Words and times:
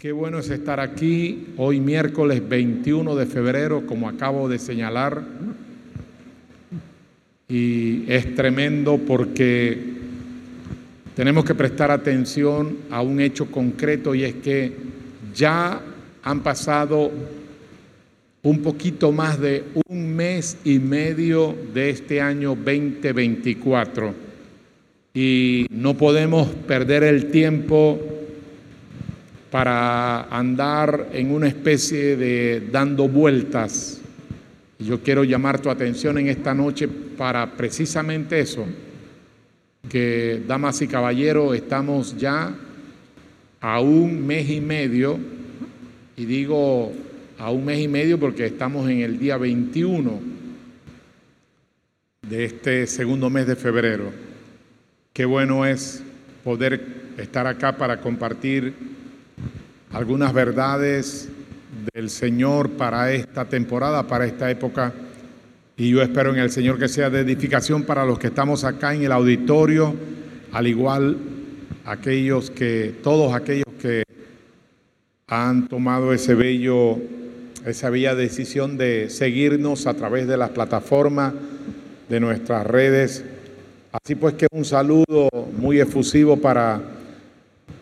Qué 0.00 0.12
bueno 0.12 0.38
es 0.38 0.48
estar 0.48 0.80
aquí 0.80 1.48
hoy 1.58 1.78
miércoles 1.78 2.48
21 2.48 3.14
de 3.16 3.26
febrero, 3.26 3.84
como 3.84 4.08
acabo 4.08 4.48
de 4.48 4.58
señalar. 4.58 5.22
Y 7.46 8.10
es 8.10 8.34
tremendo 8.34 8.96
porque 8.96 9.78
tenemos 11.14 11.44
que 11.44 11.54
prestar 11.54 11.90
atención 11.90 12.78
a 12.90 13.02
un 13.02 13.20
hecho 13.20 13.50
concreto 13.50 14.14
y 14.14 14.24
es 14.24 14.36
que 14.36 14.72
ya 15.34 15.82
han 16.22 16.40
pasado 16.42 17.10
un 18.42 18.62
poquito 18.62 19.12
más 19.12 19.38
de 19.38 19.64
un 19.86 20.16
mes 20.16 20.56
y 20.64 20.78
medio 20.78 21.54
de 21.74 21.90
este 21.90 22.22
año 22.22 22.56
2024 22.56 24.14
y 25.12 25.66
no 25.68 25.94
podemos 25.98 26.48
perder 26.48 27.02
el 27.02 27.30
tiempo 27.30 28.19
para 29.50 30.22
andar 30.24 31.08
en 31.12 31.32
una 31.32 31.48
especie 31.48 32.16
de 32.16 32.68
dando 32.70 33.08
vueltas. 33.08 34.00
Yo 34.78 35.02
quiero 35.02 35.24
llamar 35.24 35.60
tu 35.60 35.68
atención 35.68 36.18
en 36.18 36.28
esta 36.28 36.54
noche 36.54 36.88
para 36.88 37.50
precisamente 37.52 38.40
eso, 38.40 38.64
que 39.88 40.42
damas 40.46 40.80
y 40.82 40.86
caballeros, 40.86 41.54
estamos 41.54 42.16
ya 42.16 42.54
a 43.60 43.80
un 43.80 44.26
mes 44.26 44.48
y 44.48 44.60
medio, 44.60 45.18
y 46.16 46.24
digo 46.24 46.92
a 47.38 47.50
un 47.50 47.64
mes 47.64 47.80
y 47.80 47.88
medio 47.88 48.18
porque 48.18 48.46
estamos 48.46 48.88
en 48.88 49.00
el 49.00 49.18
día 49.18 49.36
21 49.36 50.20
de 52.28 52.44
este 52.44 52.86
segundo 52.86 53.28
mes 53.28 53.46
de 53.46 53.56
febrero. 53.56 54.12
Qué 55.12 55.24
bueno 55.24 55.66
es 55.66 56.02
poder 56.44 57.12
estar 57.18 57.46
acá 57.46 57.76
para 57.76 58.00
compartir 58.00 58.99
algunas 59.92 60.32
verdades 60.32 61.28
del 61.92 62.10
Señor 62.10 62.70
para 62.70 63.12
esta 63.12 63.44
temporada, 63.44 64.06
para 64.06 64.26
esta 64.26 64.50
época. 64.50 64.92
Y 65.76 65.90
yo 65.90 66.02
espero 66.02 66.32
en 66.32 66.38
el 66.38 66.50
Señor 66.50 66.78
que 66.78 66.88
sea 66.88 67.10
de 67.10 67.20
edificación 67.20 67.84
para 67.84 68.04
los 68.04 68.18
que 68.18 68.28
estamos 68.28 68.64
acá 68.64 68.94
en 68.94 69.02
el 69.02 69.12
auditorio, 69.12 69.94
al 70.52 70.66
igual 70.66 71.16
aquellos 71.84 72.50
que, 72.50 72.94
todos 73.02 73.34
aquellos 73.34 73.66
que 73.80 74.04
han 75.26 75.68
tomado 75.68 76.12
ese 76.12 76.34
bello, 76.34 76.98
esa 77.64 77.90
bella 77.90 78.14
decisión 78.14 78.76
de 78.76 79.08
seguirnos 79.10 79.86
a 79.86 79.94
través 79.94 80.26
de 80.28 80.36
las 80.36 80.50
plataformas 80.50 81.32
de 82.08 82.20
nuestras 82.20 82.66
redes. 82.66 83.24
Así 83.92 84.14
pues 84.14 84.34
que 84.34 84.46
un 84.52 84.64
saludo 84.64 85.28
muy 85.56 85.80
efusivo 85.80 86.36
para 86.36 86.99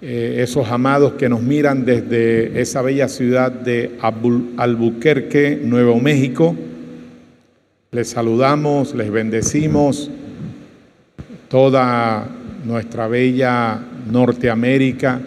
eh, 0.00 0.36
esos 0.42 0.68
amados 0.68 1.14
que 1.14 1.28
nos 1.28 1.42
miran 1.42 1.84
desde 1.84 2.60
esa 2.60 2.82
bella 2.82 3.08
ciudad 3.08 3.50
de 3.50 3.98
Albuquerque, 4.00 5.60
Nuevo 5.62 5.98
México. 5.98 6.54
Les 7.90 8.08
saludamos, 8.08 8.94
les 8.94 9.10
bendecimos 9.10 10.10
toda 11.48 12.28
nuestra 12.64 13.08
bella 13.08 13.80
Norteamérica, 14.10 15.20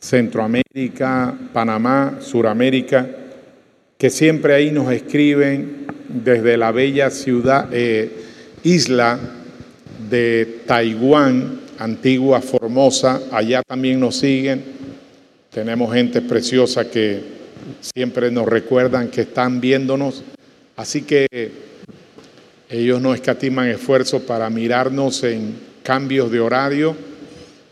Centroamérica, 0.00 1.34
Panamá, 1.52 2.16
Suramérica, 2.20 3.08
que 3.98 4.10
siempre 4.10 4.54
ahí 4.54 4.72
nos 4.72 4.90
escriben 4.90 5.86
desde 6.08 6.56
la 6.56 6.72
bella 6.72 7.10
ciudad, 7.10 7.68
eh, 7.72 8.10
isla 8.64 9.18
de 10.10 10.62
Taiwán, 10.66 11.65
antigua 11.78 12.40
Formosa, 12.40 13.22
allá 13.30 13.62
también 13.62 14.00
nos 14.00 14.16
siguen. 14.16 14.62
Tenemos 15.50 15.92
gente 15.92 16.20
preciosa 16.20 16.90
que 16.90 17.20
siempre 17.80 18.30
nos 18.30 18.46
recuerdan 18.46 19.08
que 19.08 19.22
están 19.22 19.60
viéndonos. 19.60 20.22
Así 20.76 21.02
que 21.02 21.26
ellos 22.68 23.00
no 23.00 23.14
escatiman 23.14 23.68
esfuerzo 23.68 24.20
para 24.20 24.50
mirarnos 24.50 25.22
en 25.24 25.54
cambios 25.82 26.30
de 26.30 26.40
horario, 26.40 26.96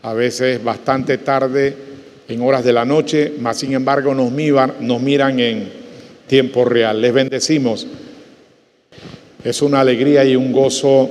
a 0.01 0.13
veces 0.13 0.63
bastante 0.63 1.17
tarde, 1.17 1.75
en 2.27 2.41
horas 2.41 2.63
de 2.63 2.73
la 2.73 2.85
noche, 2.85 3.33
mas 3.39 3.57
sin 3.57 3.73
embargo 3.73 4.15
nos 4.15 4.31
miran, 4.31 4.73
nos 4.79 5.01
miran 5.01 5.39
en 5.39 5.69
tiempo 6.27 6.65
real. 6.65 7.01
Les 7.01 7.13
bendecimos. 7.13 7.85
Es 9.43 9.61
una 9.61 9.81
alegría 9.81 10.25
y 10.25 10.35
un 10.35 10.51
gozo 10.51 11.09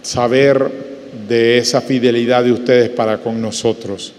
saber 0.00 0.83
de 1.28 1.58
esa 1.58 1.80
fidelidad 1.80 2.44
de 2.44 2.52
ustedes 2.52 2.90
para 2.90 3.18
con 3.18 3.40
nosotros. 3.40 4.12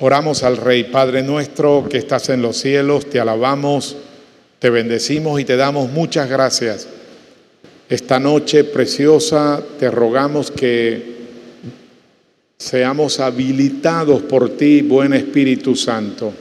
Oramos 0.00 0.44
al 0.44 0.56
Rey, 0.56 0.84
Padre 0.84 1.22
nuestro 1.22 1.88
que 1.88 1.98
estás 1.98 2.28
en 2.28 2.42
los 2.42 2.58
cielos, 2.58 3.10
te 3.10 3.18
alabamos, 3.18 3.96
te 4.58 4.70
bendecimos 4.70 5.40
y 5.40 5.44
te 5.44 5.56
damos 5.56 5.90
muchas 5.90 6.28
gracias. 6.28 6.86
Esta 7.88 8.20
noche 8.20 8.64
preciosa 8.64 9.62
te 9.78 9.90
rogamos 9.90 10.50
que 10.50 11.16
seamos 12.58 13.18
habilitados 13.18 14.22
por 14.22 14.56
ti, 14.56 14.82
buen 14.82 15.14
Espíritu 15.14 15.74
Santo, 15.74 16.32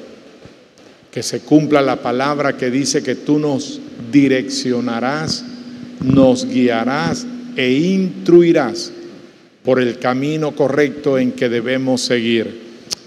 que 1.10 1.24
se 1.24 1.40
cumpla 1.40 1.82
la 1.82 1.96
palabra 1.96 2.58
que 2.58 2.70
dice 2.70 3.02
que 3.02 3.16
tú 3.16 3.40
nos 3.40 3.80
direccionarás, 4.12 5.44
nos 6.04 6.46
guiarás 6.46 7.26
e 7.56 7.72
instruirás 7.72 8.92
por 9.68 9.82
el 9.82 10.00
camino 10.00 10.56
correcto 10.56 11.20
en 11.20 11.34
que 11.34 11.50
debemos 11.50 12.00
seguir. 12.00 12.48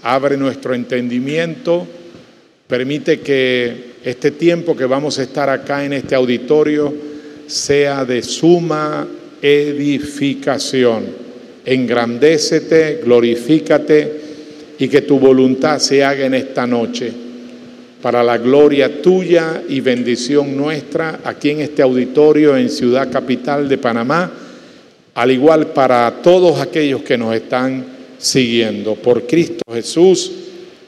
Abre 0.03 0.37
nuestro 0.37 0.75
entendimiento, 0.75 1.87
permite 2.67 3.19
que 3.21 3.93
este 4.05 4.29
tiempo 4.29 4.77
que 4.77 4.85
vamos 4.85 5.17
a 5.17 5.23
estar 5.23 5.49
acá 5.49 5.83
en 5.83 5.93
este 5.93 6.13
auditorio 6.13 6.93
sea 7.47 8.05
de 8.05 8.21
suma 8.21 9.07
edificación. 9.41 11.05
Engrandécete, 11.65 13.01
glorifícate 13.03 14.21
y 14.77 14.87
que 14.87 15.01
tu 15.01 15.17
voluntad 15.17 15.79
se 15.79 16.03
haga 16.03 16.27
en 16.27 16.35
esta 16.35 16.67
noche 16.67 17.11
para 18.03 18.23
la 18.23 18.37
gloria 18.37 19.01
tuya 19.01 19.63
y 19.67 19.79
bendición 19.79 20.55
nuestra 20.55 21.21
aquí 21.23 21.49
en 21.49 21.61
este 21.61 21.81
auditorio 21.81 22.55
en 22.55 22.69
Ciudad 22.69 23.11
Capital 23.11 23.67
de 23.67 23.79
Panamá 23.79 24.31
al 25.13 25.31
igual 25.31 25.67
para 25.67 26.21
todos 26.21 26.59
aquellos 26.59 27.01
que 27.03 27.17
nos 27.17 27.35
están 27.35 27.85
siguiendo. 28.17 28.95
Por 28.95 29.27
Cristo 29.27 29.63
Jesús, 29.71 30.31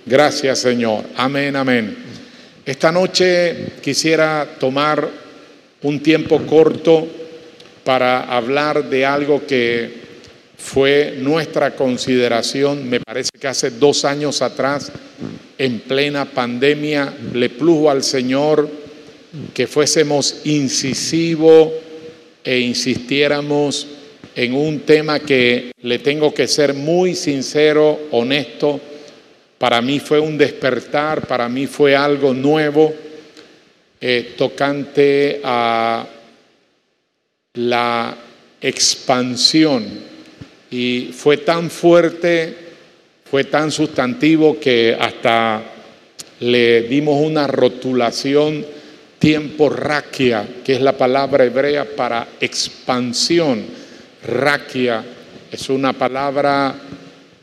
gracias 0.06 0.60
Señor. 0.60 1.04
Amén, 1.16 1.56
amén. 1.56 1.98
Esta 2.66 2.92
noche 2.92 3.74
quisiera 3.82 4.48
tomar 4.60 5.10
un 5.82 6.00
tiempo 6.02 6.40
corto 6.46 7.08
para 7.84 8.22
hablar 8.24 8.90
de 8.90 9.06
algo 9.06 9.46
que 9.46 10.04
fue 10.58 11.16
nuestra 11.20 11.76
consideración, 11.76 12.90
me 12.90 13.02
parece 13.02 13.32
que 13.38 13.48
hace 13.48 13.72
dos 13.72 14.06
años 14.06 14.42
atrás, 14.42 14.94
en 15.58 15.82
plena 15.82 16.24
pandemia, 16.24 17.14
le 17.34 17.50
plujo 17.50 17.90
al 17.90 18.02
Señor 18.02 18.70
que 19.54 19.68
fuésemos 19.68 20.42
incisivos 20.46 21.70
e 22.46 22.60
insistiéramos 22.60 23.88
en 24.36 24.54
un 24.54 24.82
tema 24.82 25.20
que 25.20 25.72
le 25.82 26.00
tengo 26.00 26.34
que 26.34 26.48
ser 26.48 26.74
muy 26.74 27.16
sincero, 27.16 28.08
honesto. 28.12 28.80
Para 29.58 29.82
mí 29.82 30.00
fue 30.00 30.20
un 30.20 30.38
despertar, 30.38 31.28
para 31.28 31.48
mí 31.48 31.68
fue 31.68 31.96
algo 31.96 32.34
nuevo, 32.34 32.94
eh, 34.02 34.34
tocante 34.38 35.40
a 35.44 36.06
la 37.54 38.18
expansión. 38.60 40.14
Y 40.72 41.12
fue 41.14 41.38
tan 41.38 41.70
fuerte, 41.70 42.56
fue 43.30 43.44
tan 43.46 43.72
sustantivo 43.72 44.60
que 44.60 44.98
hasta 45.00 45.62
le 46.40 46.82
dimos 46.84 47.22
una 47.22 47.46
rotulación 47.46 48.66
tiempo 49.20 49.70
raquia, 49.70 50.46
que 50.66 50.74
es 50.74 50.82
la 50.82 50.98
palabra 50.98 51.46
hebrea 51.46 51.86
para 51.96 52.28
expansión 52.42 53.83
Raquia 54.26 55.04
es 55.52 55.70
una 55.70 55.94
palabra 55.94 56.74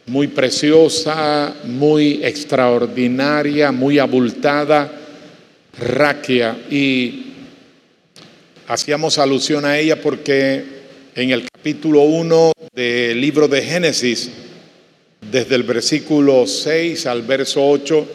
muy 0.07 0.29
preciosa, 0.29 1.55
muy 1.65 2.25
extraordinaria, 2.25 3.71
muy 3.71 3.99
abultada. 3.99 4.91
Raquia. 5.79 6.57
Y 6.71 7.27
hacíamos 8.67 9.19
alusión 9.19 9.65
a 9.65 9.79
ella 9.79 10.01
porque 10.01 10.65
en 11.15 11.31
el 11.31 11.49
capítulo 11.49 12.03
1 12.03 12.53
del 12.75 13.21
libro 13.21 13.47
de 13.47 13.63
Génesis, 13.63 14.31
desde 15.31 15.55
el 15.55 15.63
versículo 15.63 16.47
6 16.47 17.07
al 17.07 17.23
verso 17.23 17.69
8, 17.69 18.09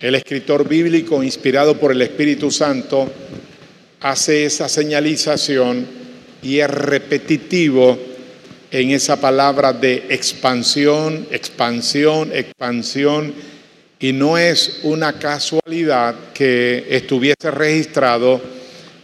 el 0.00 0.14
escritor 0.14 0.68
bíblico, 0.68 1.22
inspirado 1.22 1.78
por 1.78 1.92
el 1.92 2.02
Espíritu 2.02 2.50
Santo, 2.50 3.10
hace 4.00 4.44
esa 4.44 4.68
señalización 4.68 6.01
y 6.42 6.58
es 6.58 6.68
repetitivo 6.68 7.98
en 8.70 8.90
esa 8.90 9.20
palabra 9.20 9.72
de 9.72 10.06
expansión, 10.08 11.26
expansión, 11.30 12.30
expansión 12.32 13.32
Y 14.00 14.12
no 14.12 14.36
es 14.36 14.80
una 14.82 15.12
casualidad 15.12 16.32
que 16.34 16.86
estuviese 16.90 17.52
registrado 17.52 18.40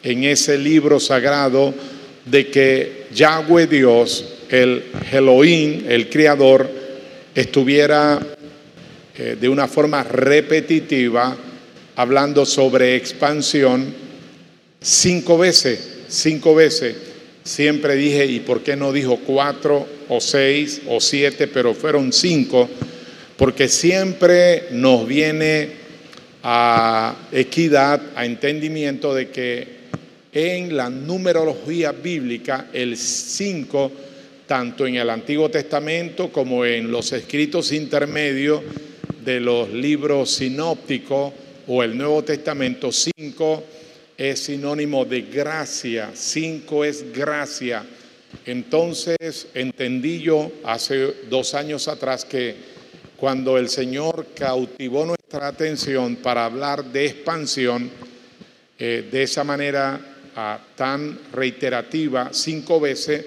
en 0.02 0.24
ese 0.24 0.58
libro 0.58 0.98
sagrado 0.98 1.72
de 2.24 2.48
que 2.48 3.06
Yahweh 3.14 3.68
Dios, 3.68 4.24
el 4.48 4.86
Elohim, 5.12 5.84
el 5.86 6.08
Creador, 6.08 6.68
estuviera 7.32 8.18
eh, 9.16 9.36
de 9.40 9.48
una 9.48 9.68
forma 9.68 10.02
repetitiva 10.02 11.36
hablando 11.94 12.44
sobre 12.44 12.96
expansión 12.96 13.94
cinco 14.80 15.38
veces, 15.38 15.98
cinco 16.08 16.56
veces. 16.56 17.07
Siempre 17.48 17.96
dije, 17.96 18.26
¿y 18.26 18.40
por 18.40 18.60
qué 18.60 18.76
no 18.76 18.92
dijo 18.92 19.20
cuatro 19.24 19.86
o 20.10 20.20
seis 20.20 20.82
o 20.86 21.00
siete? 21.00 21.46
Pero 21.46 21.72
fueron 21.72 22.12
cinco, 22.12 22.68
porque 23.38 23.68
siempre 23.68 24.64
nos 24.72 25.08
viene 25.08 25.70
a 26.42 27.16
equidad, 27.32 28.02
a 28.14 28.26
entendimiento 28.26 29.14
de 29.14 29.30
que 29.30 29.66
en 30.30 30.76
la 30.76 30.90
numerología 30.90 31.92
bíblica 31.92 32.66
el 32.70 32.98
cinco 32.98 33.92
tanto 34.46 34.86
en 34.86 34.96
el 34.96 35.08
Antiguo 35.08 35.48
Testamento 35.48 36.30
como 36.30 36.66
en 36.66 36.90
los 36.90 37.12
escritos 37.12 37.72
intermedios 37.72 38.60
de 39.24 39.40
los 39.40 39.72
libros 39.72 40.32
sinópticos 40.32 41.32
o 41.66 41.82
el 41.82 41.96
Nuevo 41.96 42.22
Testamento, 42.22 42.90
cinco 42.92 43.64
es 44.18 44.40
sinónimo 44.40 45.04
de 45.04 45.22
gracia, 45.22 46.10
cinco 46.12 46.84
es 46.84 47.12
gracia. 47.12 47.86
Entonces 48.44 49.46
entendí 49.54 50.20
yo 50.20 50.50
hace 50.64 51.14
dos 51.30 51.54
años 51.54 51.86
atrás 51.86 52.24
que 52.24 52.56
cuando 53.16 53.56
el 53.56 53.68
Señor 53.68 54.26
cautivó 54.34 55.06
nuestra 55.06 55.46
atención 55.46 56.16
para 56.16 56.44
hablar 56.44 56.84
de 56.84 57.06
expansión, 57.06 57.90
eh, 58.76 59.08
de 59.10 59.22
esa 59.22 59.44
manera 59.44 60.00
ah, 60.34 60.60
tan 60.76 61.18
reiterativa, 61.32 62.30
cinco 62.32 62.80
veces, 62.80 63.24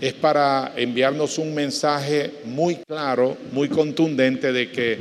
es 0.00 0.12
para 0.14 0.72
enviarnos 0.76 1.38
un 1.38 1.54
mensaje 1.54 2.30
muy 2.44 2.76
claro, 2.76 3.36
muy 3.52 3.68
contundente 3.68 4.52
de 4.52 4.70
que 4.70 4.98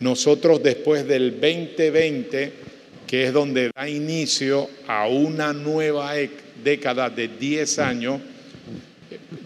nosotros 0.00 0.62
después 0.62 1.06
del 1.06 1.32
2020, 1.40 2.52
que 3.06 3.26
es 3.26 3.32
donde 3.32 3.70
da 3.74 3.88
inicio 3.88 4.68
a 4.86 5.06
una 5.06 5.52
nueva 5.52 6.12
década 6.62 7.08
de 7.08 7.28
10 7.28 7.78
años, 7.78 8.20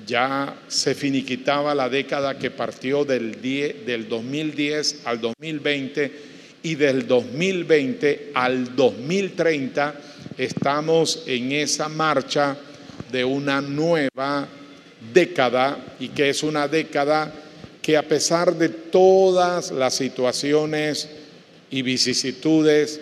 ya 0.07 0.57
se 0.67 0.95
finiquitaba 0.95 1.75
la 1.75 1.89
década 1.89 2.39
que 2.39 2.51
partió 2.51 3.05
del, 3.05 3.41
del 3.41 4.09
2010 4.09 5.03
al 5.05 5.21
2020 5.21 6.13
y 6.63 6.75
del 6.75 7.07
2020 7.07 8.33
al 8.35 8.75
2030 8.75 9.95
estamos 10.37 11.23
en 11.27 11.53
esa 11.53 11.89
marcha 11.89 12.57
de 13.13 13.25
una 13.25 13.61
nueva 13.61 14.49
década 15.13 15.97
y 15.99 16.09
que 16.09 16.31
es 16.31 16.43
una 16.43 16.67
década 16.69 17.33
que 17.81 17.97
a 17.97 18.03
pesar 18.03 18.55
de 18.57 18.69
todas 18.69 19.71
las 19.71 19.95
situaciones 19.95 21.09
y 21.71 21.83
vicisitudes, 21.83 23.01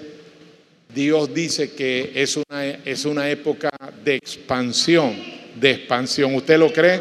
Dios 0.94 1.32
dice 1.35 1.73
que 1.73 2.12
es 2.14 2.37
una, 2.37 2.70
es 2.85 3.05
una 3.05 3.31
época 3.31 3.70
de 4.05 4.17
expansión, 4.17 5.14
de 5.55 5.70
expansión. 5.70 6.35
¿Usted 6.35 6.58
lo 6.58 6.73
cree? 6.73 7.00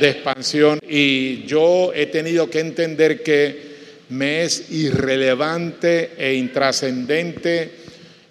De 0.00 0.10
expansión. 0.10 0.78
Y 0.88 1.44
yo 1.44 1.92
he 1.94 2.06
tenido 2.06 2.48
que 2.48 2.60
entender 2.60 3.22
que 3.22 3.70
me 4.08 4.42
es 4.42 4.70
irrelevante 4.70 6.12
e 6.16 6.34
intrascendente 6.34 7.70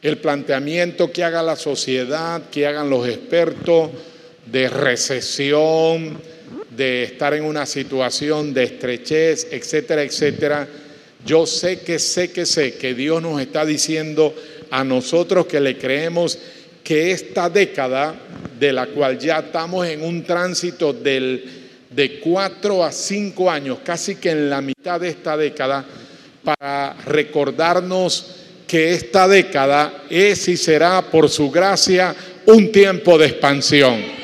el 0.02 0.18
planteamiento 0.18 1.12
que 1.12 1.24
haga 1.24 1.44
la 1.44 1.56
sociedad, 1.56 2.50
que 2.50 2.66
hagan 2.66 2.90
los 2.90 3.08
expertos, 3.08 3.92
de 4.46 4.70
recesión, 4.70 6.20
de 6.76 7.04
estar 7.04 7.34
en 7.34 7.44
una 7.44 7.66
situación 7.66 8.54
de 8.54 8.64
estrechez, 8.64 9.48
etcétera, 9.52 10.04
etcétera. 10.04 10.68
Yo 11.26 11.46
sé 11.46 11.82
que 11.82 12.00
sé 12.00 12.32
que 12.32 12.46
sé 12.46 12.76
que 12.76 12.94
Dios 12.94 13.22
nos 13.22 13.42
está 13.42 13.66
diciendo 13.66 14.34
a 14.72 14.84
nosotros 14.84 15.46
que 15.46 15.60
le 15.60 15.78
creemos 15.78 16.38
que 16.84 17.12
esta 17.12 17.50
década, 17.50 18.16
de 18.60 18.74
la 18.74 18.88
cual 18.88 19.20
ya 19.20 19.40
estamos 19.40 19.88
en 19.88 20.04
un 20.04 20.24
tránsito 20.24 20.94
del, 20.94 21.70
de 21.90 22.20
cuatro 22.20 22.84
a 22.84 22.92
cinco 22.92 23.50
años, 23.50 23.80
casi 23.84 24.16
que 24.16 24.32
en 24.32 24.50
la 24.50 24.62
mitad 24.62 25.00
de 25.00 25.10
esta 25.10 25.38
década, 25.38 25.86
para 26.44 26.94
recordarnos 27.06 28.36
que 28.68 28.94
esta 28.94 29.28
década 29.28 30.04
es 30.10 30.48
y 30.48 30.58
será 30.58 31.02
por 31.02 31.30
su 31.30 31.50
gracia 31.52 32.16
un 32.46 32.72
tiempo 32.72 33.18
de 33.18 33.28
expansión 33.28 34.20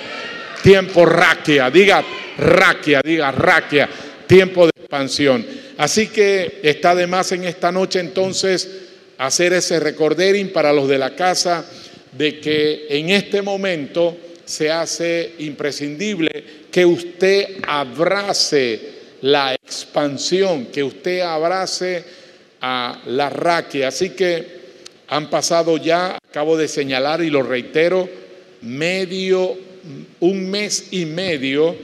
tiempo 0.66 1.06
raquia, 1.06 1.70
diga 1.70 2.04
raquia, 2.40 3.00
diga 3.06 3.32
raquia, 3.32 3.88
tiempo 4.26 4.66
de 4.66 4.72
expansión. 4.76 5.46
Así 5.78 6.08
que 6.08 6.60
está 6.64 6.96
de 6.96 7.06
más 7.06 7.32
en 7.34 7.44
esta 7.44 7.72
noche 7.72 8.00
entonces 8.00 8.85
hacer 9.18 9.54
ese 9.54 9.80
recordering 9.80 10.52
para 10.52 10.74
los 10.74 10.88
de 10.88 10.98
la 10.98 11.16
casa 11.16 11.66
de 12.12 12.40
que 12.40 12.88
en 12.90 13.10
este 13.10 13.42
momento 13.42 14.18
se 14.46 14.72
hace 14.72 15.34
imprescindible 15.40 16.44
que 16.72 16.86
usted 16.86 17.58
abrace 17.68 18.96
la 19.22 19.54
expansión, 19.54 20.68
que 20.68 20.84
usted 20.84 21.22
abrace 21.22 22.04
a 22.62 23.02
la 23.08 23.30
raquia. 23.30 23.88
Así 23.88 24.12
que 24.12 24.56
han 25.08 25.30
pasado 25.30 25.78
ya, 25.78 26.18
acabo 26.18 26.58
de 26.58 26.68
señalar 26.68 27.22
y 27.22 27.30
lo 27.30 27.44
reitero, 27.44 28.10
medio 28.62 29.58
un 30.20 30.50
mes 30.50 30.88
y 30.92 31.06
medio 31.06 31.76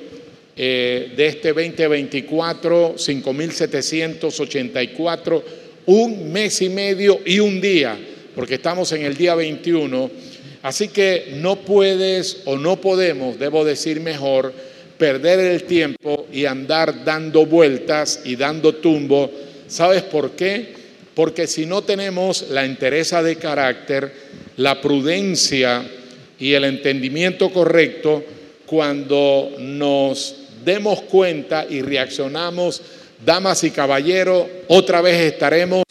eh, 0.56 1.14
de 1.16 1.28
este 1.28 1.54
2024, 1.54 2.96
5.784, 2.96 5.44
un 5.86 6.32
mes 6.32 6.62
y 6.62 6.70
medio 6.70 7.20
y 7.26 7.40
un 7.40 7.62
día, 7.62 7.98
porque 8.36 8.56
estamos 8.56 8.92
en 8.92 9.04
el 9.04 9.16
día 9.16 9.36
21. 9.36 10.10
Así 10.64 10.90
que 10.90 11.34
no 11.38 11.58
puedes 11.58 12.44
o 12.46 12.58
no 12.58 12.80
podemos, 12.80 13.40
debo 13.40 13.66
decir 13.66 14.00
mejor, 14.00 14.54
perder 14.98 15.40
el 15.40 15.64
tiempo 15.64 16.28
y 16.32 16.46
andar 16.46 17.04
dando 17.04 17.46
vueltas 17.46 18.22
y 18.26 18.36
dando 18.36 18.76
tumbo. 18.76 19.32
¿Sabes 19.68 20.04
por 20.04 20.32
qué? 20.32 20.74
Porque 21.16 21.48
si 21.48 21.66
no 21.66 21.82
tenemos 21.82 22.50
la 22.50 22.66
entereza 22.66 23.24
de 23.24 23.38
carácter, 23.38 24.12
la 24.58 24.80
prudencia, 24.80 25.84
y 26.42 26.54
el 26.54 26.66
entendimiento 26.66 27.52
correcto 27.52 28.24
cuando 28.66 29.52
nos 29.60 30.36
demos 30.66 31.04
cuenta 31.04 31.68
y 31.70 31.82
reaccionamos, 31.82 32.82
damas 33.26 33.64
y 33.64 33.72
caballeros, 33.72 34.46
otra 34.68 35.02
vez 35.02 35.20
estaremos 35.34 35.84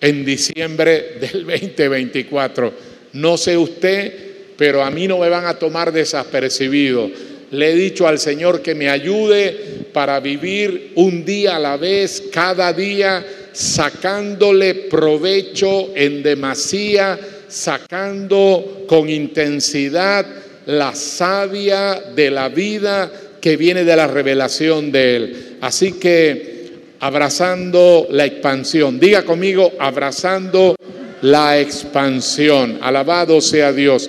en 0.00 0.24
diciembre 0.24 1.16
del 1.20 1.46
2024. 1.46 2.72
No 3.14 3.36
sé 3.36 3.56
usted, 3.56 4.12
pero 4.56 4.82
a 4.82 4.90
mí 4.90 5.06
no 5.08 5.18
me 5.18 5.28
van 5.28 5.46
a 5.46 5.58
tomar 5.58 5.92
desapercibido. 5.92 7.10
Le 7.50 7.72
he 7.72 7.74
dicho 7.74 8.08
al 8.08 8.18
Señor 8.18 8.62
que 8.62 8.74
me 8.74 8.90
ayude 8.90 9.86
para 9.92 10.18
vivir 10.20 10.92
un 10.96 11.24
día 11.24 11.56
a 11.56 11.60
la 11.60 11.76
vez, 11.76 12.24
cada 12.32 12.72
día, 12.72 13.24
sacándole 13.52 14.74
provecho 14.74 15.92
en 15.94 16.22
demasía 16.22 17.18
sacando 17.54 18.84
con 18.88 19.08
intensidad 19.08 20.26
la 20.66 20.94
savia 20.94 22.02
de 22.14 22.30
la 22.30 22.48
vida 22.48 23.10
que 23.40 23.56
viene 23.56 23.84
de 23.84 23.94
la 23.94 24.08
revelación 24.08 24.90
de 24.90 25.16
Él. 25.16 25.43
Así 25.60 25.92
que 25.92 26.72
abrazando 27.00 28.06
la 28.10 28.24
expansión, 28.24 28.98
diga 28.98 29.24
conmigo, 29.24 29.72
abrazando 29.78 30.76
la 31.22 31.60
expansión. 31.60 32.78
Alabado 32.80 33.40
sea 33.40 33.72
Dios. 33.72 34.08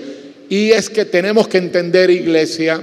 Y 0.50 0.72
es 0.72 0.90
que 0.90 1.06
tenemos 1.06 1.48
que 1.48 1.58
entender, 1.58 2.10
iglesia, 2.10 2.82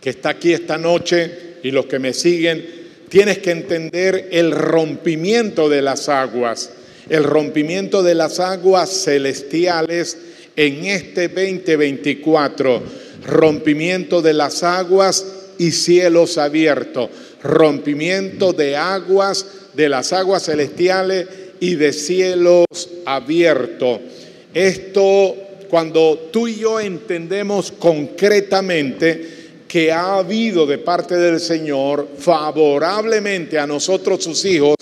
que 0.00 0.10
está 0.10 0.30
aquí 0.30 0.52
esta 0.52 0.76
noche 0.76 1.58
y 1.62 1.70
los 1.70 1.86
que 1.86 1.98
me 1.98 2.12
siguen, 2.12 2.66
tienes 3.08 3.38
que 3.38 3.50
entender 3.50 4.28
el 4.32 4.50
rompimiento 4.50 5.68
de 5.68 5.82
las 5.82 6.08
aguas 6.08 6.70
el 7.08 7.24
rompimiento 7.24 8.02
de 8.02 8.14
las 8.14 8.40
aguas 8.40 8.90
celestiales 9.04 10.16
en 10.56 10.86
este 10.86 11.28
2024, 11.28 12.82
rompimiento 13.26 14.22
de 14.22 14.32
las 14.32 14.62
aguas 14.62 15.26
y 15.58 15.72
cielos 15.72 16.38
abiertos, 16.38 17.10
rompimiento 17.44 18.52
de 18.52 18.76
aguas, 18.76 19.46
de 19.74 19.88
las 19.88 20.12
aguas 20.12 20.44
celestiales 20.44 21.28
y 21.60 21.76
de 21.76 21.92
cielos 21.92 22.66
abiertos. 23.04 24.00
Esto, 24.52 25.36
cuando 25.68 26.30
tú 26.32 26.48
y 26.48 26.56
yo 26.56 26.80
entendemos 26.80 27.70
concretamente 27.70 29.34
que 29.68 29.92
ha 29.92 30.16
habido 30.16 30.66
de 30.66 30.78
parte 30.78 31.16
del 31.16 31.40
Señor 31.40 32.08
favorablemente 32.18 33.58
a 33.58 33.66
nosotros 33.66 34.24
sus 34.24 34.44
hijos 34.44 34.76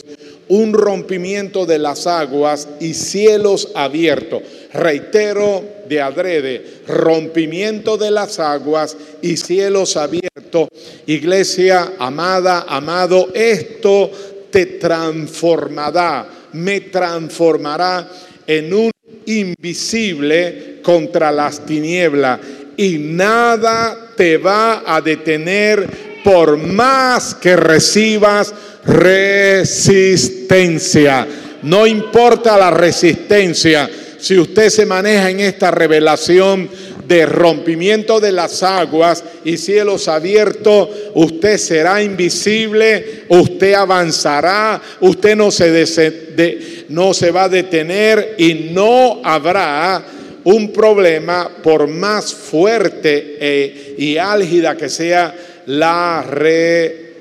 un 0.53 0.75
rompimiento 0.75 1.65
de 1.65 1.79
las 1.79 2.07
aguas 2.07 2.69
y 2.79 2.93
cielos 2.93 3.71
abiertos. 3.75 4.43
Reitero 4.75 5.65
de 5.89 6.03
adrede, 6.03 6.83
rompimiento 6.87 7.97
de 7.97 8.11
las 8.11 8.39
aguas 8.39 8.95
y 9.23 9.39
cielos 9.39 9.97
abiertos. 9.97 10.69
Iglesia 11.07 11.95
amada, 11.99 12.67
amado, 12.69 13.31
esto 13.33 14.11
te 14.51 14.67
transformará, 14.67 16.29
me 16.53 16.83
transformará 16.83 18.11
en 18.47 18.75
un 18.75 18.91
invisible 19.25 20.81
contra 20.83 21.33
las 21.33 21.65
tinieblas 21.65 22.41
y 22.77 22.99
nada 22.99 24.13
te 24.15 24.37
va 24.37 24.83
a 24.85 25.01
detener 25.01 26.12
por 26.23 26.57
más 26.57 27.35
que 27.35 27.57
recibas 27.57 28.55
resistencia. 28.85 31.27
No 31.63 31.87
importa 31.87 32.59
la 32.59 32.71
resistencia, 32.71 33.91
si 34.19 34.39
usted 34.39 34.71
se 34.71 34.87
maneja 34.87 35.31
en 35.31 35.41
esta 35.41 35.71
revelación 35.71 36.71
de 37.07 37.27
rompimiento 37.27 38.21
de 38.21 38.33
las 38.33 38.63
aguas 38.63 39.23
y 39.45 39.57
cielos 39.57 40.09
abiertos, 40.09 40.89
usted 41.15 41.59
será 41.59 42.03
invisible, 42.03 43.25
usted 43.29 43.75
avanzará, 43.75 44.81
usted 45.01 45.37
no 45.37 45.51
se, 45.51 46.87
no 46.89 47.13
se 47.13 47.31
va 47.31 47.45
a 47.45 47.49
detener 47.49 48.37
y 48.39 48.71
no 48.73 49.21
habrá 49.25 50.05
un 50.45 50.73
problema 50.73 51.51
por 51.63 51.87
más 51.87 52.33
fuerte 52.33 53.37
e, 53.41 53.95
y 53.99 54.17
álgida 54.17 54.77
que 54.77 54.89
sea 54.89 55.35
la 55.67 56.23
resistencia, 56.23 57.13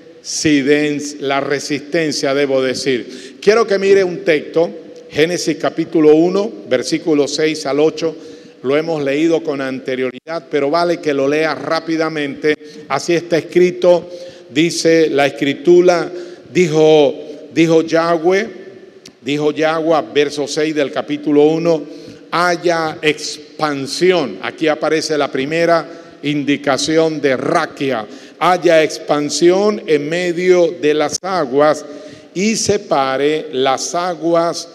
la 1.22 1.40
resistencia, 1.40 2.34
debo 2.34 2.62
decir. 2.62 3.38
Quiero 3.42 3.66
que 3.66 3.80
mire 3.80 4.04
un 4.04 4.24
texto, 4.24 4.70
Génesis 5.10 5.58
capítulo 5.58 6.16
1, 6.16 6.52
versículos 6.70 7.36
6 7.36 7.66
al 7.66 7.80
8. 7.80 8.16
Lo 8.64 8.78
hemos 8.78 9.04
leído 9.04 9.44
con 9.44 9.60
anterioridad, 9.60 10.46
pero 10.50 10.70
vale 10.70 11.00
que 11.00 11.14
lo 11.14 11.28
lea 11.28 11.56
rápidamente. 11.56 12.56
Así 12.88 13.14
está 13.14 13.38
escrito, 13.38 14.08
dice 14.50 15.10
la 15.10 15.26
escritura, 15.26 16.12
dijo, 16.54 17.14
dijo 17.54 17.82
Yahweh, 17.82 18.48
dijo 19.22 19.52
Yahweh, 19.52 20.04
verso 20.14 20.48
6 20.48 20.76
del 20.76 20.92
capítulo 20.92 21.46
1, 21.46 21.84
haya 22.32 23.00
expansión. 23.02 24.38
Aquí 24.44 24.68
aparece 24.68 25.18
la 25.18 25.32
primera 25.32 26.20
indicación 26.24 27.20
de 27.20 27.36
raquia 27.36 28.06
haya 28.44 28.82
expansión 28.82 29.84
en 29.86 30.10
medio 30.10 30.72
de 30.82 30.96
las 30.96 31.20
aguas 31.22 31.86
y 32.34 32.56
separe 32.56 33.50
las 33.54 33.94
aguas 33.94 34.68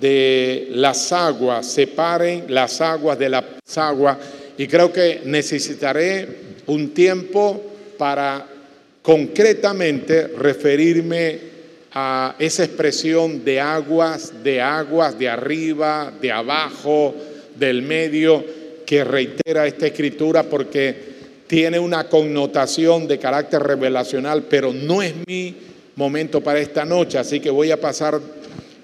de 0.00 0.66
las 0.70 1.12
aguas, 1.12 1.64
separen 1.64 2.46
las 2.48 2.80
aguas 2.80 3.16
de 3.16 3.28
las 3.28 3.44
aguas. 3.76 4.18
Y 4.58 4.66
creo 4.66 4.92
que 4.92 5.20
necesitaré 5.26 6.26
un 6.66 6.92
tiempo 6.92 7.62
para 7.96 8.48
concretamente 9.00 10.26
referirme 10.26 11.38
a 11.92 12.34
esa 12.40 12.64
expresión 12.64 13.44
de 13.44 13.60
aguas, 13.60 14.42
de 14.42 14.60
aguas, 14.60 15.16
de 15.16 15.28
arriba, 15.28 16.12
de 16.20 16.32
abajo, 16.32 17.14
del 17.54 17.82
medio, 17.82 18.44
que 18.84 19.04
reitera 19.04 19.68
esta 19.68 19.86
escritura 19.86 20.42
porque 20.42 21.13
tiene 21.46 21.78
una 21.78 22.08
connotación 22.08 23.06
de 23.06 23.18
carácter 23.18 23.62
revelacional, 23.62 24.44
pero 24.44 24.72
no 24.72 25.02
es 25.02 25.14
mi 25.26 25.54
momento 25.96 26.40
para 26.40 26.60
esta 26.60 26.84
noche, 26.84 27.18
así 27.18 27.40
que 27.40 27.50
voy 27.50 27.70
a 27.70 27.80
pasar 27.80 28.20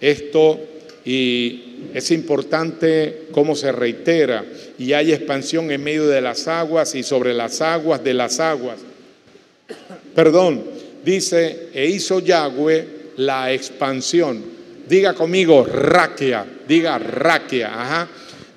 esto 0.01 0.59
y 1.05 1.89
es 1.95 2.11
importante 2.11 3.29
cómo 3.33 3.57
se 3.57 3.73
reitera 3.73 4.45
y 4.79 4.93
hay 4.93 5.13
expansión 5.13 5.71
en 5.71 5.83
medio 5.83 6.07
de 6.07 6.21
las 6.21 6.47
aguas 6.47 6.95
y 6.95 7.03
sobre 7.03 7.35
las 7.35 7.61
aguas 7.61 8.05
de 8.05 8.15
las 8.15 8.39
aguas. 8.39 8.79
Perdón, 10.15 10.63
dice, 11.05 11.69
e 11.73 11.87
hizo 11.87 12.21
Yahweh 12.21 12.87
la 13.17 13.53
expansión. 13.53 14.43
Diga 14.89 15.15
conmigo, 15.15 15.65
raquia, 15.65 16.45
diga 16.67 16.99
raquia, 16.99 17.69
ajá. 17.81 18.09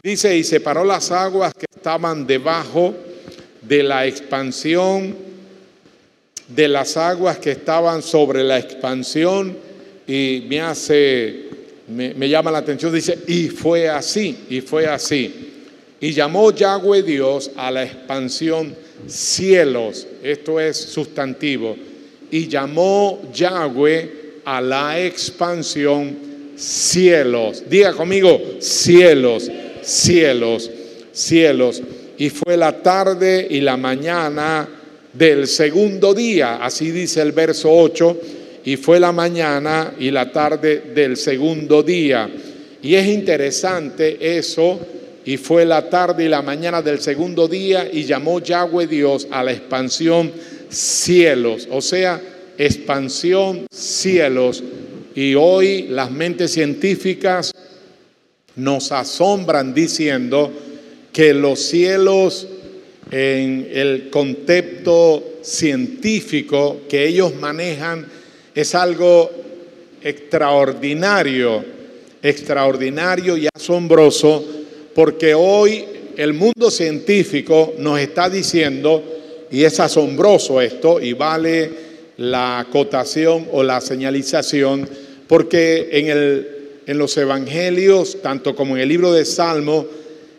Dice, 0.01 0.35
y 0.35 0.43
separó 0.43 0.83
las 0.83 1.11
aguas 1.11 1.53
que 1.53 1.65
estaban 1.73 2.27
debajo 2.27 2.93
de 3.67 3.83
la 3.83 4.05
expansión 4.05 5.33
de 6.47 6.67
las 6.67 6.97
aguas 6.97 7.37
que 7.37 7.51
estaban 7.51 8.01
sobre 8.01 8.43
la 8.43 8.59
expansión 8.59 9.55
y 10.07 10.43
me 10.47 10.61
hace, 10.61 11.45
me, 11.87 12.29
llama 12.29 12.51
la 12.51 12.59
atención, 12.59 12.93
dice, 12.93 13.17
y 13.27 13.47
fue 13.47 13.89
así, 13.89 14.37
y 14.49 14.61
fue 14.61 14.85
así. 14.85 15.51
Y 15.99 16.11
llamó 16.11 16.51
Yahweh 16.51 17.01
Dios 17.03 17.51
a 17.55 17.71
la 17.71 17.83
expansión 17.83 18.75
cielos, 19.07 20.05
esto 20.21 20.59
es 20.59 20.77
sustantivo, 20.77 21.75
y 22.29 22.47
llamó 22.47 23.21
Yahweh 23.33 24.41
a 24.43 24.59
la 24.59 24.99
expansión 24.99 26.17
cielos. 26.57 27.63
Diga 27.69 27.93
conmigo, 27.93 28.39
cielos, 28.59 29.49
cielos, 29.81 30.69
cielos 31.13 31.81
y 32.17 32.29
fue 32.29 32.57
la 32.57 32.81
tarde 32.81 33.47
y 33.49 33.61
la 33.61 33.77
mañana 33.77 34.67
del 35.13 35.47
segundo 35.47 36.13
día, 36.13 36.57
así 36.57 36.91
dice 36.91 37.21
el 37.21 37.31
verso 37.31 37.71
8, 37.71 38.19
y 38.65 38.77
fue 38.77 38.99
la 38.99 39.11
mañana 39.11 39.93
y 39.99 40.09
la 40.11 40.31
tarde 40.31 40.91
del 40.93 41.17
segundo 41.17 41.83
día. 41.83 42.29
Y 42.81 42.95
es 42.95 43.07
interesante 43.07 44.37
eso, 44.37 44.79
y 45.25 45.37
fue 45.37 45.65
la 45.65 45.89
tarde 45.89 46.25
y 46.25 46.29
la 46.29 46.41
mañana 46.41 46.81
del 46.81 46.99
segundo 46.99 47.47
día, 47.47 47.87
y 47.91 48.03
llamó 48.03 48.39
Yahweh 48.39 48.87
Dios 48.87 49.27
a 49.31 49.43
la 49.43 49.51
expansión 49.51 50.31
cielos, 50.69 51.67
o 51.71 51.81
sea, 51.81 52.21
expansión 52.57 53.65
cielos. 53.71 54.63
Y 55.15 55.35
hoy 55.35 55.83
las 55.89 56.09
mentes 56.11 56.51
científicas 56.51 57.53
nos 58.55 58.91
asombran 58.91 59.73
diciendo, 59.73 60.51
que 61.13 61.33
los 61.33 61.59
cielos 61.59 62.47
en 63.11 63.69
el 63.71 64.09
concepto 64.09 65.23
científico 65.43 66.81
que 66.89 67.07
ellos 67.07 67.35
manejan 67.35 68.07
es 68.55 68.73
algo 68.73 69.29
extraordinario, 70.01 71.63
extraordinario 72.21 73.37
y 73.37 73.47
asombroso, 73.53 74.43
porque 74.95 75.35
hoy 75.35 75.85
el 76.17 76.33
mundo 76.33 76.71
científico 76.71 77.73
nos 77.77 77.99
está 77.99 78.29
diciendo, 78.29 79.03
y 79.51 79.63
es 79.63 79.79
asombroso 79.79 80.59
esto, 80.61 80.99
y 80.99 81.13
vale 81.13 81.69
la 82.17 82.59
acotación 82.59 83.47
o 83.51 83.63
la 83.63 83.81
señalización, 83.81 84.89
porque 85.27 85.89
en, 85.91 86.09
el, 86.09 86.47
en 86.87 86.97
los 86.97 87.15
evangelios, 87.17 88.21
tanto 88.21 88.55
como 88.55 88.75
en 88.75 88.81
el 88.81 88.89
libro 88.89 89.13
de 89.13 89.25
Salmo, 89.25 89.85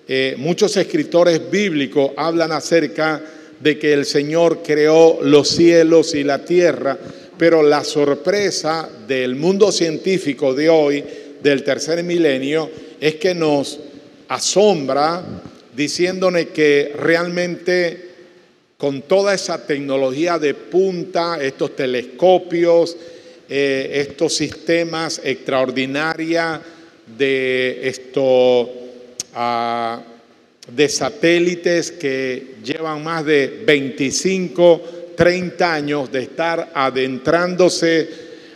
eh, 0.06 0.34
muchos 0.36 0.76
escritores 0.76 1.50
bíblicos 1.50 2.10
hablan 2.16 2.52
acerca 2.52 3.22
de 3.60 3.78
que 3.78 3.92
el 3.92 4.04
Señor 4.04 4.62
creó 4.62 5.20
los 5.22 5.48
cielos 5.48 6.14
y 6.14 6.24
la 6.24 6.44
tierra, 6.44 6.98
pero 7.38 7.62
la 7.62 7.82
sorpresa 7.84 8.88
del 9.08 9.34
mundo 9.34 9.72
científico 9.72 10.54
de 10.54 10.68
hoy, 10.68 11.04
del 11.42 11.64
tercer 11.64 12.02
milenio, 12.04 12.70
es 13.00 13.14
que 13.16 13.34
nos 13.34 13.80
asombra 14.28 15.24
diciéndole 15.74 16.48
que 16.48 16.92
realmente 16.98 18.10
con 18.76 19.02
toda 19.02 19.34
esa 19.34 19.66
tecnología 19.66 20.38
de 20.38 20.52
punta, 20.52 21.42
estos 21.42 21.74
telescopios, 21.74 22.96
eh, 23.48 24.06
estos 24.06 24.34
sistemas 24.34 25.20
extraordinarios 25.24 26.60
de 27.16 27.88
esto 27.88 28.83
de 29.34 30.88
satélites 30.88 31.90
que 31.92 32.56
llevan 32.64 33.02
más 33.02 33.24
de 33.24 33.62
25, 33.66 34.82
30 35.16 35.74
años 35.74 36.12
de 36.12 36.22
estar 36.22 36.72
adentrándose 36.74 38.08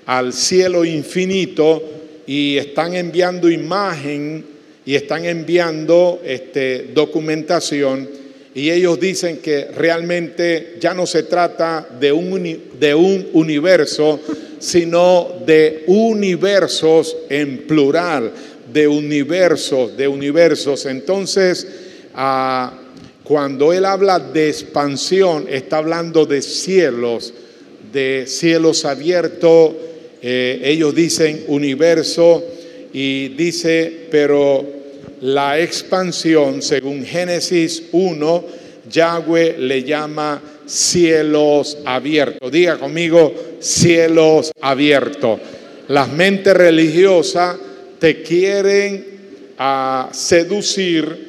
al 0.07 0.33
cielo 0.33 0.85
infinito 0.85 1.83
y 2.27 2.57
están 2.57 2.95
enviando 2.95 3.51
imagen 3.51 4.45
y 4.85 4.95
están 4.95 5.25
enviando 5.25 6.21
este, 6.25 6.91
documentación. 6.95 8.09
Y 8.55 8.71
ellos 8.71 8.99
dicen 8.99 9.39
que 9.39 9.67
realmente 9.67 10.77
ya 10.81 10.95
no 10.95 11.07
se 11.07 11.25
trata 11.25 11.87
de 12.01 12.11
un, 12.11 12.71
de 12.81 12.95
un 12.95 13.29
universo, 13.35 14.19
sino 14.59 15.43
de 15.47 15.85
universos 15.87 17.17
en 17.29 17.67
plural 17.67 18.33
de 18.73 18.89
universos, 18.89 19.97
de 19.97 20.09
universos. 20.09 20.87
Entonces, 20.87 21.67
ah, 22.15 22.73
cuando 23.25 23.73
él 23.73 23.85
habla 23.85 24.19
de 24.19 24.49
expansión, 24.49 25.47
está 25.49 25.79
hablando 25.79 26.27
de 26.27 26.43
cielos, 26.43 27.35
de 27.93 28.25
cielos 28.27 28.85
abiertos 28.85 29.73
eh, 30.21 30.61
ellos 30.65 30.95
dicen 30.95 31.45
universo 31.47 32.45
y 32.93 33.29
dice, 33.29 34.09
pero 34.11 34.65
la 35.21 35.61
expansión, 35.61 36.61
según 36.61 37.05
Génesis 37.05 37.85
1, 37.93 38.45
Yahweh 38.91 39.57
le 39.59 39.85
llama 39.85 40.43
cielos 40.67 41.79
abiertos. 41.85 42.51
Diga 42.51 42.79
conmigo, 42.79 43.33
cielos 43.61 44.51
abiertos. 44.61 45.41
Las 45.89 46.09
mentes 46.13 46.55
religiosas 46.55 47.57
te 47.99 48.23
quieren 48.23 49.19
a 49.59 50.11
seducir 50.13 51.29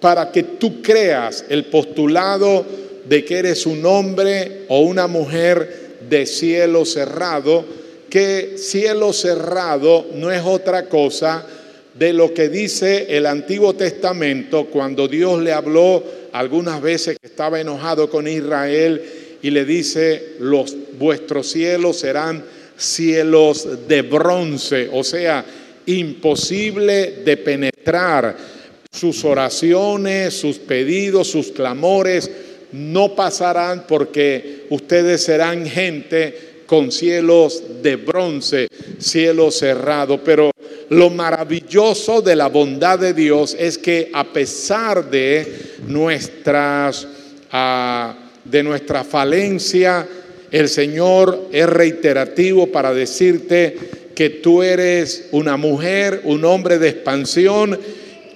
para 0.00 0.30
que 0.30 0.42
tú 0.42 0.82
creas 0.82 1.44
el 1.48 1.66
postulado 1.66 2.64
de 3.06 3.24
que 3.24 3.38
eres 3.38 3.66
un 3.66 3.84
hombre 3.84 4.62
o 4.68 4.80
una 4.80 5.06
mujer 5.06 5.96
de 6.08 6.26
cielo 6.26 6.84
cerrado, 6.84 7.64
que 8.10 8.54
cielo 8.56 9.12
cerrado 9.12 10.06
no 10.14 10.30
es 10.30 10.42
otra 10.44 10.88
cosa 10.88 11.46
de 11.94 12.12
lo 12.12 12.34
que 12.34 12.48
dice 12.48 13.16
el 13.16 13.26
Antiguo 13.26 13.74
Testamento 13.74 14.66
cuando 14.66 15.06
Dios 15.06 15.40
le 15.40 15.52
habló 15.52 16.02
algunas 16.32 16.82
veces 16.82 17.16
que 17.20 17.28
estaba 17.28 17.60
enojado 17.60 18.10
con 18.10 18.26
Israel 18.26 19.02
y 19.42 19.50
le 19.50 19.64
dice, 19.64 20.34
los 20.40 20.74
vuestros 20.98 21.48
cielos 21.48 21.98
serán 21.98 22.44
cielos 22.76 23.86
de 23.86 24.02
bronce, 24.02 24.88
o 24.92 25.04
sea, 25.04 25.44
imposible 25.86 27.22
de 27.24 27.36
penetrar. 27.36 28.54
Sus 28.90 29.24
oraciones, 29.24 30.34
sus 30.34 30.58
pedidos, 30.58 31.26
sus 31.28 31.50
clamores 31.50 32.30
no 32.70 33.14
pasarán 33.14 33.86
porque 33.88 34.66
ustedes 34.70 35.24
serán 35.24 35.66
gente 35.66 36.54
con 36.66 36.90
cielos 36.90 37.62
de 37.82 37.96
bronce, 37.96 38.68
cielo 38.98 39.50
cerrado. 39.50 40.22
Pero 40.22 40.50
lo 40.90 41.10
maravilloso 41.10 42.22
de 42.22 42.36
la 42.36 42.48
bondad 42.48 42.98
de 42.98 43.14
Dios 43.14 43.56
es 43.58 43.78
que 43.78 44.10
a 44.12 44.24
pesar 44.24 45.10
de 45.10 45.46
nuestras, 45.86 47.06
ah, 47.50 48.16
de 48.44 48.62
nuestra 48.62 49.04
falencia, 49.04 50.06
el 50.50 50.68
Señor 50.68 51.48
es 51.52 51.66
reiterativo 51.68 52.68
para 52.68 52.94
decirte 52.94 53.76
que 54.14 54.30
tú 54.30 54.62
eres 54.62 55.26
una 55.32 55.56
mujer, 55.56 56.22
un 56.24 56.44
hombre 56.44 56.78
de 56.78 56.88
expansión, 56.88 57.78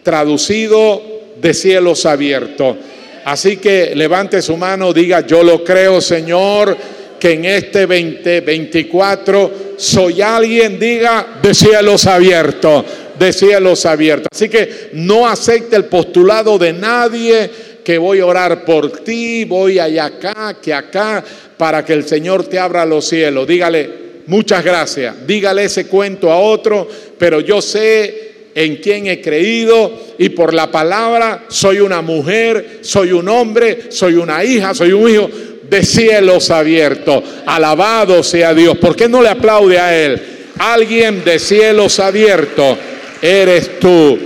traducido 0.02 1.02
de 1.40 1.54
cielos 1.54 2.06
abiertos. 2.06 2.76
Así 3.24 3.58
que 3.58 3.94
levante 3.94 4.40
su 4.42 4.56
mano, 4.56 4.92
diga, 4.92 5.26
yo 5.26 5.42
lo 5.42 5.62
creo, 5.62 6.00
Señor, 6.00 6.76
que 7.18 7.32
en 7.32 7.44
este 7.44 7.80
2024 7.80 9.52
soy 9.76 10.22
alguien, 10.22 10.78
diga, 10.78 11.38
de 11.42 11.54
cielos 11.54 12.06
abiertos, 12.06 12.84
de 13.18 13.32
cielos 13.32 13.84
abiertos. 13.86 14.28
Así 14.32 14.48
que 14.48 14.90
no 14.94 15.26
acepte 15.26 15.76
el 15.76 15.84
postulado 15.84 16.58
de 16.58 16.72
nadie 16.72 17.50
que 17.84 17.98
voy 17.98 18.20
a 18.20 18.26
orar 18.26 18.64
por 18.64 19.00
ti, 19.00 19.44
voy 19.44 19.78
allá 19.78 20.06
acá, 20.06 20.56
que 20.60 20.72
acá, 20.72 21.24
para 21.56 21.84
que 21.84 21.92
el 21.92 22.04
Señor 22.04 22.44
te 22.44 22.58
abra 22.58 22.84
los 22.84 23.06
cielos. 23.06 23.46
Dígale, 23.46 24.07
muchas 24.28 24.64
gracias. 24.64 25.26
Dígale 25.26 25.64
ese 25.64 25.86
cuento 25.86 26.30
a 26.30 26.38
otro, 26.38 26.88
pero 27.18 27.40
yo 27.40 27.60
sé 27.60 28.28
en 28.54 28.76
quién 28.76 29.06
he 29.06 29.20
creído 29.20 29.92
y 30.18 30.28
por 30.30 30.54
la 30.54 30.70
palabra 30.70 31.46
soy 31.48 31.80
una 31.80 32.00
mujer, 32.00 32.78
soy 32.82 33.12
un 33.12 33.28
hombre, 33.28 33.90
soy 33.90 34.14
una 34.14 34.44
hija, 34.44 34.74
soy 34.74 34.92
un 34.92 35.10
hijo 35.10 35.30
de 35.68 35.82
cielos 35.82 36.50
abiertos. 36.50 37.22
Alabado 37.46 38.22
sea 38.22 38.54
Dios. 38.54 38.78
¿Por 38.78 38.96
qué 38.96 39.08
no 39.08 39.22
le 39.22 39.28
aplaude 39.28 39.78
a 39.78 39.96
Él? 39.96 40.20
Alguien 40.58 41.24
de 41.24 41.38
cielos 41.38 42.00
abiertos 42.00 42.78
eres 43.20 43.78
tú. 43.80 44.18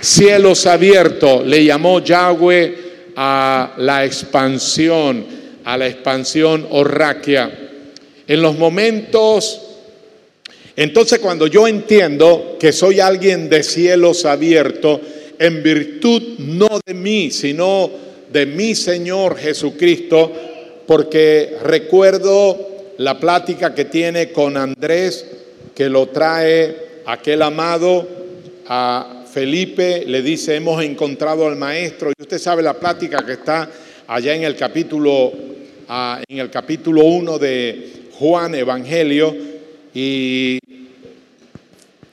Cielos 0.00 0.66
abiertos 0.66 1.46
le 1.46 1.64
llamó 1.64 2.00
Yahweh 2.00 2.74
a 3.16 3.74
la 3.78 4.04
expansión 4.04 5.40
a 5.64 5.76
la 5.76 5.86
expansión 5.86 6.66
orraquia. 6.70 7.69
En 8.30 8.42
los 8.42 8.56
momentos, 8.56 9.60
entonces 10.76 11.18
cuando 11.18 11.48
yo 11.48 11.66
entiendo 11.66 12.58
que 12.60 12.70
soy 12.70 13.00
alguien 13.00 13.48
de 13.48 13.64
cielos 13.64 14.24
abiertos, 14.24 15.00
en 15.36 15.64
virtud 15.64 16.38
no 16.38 16.78
de 16.86 16.94
mí, 16.94 17.32
sino 17.32 17.90
de 18.32 18.46
mi 18.46 18.76
Señor 18.76 19.36
Jesucristo, 19.36 20.30
porque 20.86 21.56
recuerdo 21.64 22.94
la 22.98 23.18
plática 23.18 23.74
que 23.74 23.86
tiene 23.86 24.30
con 24.30 24.56
Andrés, 24.56 25.26
que 25.74 25.88
lo 25.88 26.06
trae 26.10 27.00
aquel 27.06 27.42
amado 27.42 28.06
a 28.68 29.24
Felipe, 29.28 30.04
le 30.06 30.22
dice, 30.22 30.54
hemos 30.54 30.80
encontrado 30.84 31.48
al 31.48 31.56
maestro, 31.56 32.12
y 32.16 32.22
usted 32.22 32.38
sabe 32.38 32.62
la 32.62 32.74
plática 32.74 33.26
que 33.26 33.32
está 33.32 33.68
allá 34.06 34.36
en 34.36 34.44
el 34.44 34.54
capítulo 34.54 35.32
en 36.28 36.38
el 36.38 36.50
capítulo 36.50 37.02
1 37.02 37.38
de 37.40 37.99
Juan 38.20 38.54
Evangelio 38.54 39.34
y 39.94 40.58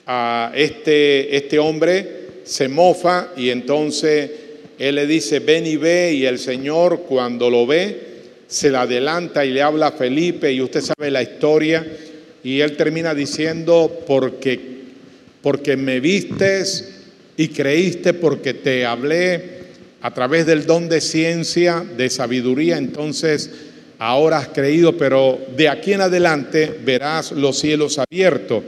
a 0.06 0.54
este, 0.56 1.36
este 1.36 1.60
hombre 1.60 2.28
se 2.46 2.70
mofa 2.70 3.34
y 3.36 3.50
entonces 3.50 4.32
él 4.80 4.96
le 4.96 5.06
dice, 5.06 5.40
ven 5.40 5.68
y 5.68 5.76
ve 5.76 6.14
y 6.14 6.26
el 6.26 6.40
Señor 6.40 7.02
cuando 7.02 7.50
lo 7.50 7.68
ve 7.68 8.08
se 8.48 8.72
le 8.72 8.78
adelanta 8.78 9.44
y 9.44 9.52
le 9.52 9.62
habla 9.62 9.88
a 9.88 9.92
Felipe 9.92 10.50
y 10.50 10.62
usted 10.62 10.80
sabe 10.80 11.12
la 11.12 11.22
historia 11.22 11.86
y 12.42 12.62
él 12.62 12.78
termina 12.78 13.14
diciendo, 13.14 14.06
porque, 14.08 14.62
porque 15.42 15.76
me 15.76 16.00
vistes 16.00 17.02
y 17.36 17.50
creíste 17.50 18.14
porque 18.14 18.54
te 18.54 18.86
hablé 18.86 19.58
a 20.02 20.14
través 20.14 20.46
del 20.46 20.66
don 20.66 20.88
de 20.88 21.02
ciencia, 21.02 21.86
de 21.98 22.10
sabiduría, 22.10 22.78
entonces 22.78 23.52
ahora 24.00 24.38
has 24.38 24.48
creído, 24.50 24.98
pero 24.98 25.40
de 25.56 25.70
aquí 25.70 25.94
en 25.94 26.02
adelante 26.02 26.80
verás 26.84 27.32
los 27.32 27.60
cielos 27.60 28.00
abiertos. 28.00 28.64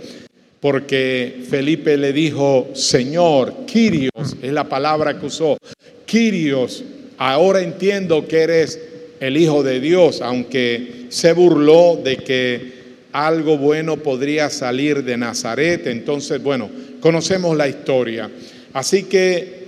Porque 0.59 1.43
Felipe 1.49 1.95
le 1.95 2.11
dijo, 2.11 2.69
Señor, 2.73 3.65
Quirios, 3.65 4.35
es 4.41 4.51
la 4.51 4.67
palabra 4.67 5.17
que 5.17 5.27
usó, 5.27 5.57
Quirios, 6.05 6.83
ahora 7.17 7.61
entiendo 7.61 8.27
que 8.27 8.41
eres 8.41 8.79
el 9.21 9.37
Hijo 9.37 9.63
de 9.63 9.79
Dios, 9.79 10.21
aunque 10.21 11.05
se 11.09 11.33
burló 11.33 11.99
de 12.03 12.17
que 12.17 12.79
algo 13.11 13.57
bueno 13.57 13.97
podría 13.97 14.49
salir 14.49 15.03
de 15.03 15.17
Nazaret. 15.17 15.87
Entonces, 15.87 16.41
bueno, 16.41 16.69
conocemos 16.99 17.55
la 17.55 17.67
historia. 17.67 18.29
Así 18.73 19.03
que 19.03 19.58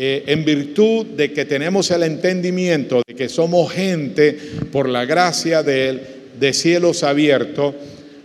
eh, 0.00 0.22
en 0.28 0.44
virtud 0.44 1.06
de 1.06 1.32
que 1.32 1.44
tenemos 1.44 1.90
el 1.90 2.04
entendimiento 2.04 3.02
de 3.04 3.16
que 3.16 3.28
somos 3.28 3.72
gente 3.72 4.32
por 4.70 4.88
la 4.88 5.04
gracia 5.04 5.64
de 5.64 5.88
Él, 5.88 6.00
de 6.38 6.52
cielos 6.52 7.02
abiertos. 7.02 7.74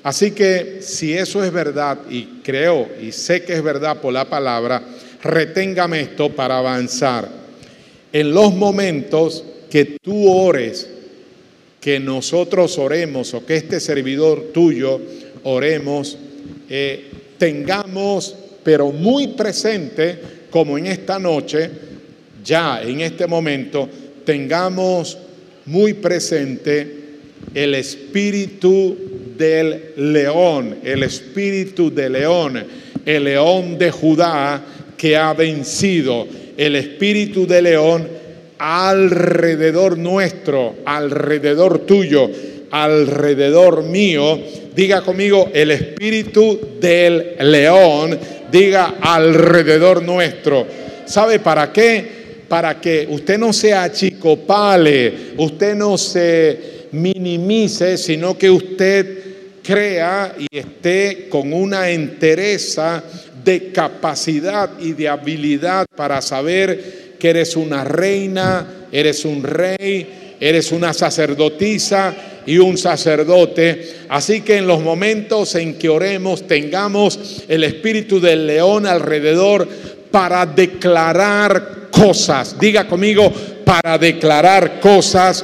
Así 0.04 0.32
que 0.32 0.78
si 0.82 1.14
eso 1.14 1.44
es 1.44 1.52
verdad, 1.52 1.98
y 2.12 2.42
creo 2.44 2.88
y 3.02 3.12
sé 3.12 3.42
que 3.42 3.54
es 3.54 3.64
verdad 3.64 4.00
por 4.00 4.14
la 4.14 4.30
palabra, 4.30 4.84
reténgame 5.24 6.02
esto 6.02 6.30
para 6.30 6.60
avanzar. 6.60 7.28
En 8.12 8.32
los 8.32 8.54
momentos 8.54 9.44
que 9.72 9.98
tú 10.00 10.30
ores, 10.30 10.88
que 11.82 12.00
nosotros 12.00 12.78
oremos 12.78 13.34
o 13.34 13.44
que 13.48 13.56
este 13.56 13.80
servidor 13.80 14.52
tuyo 14.54 15.02
oremos, 15.42 16.20
eh, 16.70 17.10
tengamos, 17.40 18.36
pero 18.64 18.92
muy 18.92 19.30
presente, 19.30 20.43
como 20.54 20.78
en 20.78 20.86
esta 20.86 21.18
noche, 21.18 21.68
ya 22.46 22.80
en 22.84 23.02
este 23.02 23.26
momento, 23.26 23.90
tengamos 24.24 25.18
muy 25.66 25.96
presente 25.96 26.88
el 27.56 27.74
espíritu 27.74 28.96
del 29.36 29.94
león, 29.98 30.76
el 30.84 31.02
espíritu 31.02 31.92
del 31.92 32.14
león, 32.14 32.64
el 33.04 33.24
león 33.24 33.80
de 33.80 33.90
Judá 33.90 34.64
que 34.96 35.18
ha 35.18 35.34
vencido, 35.34 36.28
el 36.56 36.76
espíritu 36.76 37.48
de 37.48 37.62
león 37.64 38.08
alrededor 38.60 39.98
nuestro, 39.98 40.76
alrededor 40.86 41.80
tuyo, 41.80 42.30
alrededor 42.70 43.82
mío. 43.86 44.40
Diga 44.76 45.02
conmigo, 45.02 45.50
el 45.52 45.72
espíritu 45.72 46.60
del 46.80 47.38
león 47.40 48.20
diga 48.54 48.98
alrededor 49.02 50.04
nuestro. 50.04 50.68
¿Sabe 51.06 51.40
para 51.40 51.74
qué? 51.74 52.44
Para 52.48 52.80
que 52.80 53.08
usted 53.10 53.40
no 53.40 53.52
sea 53.52 53.92
chicopale, 53.92 55.34
usted 55.38 55.74
no 55.76 55.98
se 55.98 56.88
minimice, 56.92 57.98
sino 57.98 58.38
que 58.38 58.52
usted 58.52 59.24
crea 59.64 60.36
y 60.38 60.46
esté 60.56 61.28
con 61.30 61.52
una 61.52 61.90
entereza 61.90 63.04
de 63.44 63.72
capacidad 63.72 64.80
y 64.80 64.94
de 64.94 65.10
habilidad 65.10 65.88
para 65.96 66.22
saber 66.22 67.16
que 67.18 67.32
eres 67.32 67.56
una 67.56 67.84
reina, 67.84 68.88
eres 68.92 69.26
un 69.26 69.42
rey, 69.42 70.36
eres 70.40 70.72
una 70.72 70.94
sacerdotisa, 70.94 72.14
y 72.46 72.58
un 72.58 72.78
sacerdote. 72.78 73.96
Así 74.10 74.42
que 74.42 74.58
en 74.58 74.68
los 74.68 74.82
momentos 74.82 75.56
en 75.56 75.76
que 75.76 75.88
oremos 75.90 76.46
tengamos 76.48 77.44
el 77.48 77.64
espíritu 77.64 78.20
del 78.20 78.48
león 78.48 78.86
alrededor 78.86 79.68
para 80.12 80.46
declarar 80.46 81.88
cosas. 81.90 82.60
Diga 82.60 82.86
conmigo, 82.88 83.32
para 83.66 83.98
declarar 83.98 84.80
cosas 84.80 85.44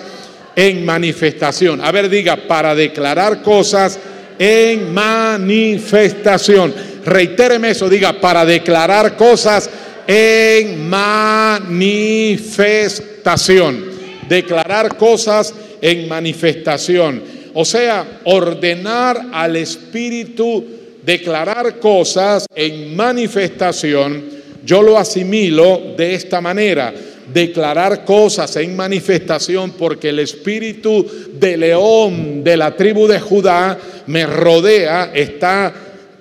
en 0.55 0.85
manifestación. 0.85 1.83
A 1.83 1.91
ver, 1.91 2.07
diga, 2.09 2.37
para 2.47 2.75
declarar 2.75 3.41
cosas 3.41 3.99
en 4.37 4.93
manifestación. 4.93 6.75
Reitéreme 7.05 7.71
eso, 7.71 7.89
diga, 7.89 8.19
para 8.19 8.45
declarar 8.45 9.15
cosas 9.15 9.69
en 10.05 10.87
manifestación. 10.89 13.88
Declarar 14.29 14.95
cosas 14.95 15.53
en 15.81 16.07
manifestación. 16.07 17.21
O 17.53 17.65
sea, 17.65 18.21
ordenar 18.23 19.29
al 19.33 19.55
Espíritu 19.57 20.63
declarar 21.03 21.79
cosas 21.79 22.45
en 22.53 22.95
manifestación. 22.95 24.23
Yo 24.63 24.81
lo 24.81 24.97
asimilo 24.97 25.95
de 25.97 26.13
esta 26.13 26.39
manera 26.39 26.93
declarar 27.33 28.05
cosas 28.05 28.55
en 28.55 28.75
manifestación 28.75 29.71
porque 29.71 30.09
el 30.09 30.19
espíritu 30.19 31.05
de 31.33 31.57
león 31.57 32.43
de 32.43 32.57
la 32.57 32.75
tribu 32.75 33.07
de 33.07 33.19
Judá 33.19 33.77
me 34.07 34.25
rodea, 34.25 35.11
está 35.13 35.73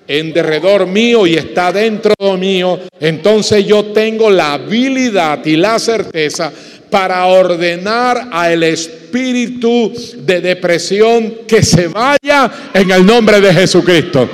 en 0.07 0.33
derredor 0.33 0.87
mío 0.87 1.27
y 1.27 1.35
está 1.35 1.73
dentro 1.73 2.15
mío, 2.39 2.81
entonces 3.01 3.67
yo 3.67 3.87
tengo 3.87 4.31
la 4.31 4.55
habilidad 4.55 5.45
y 5.45 5.57
la 5.57 5.79
certeza 5.79 6.53
para 6.91 7.25
ordenar 7.27 8.29
al 8.33 8.63
espíritu 8.63 9.93
de 10.19 10.41
depresión 10.41 11.39
que 11.47 11.63
se 11.63 11.89
vaya 11.89 12.51
en 12.73 12.91
el 12.91 13.05
nombre 13.05 13.41
de 13.41 13.53
Jesucristo. 13.53 14.29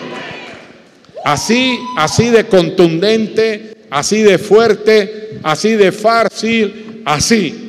Así, 1.24 1.78
así 1.96 2.30
de 2.30 2.44
contundente, 2.44 3.76
así 3.90 4.22
de 4.22 4.38
fuerte, 4.38 5.38
así 5.42 5.74
de 5.74 5.90
fácil, 5.90 7.02
así. 7.04 7.60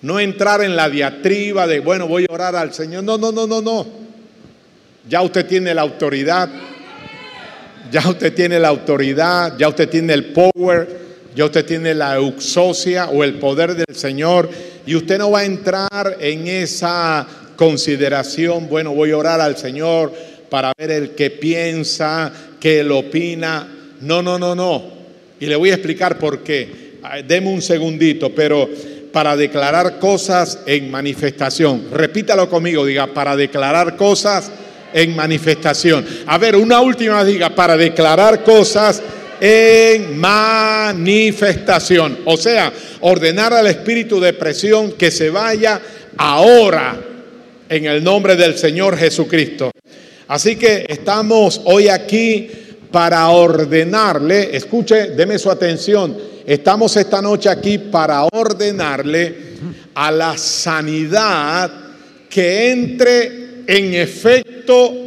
No 0.00 0.18
entrar 0.18 0.62
en 0.62 0.74
la 0.74 0.88
diatriba 0.88 1.66
de, 1.66 1.80
bueno, 1.80 2.08
voy 2.08 2.26
a 2.28 2.32
orar 2.32 2.56
al 2.56 2.72
Señor. 2.72 3.04
No, 3.04 3.18
no, 3.18 3.30
no, 3.30 3.46
no, 3.46 3.60
no. 3.60 3.86
Ya 5.08 5.22
usted 5.22 5.46
tiene 5.46 5.74
la 5.74 5.82
autoridad. 5.82 6.48
Ya 7.92 8.08
usted 8.08 8.32
tiene 8.32 8.58
la 8.58 8.68
autoridad, 8.68 9.58
ya 9.58 9.68
usted 9.68 9.86
tiene 9.86 10.14
el 10.14 10.32
power, 10.32 11.11
ya 11.34 11.44
usted 11.44 11.64
tiene 11.64 11.94
la 11.94 12.16
euxosia 12.16 13.06
o 13.06 13.24
el 13.24 13.34
poder 13.34 13.74
del 13.74 13.96
Señor 13.96 14.48
y 14.86 14.94
usted 14.94 15.18
no 15.18 15.30
va 15.30 15.40
a 15.40 15.44
entrar 15.44 16.16
en 16.20 16.46
esa 16.46 17.26
consideración, 17.56 18.68
bueno, 18.68 18.92
voy 18.92 19.12
a 19.12 19.16
orar 19.16 19.40
al 19.40 19.56
Señor 19.56 20.12
para 20.50 20.72
ver 20.76 20.90
el 20.90 21.10
que 21.10 21.30
piensa, 21.30 22.30
que 22.60 22.80
él 22.80 22.92
opina. 22.92 23.66
No, 24.02 24.22
no, 24.22 24.38
no, 24.38 24.54
no. 24.54 24.82
Y 25.40 25.46
le 25.46 25.56
voy 25.56 25.70
a 25.70 25.74
explicar 25.74 26.18
por 26.18 26.40
qué. 26.40 26.98
Deme 27.26 27.48
un 27.48 27.62
segundito, 27.62 28.34
pero 28.34 28.68
para 29.12 29.36
declarar 29.36 29.98
cosas 29.98 30.60
en 30.66 30.90
manifestación. 30.90 31.88
Repítalo 31.90 32.48
conmigo, 32.48 32.84
diga, 32.84 33.06
para 33.06 33.34
declarar 33.34 33.96
cosas 33.96 34.50
en 34.92 35.16
manifestación. 35.16 36.04
A 36.26 36.36
ver, 36.38 36.56
una 36.56 36.80
última 36.80 37.24
diga, 37.24 37.50
para 37.50 37.76
declarar 37.76 38.44
cosas 38.44 39.02
en 39.44 40.20
manifestación. 40.20 42.20
O 42.26 42.36
sea, 42.36 42.72
ordenar 43.00 43.52
al 43.52 43.66
espíritu 43.66 44.20
de 44.20 44.34
presión 44.34 44.92
que 44.92 45.10
se 45.10 45.30
vaya 45.30 45.82
ahora 46.16 46.96
en 47.68 47.86
el 47.86 48.04
nombre 48.04 48.36
del 48.36 48.56
Señor 48.56 48.96
Jesucristo. 48.96 49.72
Así 50.28 50.54
que 50.54 50.86
estamos 50.88 51.60
hoy 51.64 51.88
aquí 51.88 52.48
para 52.92 53.30
ordenarle, 53.30 54.56
escuche, 54.56 55.08
deme 55.08 55.40
su 55.40 55.50
atención, 55.50 56.16
estamos 56.46 56.96
esta 56.96 57.20
noche 57.20 57.48
aquí 57.48 57.78
para 57.78 58.22
ordenarle 58.32 59.34
a 59.94 60.12
la 60.12 60.38
sanidad 60.38 61.68
que 62.28 62.70
entre 62.70 63.64
en 63.66 63.94
efecto 63.94 64.51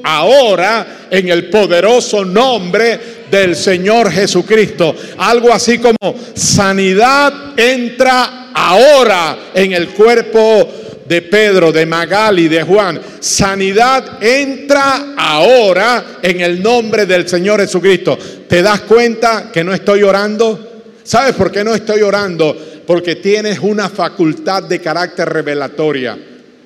ahora 0.04 1.08
en 1.10 1.30
el 1.30 1.50
poderoso 1.50 2.24
nombre 2.26 3.00
del 3.30 3.56
Señor 3.56 4.12
Jesucristo. 4.12 4.96
Algo 5.18 5.52
así 5.52 5.80
como 5.80 6.16
sanidad 6.34 7.58
entra 7.58 8.52
ahora 8.54 9.38
en 9.54 9.74
el 9.74 9.90
cuerpo 9.90 10.70
de 11.08 11.22
Pedro, 11.22 11.72
de 11.72 11.86
Magali, 11.86 12.48
de 12.48 12.64
Juan. 12.64 13.00
Sanidad 13.20 14.24
entra 14.24 15.14
ahora 15.18 16.18
en 16.22 16.42
el 16.42 16.62
nombre 16.62 17.06
del 17.06 17.28
Señor 17.28 17.62
Jesucristo. 17.62 18.18
¿Te 18.48 18.62
das 18.62 18.82
cuenta 18.82 19.52
que 19.52 19.64
no 19.64 19.74
estoy 19.74 20.04
orando? 20.04 20.84
¿Sabes 21.04 21.36
por 21.36 21.52
qué 21.52 21.64
no 21.64 21.76
estoy 21.76 22.02
orando? 22.02 22.56
Porque 22.86 23.16
tienes 23.16 23.60
una 23.60 23.90
facultad 23.90 24.64
de 24.64 24.82
carácter 24.82 25.30
revelatoria. 25.30 26.18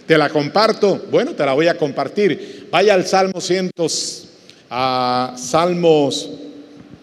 ¿Te 0.10 0.18
la 0.18 0.28
comparto? 0.28 1.04
Bueno, 1.12 1.34
te 1.36 1.46
la 1.46 1.54
voy 1.54 1.68
a 1.68 1.78
compartir. 1.78 2.68
Vaya 2.72 2.96
al 2.96 3.06
Salmo 3.06 3.40
100, 3.40 3.70
a 4.72 5.36
Salmos, 5.38 6.32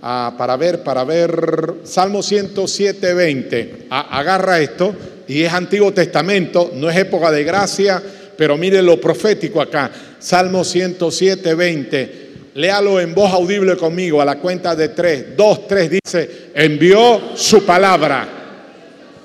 para 0.00 0.56
ver, 0.56 0.82
para 0.82 1.04
ver, 1.04 1.74
Salmo 1.84 2.20
107, 2.20 3.14
20. 3.14 3.86
agarra 3.90 4.58
esto 4.58 4.92
y 5.28 5.44
es 5.44 5.52
Antiguo 5.52 5.92
Testamento, 5.92 6.72
no 6.74 6.90
es 6.90 6.96
época 6.96 7.30
de 7.30 7.44
gracia, 7.44 8.02
pero 8.36 8.56
mire 8.56 8.82
lo 8.82 9.00
profético 9.00 9.62
acá. 9.62 9.88
Salmo 10.18 10.64
107, 10.64 11.54
20. 11.54 12.30
Léalo 12.54 12.98
en 12.98 13.14
voz 13.14 13.32
audible 13.32 13.76
conmigo 13.76 14.20
a 14.20 14.24
la 14.24 14.40
cuenta 14.40 14.74
de 14.74 14.88
tres. 14.88 15.36
Dos, 15.36 15.68
tres 15.68 15.92
dice, 15.92 16.50
envió 16.54 17.36
su 17.36 17.64
palabra 17.64 18.26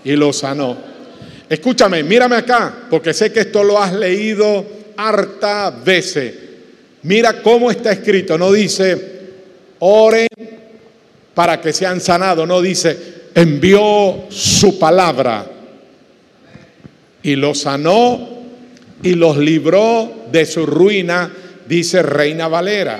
y 0.04 0.12
lo 0.12 0.32
sanó. 0.32 0.91
Escúchame, 1.52 2.02
mírame 2.02 2.38
acá, 2.38 2.74
porque 2.90 3.14
sé 3.14 3.30
que 3.34 3.42
esto 3.42 3.62
lo 3.62 3.78
has 3.78 3.92
leído 3.92 4.66
harta 4.96 5.70
veces. 5.70 6.34
Mira 7.04 7.42
cómo 7.42 7.70
está 7.70 7.92
escrito, 7.92 8.38
no 8.38 8.54
dice, 8.54 9.20
oren 9.80 10.30
para 11.34 11.60
que 11.60 11.74
sean 11.74 12.00
sanados, 12.00 12.48
no 12.48 12.62
dice, 12.62 12.98
envió 13.36 14.28
su 14.30 14.80
palabra 14.80 15.46
y 17.22 17.36
los 17.36 17.60
sanó 17.60 18.30
y 19.04 19.16
los 19.16 19.36
libró 19.36 20.28
de 20.32 20.46
su 20.46 20.66
ruina, 20.66 21.34
dice 21.68 22.02
Reina 22.02 22.48
Valera. 22.48 22.98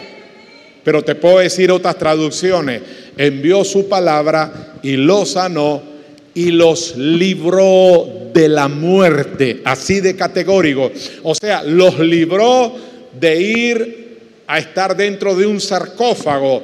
Pero 0.84 1.06
te 1.06 1.16
puedo 1.16 1.40
decir 1.40 1.72
otras 1.72 1.98
traducciones, 1.98 2.82
envió 3.16 3.64
su 3.64 3.88
palabra 3.88 4.74
y 4.84 4.98
los 4.98 5.32
sanó 5.32 5.91
y 6.34 6.52
los 6.52 6.96
libró 6.98 8.30
de 8.34 8.48
la 8.48 8.68
muerte, 8.68 9.62
así 9.66 10.00
de 10.00 10.16
categórico. 10.16 10.92
O 11.24 11.36
sea, 11.36 11.64
los 11.64 12.00
libró 12.00 12.74
de 13.20 13.42
ir 13.42 14.20
a 14.48 14.60
estar 14.60 14.96
dentro 14.96 15.36
de 15.36 15.46
un 15.46 15.60
sarcófago, 15.60 16.64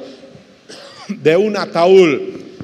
de 1.08 1.36
un 1.36 1.56
ataúd. 1.56 2.18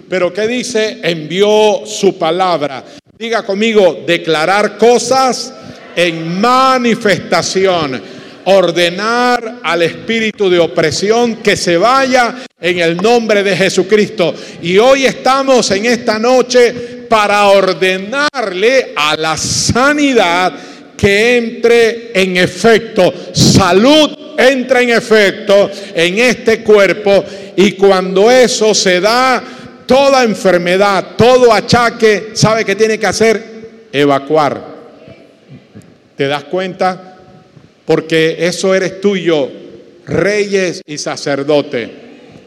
Pero 0.09 0.33
¿qué 0.33 0.47
dice? 0.47 1.01
Envió 1.03 1.83
su 1.87 2.19
palabra. 2.19 2.85
Diga 3.19 3.45
conmigo, 3.45 4.03
declarar 4.07 4.77
cosas 4.79 5.53
en 5.97 6.41
manifestación 6.41 8.15
ordenar 8.45 9.61
al 9.63 9.83
espíritu 9.83 10.51
de 10.51 10.59
opresión 10.59 11.37
que 11.37 11.57
se 11.57 11.77
vaya 11.77 12.45
en 12.61 12.79
el 12.79 12.97
nombre 12.97 13.43
de 13.43 13.57
Jesucristo. 13.57 14.35
Y 14.63 14.79
hoy 14.79 15.07
estamos 15.07 15.71
en 15.71 15.87
esta 15.87 16.19
noche 16.19 16.94
para 17.15 17.47
ordenarle 17.47 18.93
a 18.97 19.15
la 19.17 19.37
sanidad 19.37 20.53
que 20.97 21.37
entre 21.37 22.11
en 22.21 22.37
efecto. 22.37 23.15
Salud 23.33 24.35
entra 24.37 24.83
en 24.83 24.91
efecto 24.91 25.71
en 25.95 26.19
este 26.19 26.65
cuerpo 26.65 27.25
y 27.55 27.71
cuando 27.75 28.29
eso 28.33 28.75
se 28.75 29.01
da, 29.01 29.45
toda 29.87 30.25
enfermedad, 30.25 31.11
todo 31.17 31.53
achaque, 31.53 32.31
¿sabe 32.33 32.65
qué 32.65 32.75
tiene 32.75 32.99
que 32.99 33.07
hacer? 33.07 33.45
Evacuar. 33.93 34.61
¿Te 36.17 36.27
das 36.27 36.43
cuenta? 36.43 37.17
Porque 37.85 38.39
eso 38.41 38.75
eres 38.75 39.01
tuyo, 39.01 39.53
reyes 40.05 40.83
y 40.85 40.99
sacerdote. 40.99 41.93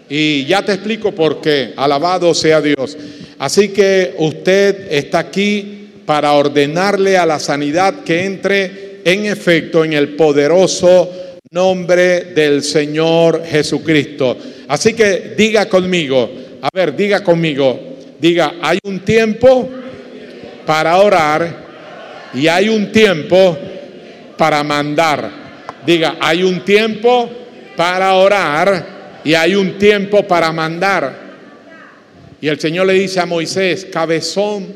Y 0.09 0.43
ya 0.43 0.61
te 0.65 0.73
explico 0.73 1.13
por 1.13 1.39
qué. 1.39 1.73
Alabado 1.77 2.33
sea 2.33 2.59
Dios. 2.59 2.97
Así 3.39 3.69
que 3.69 4.15
usted 4.17 4.91
está 4.91 5.19
aquí 5.19 5.89
para 6.05 6.33
ordenarle 6.33 7.17
a 7.17 7.25
la 7.25 7.39
sanidad 7.39 8.03
que 8.03 8.25
entre 8.25 9.01
en 9.03 9.25
efecto 9.25 9.85
en 9.85 9.93
el 9.93 10.15
poderoso 10.15 11.11
nombre 11.51 12.33
del 12.33 12.63
Señor 12.63 13.43
Jesucristo. 13.45 14.37
Así 14.67 14.93
que 14.93 15.33
diga 15.37 15.67
conmigo, 15.67 16.29
a 16.61 16.69
ver, 16.73 16.95
diga 16.95 17.23
conmigo, 17.23 17.97
diga, 18.19 18.55
hay 18.61 18.79
un 18.83 18.99
tiempo 19.01 19.69
para 20.65 20.97
orar 20.97 21.65
y 22.33 22.47
hay 22.47 22.69
un 22.69 22.91
tiempo 22.91 23.57
para 24.37 24.63
mandar. 24.63 25.29
Diga, 25.85 26.17
hay 26.19 26.43
un 26.43 26.65
tiempo 26.65 27.29
para 27.75 28.13
orar 28.15 29.21
y 29.23 29.33
hay 29.33 29.55
un 29.55 29.77
tiempo 29.77 30.23
para 30.23 30.51
mandar. 30.51 31.26
Y 32.39 32.47
el 32.47 32.59
Señor 32.59 32.87
le 32.87 32.93
dice 32.93 33.19
a 33.19 33.25
Moisés, 33.25 33.85
cabezón, 33.91 34.67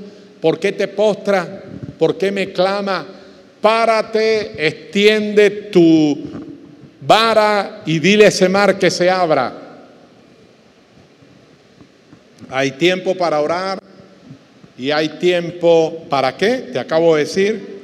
¿por 0.41 0.60
qué 0.60 0.71
te 0.71 0.88
postra? 0.88 1.63
¿Por 2.00 2.17
qué 2.17 2.32
me 2.32 2.52
clama? 2.52 3.06
Párate, 3.62 4.67
extiende 4.67 5.52
tu 5.71 6.17
vara 7.02 7.84
y 7.86 8.00
dile 8.00 8.26
a 8.26 8.30
ese 8.30 8.50
mar 8.50 8.80
que 8.80 8.89
se 8.89 9.10
abra. 9.10 9.54
Hay 12.50 12.71
tiempo 12.71 13.15
para 13.15 13.39
orar 13.39 13.80
y 14.78 14.89
hay 14.89 15.10
tiempo 15.19 16.06
para 16.10 16.36
qué? 16.36 16.69
Te 16.74 16.80
acabo 16.80 17.15
de 17.15 17.24
decir, 17.24 17.82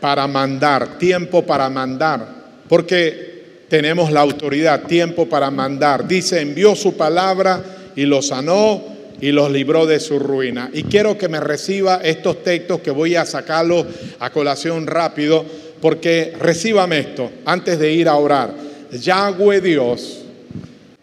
para 0.00 0.26
mandar, 0.26 0.98
tiempo 0.98 1.44
para 1.46 1.70
mandar. 1.70 2.26
Porque 2.68 3.64
tenemos 3.68 4.12
la 4.12 4.20
autoridad, 4.20 4.82
tiempo 4.82 5.26
para 5.26 5.50
mandar. 5.50 6.06
Dice, 6.06 6.40
envió 6.40 6.76
su 6.76 6.96
palabra 6.96 7.64
y 7.96 8.04
los 8.06 8.28
sanó 8.28 8.82
y 9.20 9.32
los 9.32 9.50
libró 9.50 9.86
de 9.86 10.00
su 10.00 10.18
ruina. 10.18 10.70
Y 10.72 10.84
quiero 10.84 11.18
que 11.18 11.28
me 11.28 11.40
reciba 11.40 12.00
estos 12.02 12.42
textos 12.42 12.80
que 12.80 12.90
voy 12.90 13.16
a 13.16 13.26
sacarlos 13.26 13.86
a 14.18 14.30
colación 14.30 14.86
rápido, 14.86 15.44
porque 15.80 16.34
recíbame 16.38 16.98
esto 16.98 17.30
antes 17.44 17.78
de 17.78 17.92
ir 17.92 18.08
a 18.08 18.16
orar. 18.16 18.54
Yahweh 18.92 19.60
Dios 19.60 20.22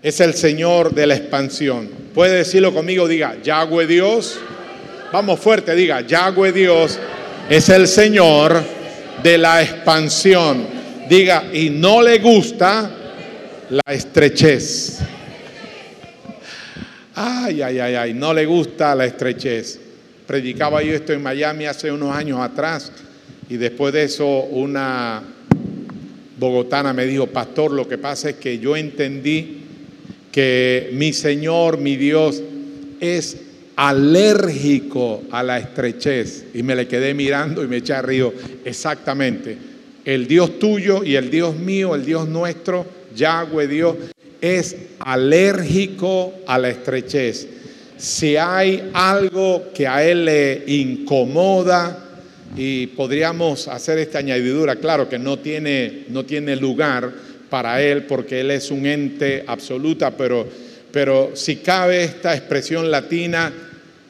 es 0.01 0.19
el 0.19 0.33
Señor 0.33 0.93
de 0.93 1.07
la 1.07 1.15
expansión. 1.15 1.89
Puede 2.13 2.37
decirlo 2.37 2.73
conmigo, 2.73 3.07
diga, 3.07 3.37
Yahweh 3.43 3.87
Dios. 3.87 4.39
Vamos 5.11 5.39
fuerte, 5.39 5.75
diga, 5.75 6.01
Yahweh 6.01 6.51
Dios 6.51 6.99
es 7.49 7.69
el 7.69 7.87
Señor 7.87 8.63
de 9.21 9.37
la 9.37 9.61
expansión. 9.61 10.65
Diga, 11.07 11.45
y 11.53 11.69
no 11.69 12.01
le 12.01 12.19
gusta 12.19 12.91
la 13.69 13.93
estrechez. 13.93 14.99
Ay, 17.19 17.63
ay, 17.63 17.79
ay, 17.79 17.95
ay, 17.95 18.13
no 18.13 18.31
le 18.31 18.45
gusta 18.45 18.93
la 18.93 19.07
estrechez. 19.07 19.79
Predicaba 20.27 20.83
yo 20.83 20.93
esto 20.93 21.13
en 21.13 21.23
Miami 21.23 21.65
hace 21.65 21.91
unos 21.91 22.15
años 22.15 22.39
atrás 22.39 22.91
y 23.49 23.57
después 23.57 23.91
de 23.91 24.03
eso 24.03 24.27
una 24.27 25.23
bogotana 26.37 26.93
me 26.93 27.07
dijo, 27.07 27.25
pastor, 27.25 27.71
lo 27.71 27.87
que 27.87 27.97
pasa 27.97 28.29
es 28.29 28.35
que 28.35 28.59
yo 28.59 28.77
entendí 28.77 29.63
que 30.31 30.91
mi 30.93 31.11
Señor, 31.11 31.79
mi 31.79 31.95
Dios, 31.95 32.43
es 32.99 33.37
alérgico 33.77 35.23
a 35.31 35.41
la 35.41 35.57
estrechez. 35.57 36.45
Y 36.53 36.61
me 36.61 36.75
le 36.75 36.87
quedé 36.87 37.15
mirando 37.15 37.63
y 37.63 37.67
me 37.67 37.77
eché 37.77 37.93
a 37.93 38.03
río. 38.03 38.31
Exactamente. 38.63 39.57
El 40.05 40.27
Dios 40.27 40.59
tuyo 40.59 41.03
y 41.03 41.15
el 41.15 41.31
Dios 41.31 41.55
mío, 41.55 41.95
el 41.95 42.05
Dios 42.05 42.29
nuestro, 42.29 42.85
Yahweh 43.15 43.67
Dios, 43.67 43.95
es 44.41 44.75
alérgico 44.99 46.33
a 46.47 46.57
la 46.57 46.69
estrechez. 46.69 47.47
Si 47.97 48.35
hay 48.35 48.91
algo 48.93 49.71
que 49.73 49.87
a 49.87 50.03
él 50.03 50.25
le 50.25 50.63
incomoda, 50.67 52.03
y 52.55 52.87
podríamos 52.87 53.67
hacer 53.67 53.99
esta 53.99 54.19
añadidura, 54.19 54.77
claro 54.77 55.09
que 55.09 55.19
no 55.19 55.39
tiene, 55.39 56.05
no 56.09 56.23
tiene 56.25 56.55
lugar 56.55 57.11
para 57.49 57.81
él 57.81 58.03
porque 58.03 58.41
él 58.41 58.51
es 58.51 58.71
un 58.71 58.85
ente 58.85 59.43
absoluta, 59.45 60.11
pero, 60.11 60.47
pero 60.91 61.31
si 61.33 61.57
cabe 61.57 62.03
esta 62.03 62.35
expresión 62.35 62.89
latina, 62.89 63.51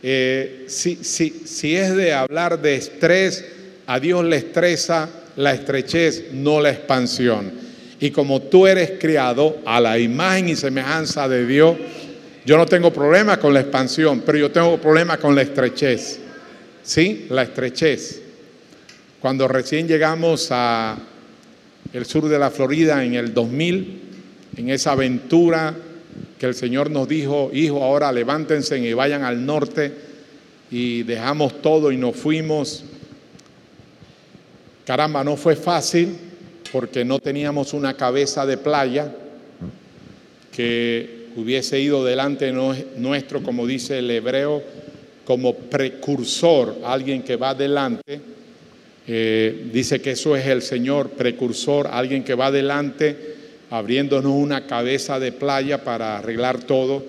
eh, 0.03 0.65
si, 0.67 0.95
si 0.95 1.75
es 1.75 1.95
de 1.95 2.13
hablar 2.13 2.61
de 2.61 2.75
estrés, 2.75 3.43
a 3.85 3.99
Dios 3.99 4.23
le 4.25 4.37
estresa 4.37 5.09
la 5.37 5.53
estrechez, 5.53 6.31
no 6.33 6.59
la 6.59 6.71
expansión. 6.71 7.66
Y 7.99 8.11
como 8.11 8.41
tú 8.43 8.67
eres 8.67 8.93
criado 8.99 9.57
a 9.65 9.79
la 9.79 9.97
imagen 9.97 10.49
y 10.49 10.55
semejanza 10.55 11.27
de 11.27 11.45
Dios, 11.45 11.77
yo 12.45 12.57
no 12.57 12.65
tengo 12.65 12.93
problema 12.93 13.37
con 13.37 13.53
la 13.53 13.61
expansión, 13.61 14.21
pero 14.25 14.37
yo 14.37 14.51
tengo 14.51 14.77
problema 14.77 15.17
con 15.17 15.35
la 15.35 15.41
estrechez. 15.41 16.19
¿Sí? 16.83 17.25
La 17.29 17.43
estrechez. 17.43 18.21
Cuando 19.19 19.47
recién 19.47 19.87
llegamos 19.87 20.47
a 20.51 20.97
el 21.91 22.05
sur 22.05 22.29
de 22.29 22.37
la 22.37 22.51
Florida 22.51 23.03
en 23.03 23.15
el 23.15 23.33
2000, 23.33 24.01
en 24.57 24.69
esa 24.69 24.91
aventura 24.91 25.75
que 26.39 26.45
el 26.45 26.55
Señor 26.55 26.91
nos 26.91 27.07
dijo, 27.07 27.49
hijo, 27.53 27.83
ahora 27.83 28.11
levántense 28.11 28.77
y 28.77 28.93
vayan 28.93 29.23
al 29.23 29.45
norte 29.45 29.91
y 30.69 31.03
dejamos 31.03 31.61
todo 31.61 31.91
y 31.91 31.97
nos 31.97 32.15
fuimos. 32.15 32.83
Caramba, 34.85 35.23
no 35.23 35.35
fue 35.35 35.55
fácil, 35.55 36.15
porque 36.71 37.05
no 37.05 37.19
teníamos 37.19 37.73
una 37.73 37.95
cabeza 37.95 38.45
de 38.45 38.57
playa 38.57 39.13
que 40.51 41.27
hubiese 41.35 41.79
ido 41.79 42.03
delante 42.03 42.51
nuestro, 42.51 43.43
como 43.43 43.67
dice 43.67 43.99
el 43.99 44.09
hebreo, 44.09 44.63
como 45.25 45.53
precursor, 45.53 46.77
alguien 46.83 47.21
que 47.21 47.35
va 47.35 47.53
delante. 47.53 48.19
Eh, 49.07 49.69
dice 49.71 50.01
que 50.01 50.11
eso 50.11 50.35
es 50.35 50.45
el 50.47 50.61
Señor, 50.61 51.11
precursor, 51.11 51.87
alguien 51.91 52.23
que 52.23 52.33
va 52.33 52.51
delante, 52.51 53.35
abriéndonos 53.69 54.31
una 54.31 54.65
cabeza 54.65 55.19
de 55.19 55.31
playa 55.31 55.83
para 55.83 56.17
arreglar 56.17 56.63
todo. 56.63 57.03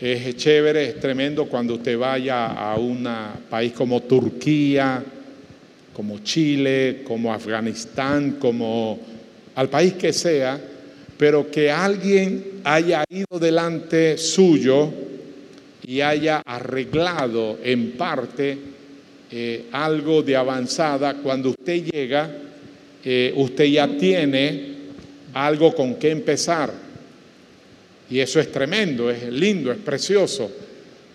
Es 0.00 0.36
chévere, 0.36 0.88
es 0.88 1.00
tremendo 1.00 1.46
cuando 1.46 1.74
usted 1.74 1.96
vaya 1.96 2.46
a 2.46 2.76
un 2.76 3.08
país 3.48 3.72
como 3.72 4.02
Turquía, 4.02 5.02
como 5.96 6.18
Chile, 6.18 7.00
como 7.06 7.32
Afganistán, 7.32 8.32
como 8.32 9.00
al 9.54 9.70
país 9.70 9.94
que 9.94 10.12
sea, 10.12 10.60
pero 11.16 11.50
que 11.50 11.70
alguien 11.70 12.60
haya 12.64 13.02
ido 13.08 13.38
delante 13.40 14.18
suyo 14.18 14.92
y 15.86 16.02
haya 16.02 16.42
arreglado 16.44 17.60
en 17.64 17.92
parte 17.92 18.58
eh, 19.30 19.64
algo 19.72 20.22
de 20.22 20.36
avanzada, 20.36 21.14
cuando 21.14 21.48
usted 21.48 21.84
llega, 21.84 22.30
eh, 23.02 23.32
usted 23.34 23.64
ya 23.64 23.88
tiene 23.88 24.74
algo 25.32 25.74
con 25.74 25.94
qué 25.94 26.10
empezar. 26.10 26.74
Y 28.10 28.18
eso 28.18 28.38
es 28.38 28.52
tremendo, 28.52 29.10
es 29.10 29.22
lindo, 29.32 29.72
es 29.72 29.78
precioso 29.78 30.65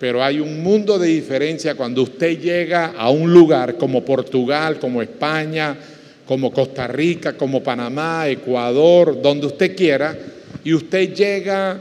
pero 0.02 0.24
hay 0.24 0.40
un 0.40 0.64
mundo 0.64 0.98
de 0.98 1.10
diferencia 1.10 1.76
cuando 1.76 2.02
usted 2.02 2.40
llega 2.40 2.94
a 2.98 3.12
un 3.12 3.32
lugar 3.32 3.78
como 3.78 4.04
Portugal, 4.04 4.80
como 4.80 5.00
España, 5.00 5.78
como 6.26 6.52
Costa 6.52 6.88
Rica, 6.88 7.38
como 7.38 7.62
Panamá, 7.62 8.28
Ecuador, 8.28 9.22
donde 9.22 9.46
usted 9.46 9.76
quiera, 9.76 10.18
y 10.64 10.74
usted 10.74 11.14
llega 11.14 11.80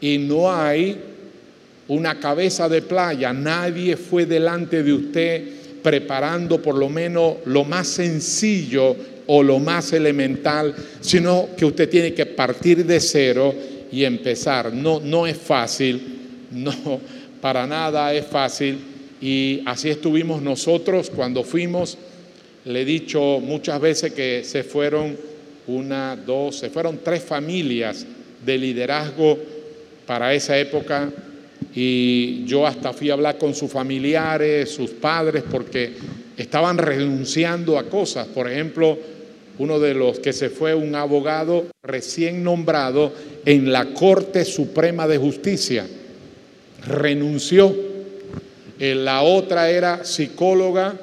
y 0.00 0.16
no 0.16 0.50
hay 0.50 0.98
una 1.88 2.18
cabeza 2.18 2.70
de 2.70 2.80
playa, 2.80 3.34
nadie 3.34 3.98
fue 3.98 4.24
delante 4.24 4.82
de 4.82 4.92
usted 4.94 5.42
preparando 5.82 6.62
por 6.62 6.74
lo 6.74 6.88
menos 6.88 7.34
lo 7.44 7.64
más 7.64 7.86
sencillo 7.86 8.96
o 9.26 9.42
lo 9.42 9.58
más 9.58 9.92
elemental, 9.92 10.74
sino 11.02 11.50
que 11.54 11.66
usted 11.66 11.90
tiene 11.90 12.14
que 12.14 12.24
partir 12.24 12.86
de 12.86 12.98
cero 12.98 13.54
y 13.92 14.04
empezar. 14.04 14.72
No, 14.72 15.00
no 15.00 15.26
es 15.26 15.36
fácil, 15.36 16.00
no, 16.50 16.72
para 17.40 17.66
nada 17.66 18.12
es 18.14 18.26
fácil 18.26 18.78
y 19.20 19.62
así 19.66 19.90
estuvimos 19.90 20.42
nosotros 20.42 21.10
cuando 21.10 21.42
fuimos. 21.42 21.98
Le 22.64 22.82
he 22.82 22.84
dicho 22.84 23.40
muchas 23.40 23.80
veces 23.80 24.12
que 24.12 24.42
se 24.44 24.62
fueron 24.62 25.16
una, 25.66 26.16
dos, 26.16 26.56
se 26.56 26.70
fueron 26.70 27.00
tres 27.02 27.22
familias 27.22 28.06
de 28.44 28.58
liderazgo 28.58 29.38
para 30.06 30.32
esa 30.34 30.58
época 30.58 31.10
y 31.74 32.44
yo 32.44 32.66
hasta 32.66 32.92
fui 32.92 33.10
a 33.10 33.14
hablar 33.14 33.38
con 33.38 33.54
sus 33.54 33.70
familiares, 33.70 34.70
sus 34.70 34.90
padres, 34.90 35.44
porque 35.50 35.92
estaban 36.36 36.78
renunciando 36.78 37.78
a 37.78 37.84
cosas. 37.84 38.26
Por 38.28 38.50
ejemplo, 38.50 38.98
uno 39.58 39.78
de 39.78 39.94
los 39.94 40.18
que 40.20 40.32
se 40.32 40.50
fue, 40.50 40.74
un 40.74 40.94
abogado 40.94 41.66
recién 41.82 42.42
nombrado 42.42 43.12
en 43.44 43.70
la 43.72 43.86
Corte 43.92 44.44
Suprema 44.44 45.06
de 45.08 45.18
Justicia 45.18 45.86
renunció. 46.86 47.74
Eh, 48.78 48.94
la 48.94 49.22
otra 49.22 49.70
era 49.70 50.04
psicóloga 50.04 50.94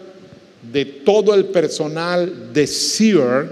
de 0.71 0.85
todo 0.85 1.33
el 1.35 1.45
personal 1.45 2.53
de 2.53 2.67
SEAR, 2.67 3.49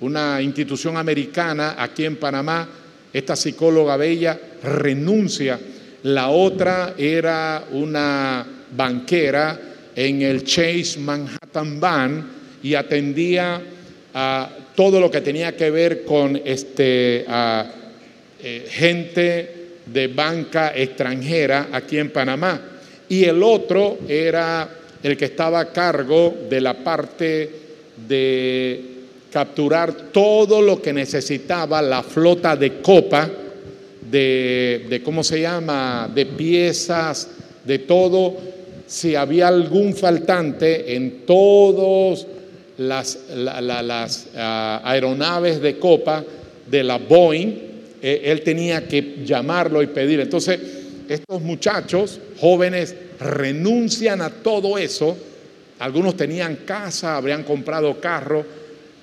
una 0.00 0.40
institución 0.42 0.96
americana 0.96 1.76
aquí 1.78 2.04
en 2.04 2.16
Panamá. 2.16 2.68
Esta 3.12 3.36
psicóloga 3.36 3.96
bella 3.96 4.38
renuncia. 4.62 5.58
La 6.02 6.28
otra 6.28 6.94
era 6.98 7.64
una 7.70 8.46
banquera 8.76 9.58
en 9.94 10.22
el 10.22 10.44
Chase 10.44 10.98
Manhattan 10.98 11.80
Bank 11.80 12.24
y 12.62 12.74
atendía 12.74 13.62
a 14.12 14.50
todo 14.74 15.00
lo 15.00 15.10
que 15.10 15.20
tenía 15.20 15.56
que 15.56 15.70
ver 15.70 16.04
con 16.04 16.40
este, 16.44 17.24
eh, 17.26 18.66
gente 18.68 19.53
de 19.86 20.08
banca 20.08 20.72
extranjera 20.74 21.68
aquí 21.72 21.98
en 21.98 22.10
Panamá. 22.10 22.60
Y 23.08 23.24
el 23.24 23.42
otro 23.42 23.98
era 24.08 24.68
el 25.02 25.16
que 25.16 25.26
estaba 25.26 25.60
a 25.60 25.72
cargo 25.72 26.34
de 26.48 26.60
la 26.60 26.74
parte 26.74 27.50
de 28.08 28.84
capturar 29.30 29.92
todo 30.12 30.62
lo 30.62 30.80
que 30.80 30.92
necesitaba 30.92 31.82
la 31.82 32.02
flota 32.02 32.56
de 32.56 32.80
copa, 32.80 33.28
de, 34.10 34.86
de 34.88 35.02
¿cómo 35.02 35.24
se 35.24 35.40
llama?, 35.40 36.10
de 36.14 36.26
piezas, 36.26 37.28
de 37.64 37.80
todo. 37.80 38.36
Si 38.86 39.14
había 39.14 39.48
algún 39.48 39.94
faltante 39.94 40.94
en 40.94 41.26
todas 41.26 42.26
las, 42.78 43.18
ah, 44.36 44.80
aeronaves 44.84 45.60
de 45.60 45.78
copa 45.78 46.24
de 46.66 46.84
la 46.84 46.98
Boeing, 46.98 47.73
eh, 48.06 48.30
él 48.30 48.42
tenía 48.42 48.86
que 48.86 49.22
llamarlo 49.24 49.82
y 49.82 49.86
pedir. 49.86 50.20
Entonces, 50.20 50.60
estos 51.08 51.40
muchachos 51.40 52.20
jóvenes 52.38 52.94
renuncian 53.18 54.20
a 54.20 54.28
todo 54.28 54.76
eso. 54.76 55.16
Algunos 55.78 56.14
tenían 56.14 56.56
casa, 56.66 57.16
habrían 57.16 57.44
comprado 57.44 57.98
carro. 58.00 58.44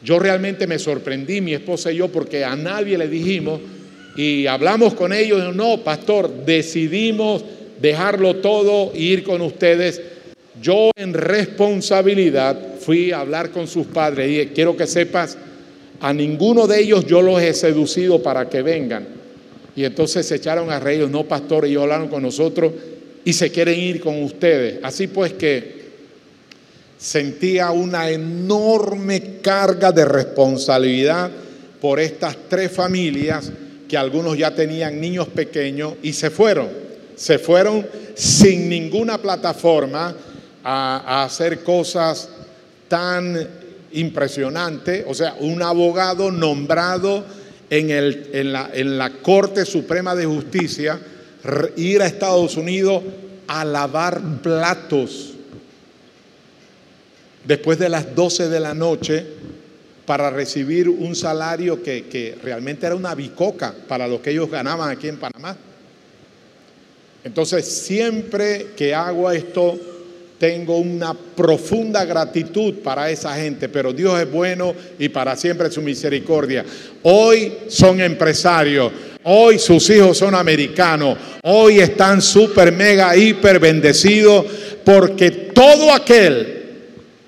Yo 0.03 0.19
realmente 0.19 0.67
me 0.67 0.77
sorprendí, 0.77 1.41
mi 1.41 1.55
esposa 1.55 1.91
y 1.91 1.95
yo, 1.95 2.09
porque 2.09 2.45
a 2.45 2.55
nadie 2.55 2.95
le 2.95 3.07
dijimos 3.07 3.59
y 4.15 4.45
hablamos 4.45 4.93
con 4.93 5.13
ellos. 5.13 5.55
No, 5.55 5.79
pastor, 5.83 6.45
decidimos 6.45 7.43
dejarlo 7.81 8.35
todo 8.35 8.91
e 8.93 8.99
ir 8.99 9.23
con 9.23 9.41
ustedes. 9.41 9.99
Yo 10.61 10.91
en 10.95 11.15
responsabilidad 11.15 12.75
fui 12.79 13.11
a 13.11 13.21
hablar 13.21 13.49
con 13.49 13.65
sus 13.65 13.87
padres 13.87 14.29
y 14.29 14.53
quiero 14.53 14.77
que 14.77 14.85
sepas, 14.85 15.39
a 16.01 16.13
ninguno 16.13 16.67
de 16.67 16.81
ellos 16.81 17.05
yo 17.05 17.21
los 17.21 17.41
he 17.41 17.53
seducido 17.53 18.21
para 18.21 18.49
que 18.49 18.61
vengan. 18.61 19.07
Y 19.75 19.85
entonces 19.85 20.27
se 20.27 20.35
echaron 20.35 20.69
a 20.69 20.79
reír, 20.79 21.07
no, 21.09 21.23
pastor, 21.23 21.65
ellos 21.65 21.83
hablaron 21.83 22.09
con 22.09 22.23
nosotros 22.23 22.73
y 23.23 23.33
se 23.33 23.51
quieren 23.51 23.79
ir 23.79 24.01
con 24.01 24.21
ustedes. 24.23 24.79
Así 24.83 25.07
pues 25.07 25.33
que 25.33 25.81
sentía 26.97 27.71
una 27.71 28.09
enorme 28.09 29.39
carga 29.41 29.91
de 29.91 30.05
responsabilidad 30.05 31.31
por 31.79 31.99
estas 31.99 32.37
tres 32.49 32.71
familias 32.71 33.51
que 33.87 33.97
algunos 33.97 34.37
ya 34.37 34.53
tenían 34.53 35.01
niños 35.01 35.27
pequeños 35.27 35.95
y 36.01 36.13
se 36.13 36.29
fueron. 36.29 36.69
Se 37.15 37.39
fueron 37.39 37.85
sin 38.15 38.69
ninguna 38.69 39.17
plataforma 39.17 40.15
a, 40.63 41.23
hacer 41.23 41.63
cosas 41.63 42.29
tan 42.87 43.60
impresionantes. 43.93 45.05
O 45.07 45.13
sea, 45.13 45.35
un 45.39 45.61
abogado 45.61 46.31
nombrado 46.31 47.25
en, 47.69 47.89
el, 47.89 48.29
en, 48.33 48.53
la, 48.53 48.69
en 48.73 48.97
la 48.97 49.09
Corte 49.09 49.65
Suprema 49.65 50.15
de 50.15 50.25
Justicia 50.25 50.99
ir 51.75 52.01
a 52.01 52.05
Estados 52.05 52.57
Unidos 52.57 53.03
a 53.47 53.65
lavar 53.65 54.21
platos 54.41 55.33
después 57.45 57.79
de 57.79 57.89
las 57.89 58.13
12 58.15 58.49
de 58.49 58.59
la 58.59 58.73
noche 58.73 59.25
para 60.05 60.29
recibir 60.29 60.89
un 60.89 61.15
salario 61.15 61.81
que, 61.81 62.05
que, 62.05 62.37
realmente 62.43 62.85
era 62.85 62.95
una 62.95 63.15
bicoca 63.15 63.73
para 63.87 64.07
lo 64.07 64.21
que 64.21 64.31
ellos 64.31 64.49
ganaban 64.49 64.89
aquí 64.89 65.07
en 65.07 65.17
Panamá. 65.17 65.55
Entonces, 67.23 67.65
siempre 67.65 68.71
que 68.75 68.93
hago 68.93 69.31
esto, 69.31 69.79
tengo 70.41 70.79
una 70.79 71.13
profunda 71.13 72.03
gratitud 72.03 72.79
para 72.83 73.11
esa 73.11 73.35
gente, 73.35 73.69
pero 73.69 73.93
Dios 73.93 74.19
es 74.19 74.31
bueno 74.31 74.73
y 74.97 75.07
para 75.09 75.35
siempre 75.35 75.69
su 75.69 75.83
misericordia. 75.83 76.65
Hoy 77.03 77.53
son 77.67 78.01
empresarios, 78.01 78.91
hoy 79.21 79.59
sus 79.59 79.87
hijos 79.91 80.17
son 80.17 80.33
americanos, 80.33 81.15
hoy 81.43 81.79
están 81.79 82.23
súper, 82.23 82.71
mega, 82.71 83.15
hiper 83.15 83.59
bendecidos, 83.59 84.47
porque 84.83 85.29
todo 85.29 85.93
aquel 85.93 86.63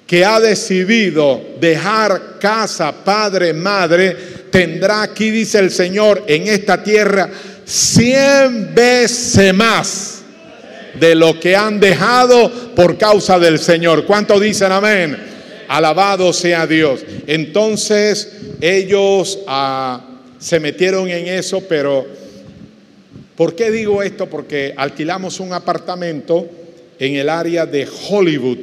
que 0.07 0.25
ha 0.25 0.39
decidido 0.39 1.39
dejar 1.59 2.39
casa, 2.39 2.91
padre, 2.91 3.53
madre, 3.53 4.17
tendrá 4.49 5.03
aquí, 5.03 5.29
dice 5.29 5.59
el 5.59 5.69
Señor, 5.69 6.23
en 6.25 6.47
esta 6.47 6.81
tierra 6.81 7.29
cien 7.63 8.73
veces 8.73 9.53
más 9.53 10.12
de 10.99 11.15
lo 11.15 11.39
que 11.39 11.55
han 11.55 11.79
dejado 11.79 12.51
por 12.75 12.97
causa 12.97 13.39
del 13.39 13.59
Señor. 13.59 14.05
¿Cuánto 14.05 14.39
dicen 14.39 14.71
amén? 14.71 15.17
Alabado 15.67 16.31
sea 16.33 16.67
Dios. 16.67 17.03
Entonces 17.25 18.31
ellos 18.61 19.39
ah, 19.47 20.01
se 20.37 20.59
metieron 20.59 21.09
en 21.09 21.27
eso, 21.27 21.61
pero 21.67 22.05
¿por 23.35 23.55
qué 23.55 23.71
digo 23.71 24.03
esto? 24.03 24.27
Porque 24.27 24.73
alquilamos 24.75 25.39
un 25.39 25.53
apartamento 25.53 26.47
en 26.99 27.15
el 27.15 27.29
área 27.29 27.65
de 27.65 27.87
Hollywood, 28.09 28.57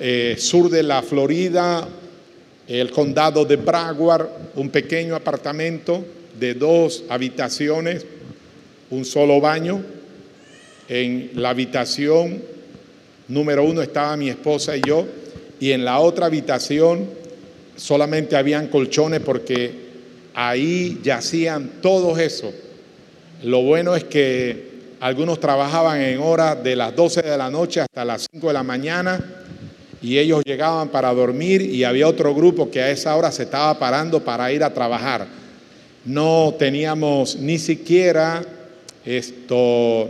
eh, 0.00 0.36
sur 0.38 0.70
de 0.70 0.82
la 0.82 1.02
Florida, 1.02 1.86
el 2.66 2.90
condado 2.90 3.44
de 3.44 3.56
Broward, 3.56 4.28
un 4.54 4.70
pequeño 4.70 5.14
apartamento 5.14 6.04
de 6.38 6.54
dos 6.54 7.04
habitaciones, 7.08 8.06
un 8.90 9.04
solo 9.04 9.40
baño 9.40 9.82
en 10.90 11.30
la 11.36 11.50
habitación 11.50 12.42
número 13.28 13.62
uno 13.62 13.80
estaba 13.80 14.16
mi 14.16 14.28
esposa 14.28 14.76
y 14.76 14.82
yo, 14.84 15.06
y 15.60 15.70
en 15.70 15.84
la 15.84 16.00
otra 16.00 16.26
habitación 16.26 17.08
solamente 17.76 18.36
habían 18.36 18.66
colchones 18.66 19.20
porque 19.20 19.70
ahí 20.34 20.98
yacían 21.02 21.70
todos 21.80 22.18
eso. 22.18 22.52
Lo 23.44 23.62
bueno 23.62 23.94
es 23.94 24.02
que 24.02 24.68
algunos 24.98 25.38
trabajaban 25.38 26.00
en 26.00 26.18
horas 26.18 26.62
de 26.62 26.74
las 26.74 26.94
12 26.96 27.22
de 27.22 27.38
la 27.38 27.50
noche 27.50 27.80
hasta 27.80 28.04
las 28.04 28.26
5 28.32 28.48
de 28.48 28.52
la 28.52 28.64
mañana 28.64 29.24
y 30.02 30.18
ellos 30.18 30.42
llegaban 30.44 30.88
para 30.88 31.14
dormir 31.14 31.62
y 31.62 31.84
había 31.84 32.08
otro 32.08 32.34
grupo 32.34 32.68
que 32.68 32.82
a 32.82 32.90
esa 32.90 33.14
hora 33.14 33.30
se 33.30 33.44
estaba 33.44 33.78
parando 33.78 34.24
para 34.24 34.50
ir 34.50 34.64
a 34.64 34.74
trabajar. 34.74 35.24
No 36.04 36.56
teníamos 36.58 37.36
ni 37.36 37.58
siquiera 37.60 38.42
esto 39.04 40.08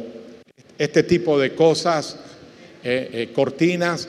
este 0.80 1.02
tipo 1.02 1.38
de 1.38 1.54
cosas, 1.54 2.16
eh, 2.82 3.10
eh, 3.12 3.28
cortinas, 3.34 4.08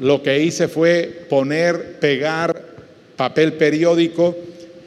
lo 0.00 0.22
que 0.22 0.38
hice 0.40 0.68
fue 0.68 1.26
poner, 1.28 1.98
pegar 1.98 2.62
papel 3.16 3.54
periódico 3.54 4.36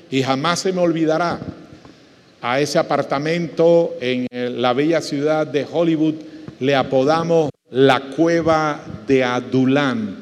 y 0.09 0.23
jamás 0.23 0.59
se 0.59 0.71
me 0.71 0.79
olvidará 0.79 1.37
a 2.41 2.61
ese 2.61 2.79
apartamento 2.79 3.97
en 3.99 4.25
la 4.61 4.71
bella 4.71 5.01
ciudad 5.01 5.45
de 5.45 5.67
Hollywood. 5.69 6.15
Le 6.61 6.75
apodamos 6.75 7.49
la 7.71 7.99
cueva 8.15 8.81
de 9.05 9.25
Adulán, 9.25 10.15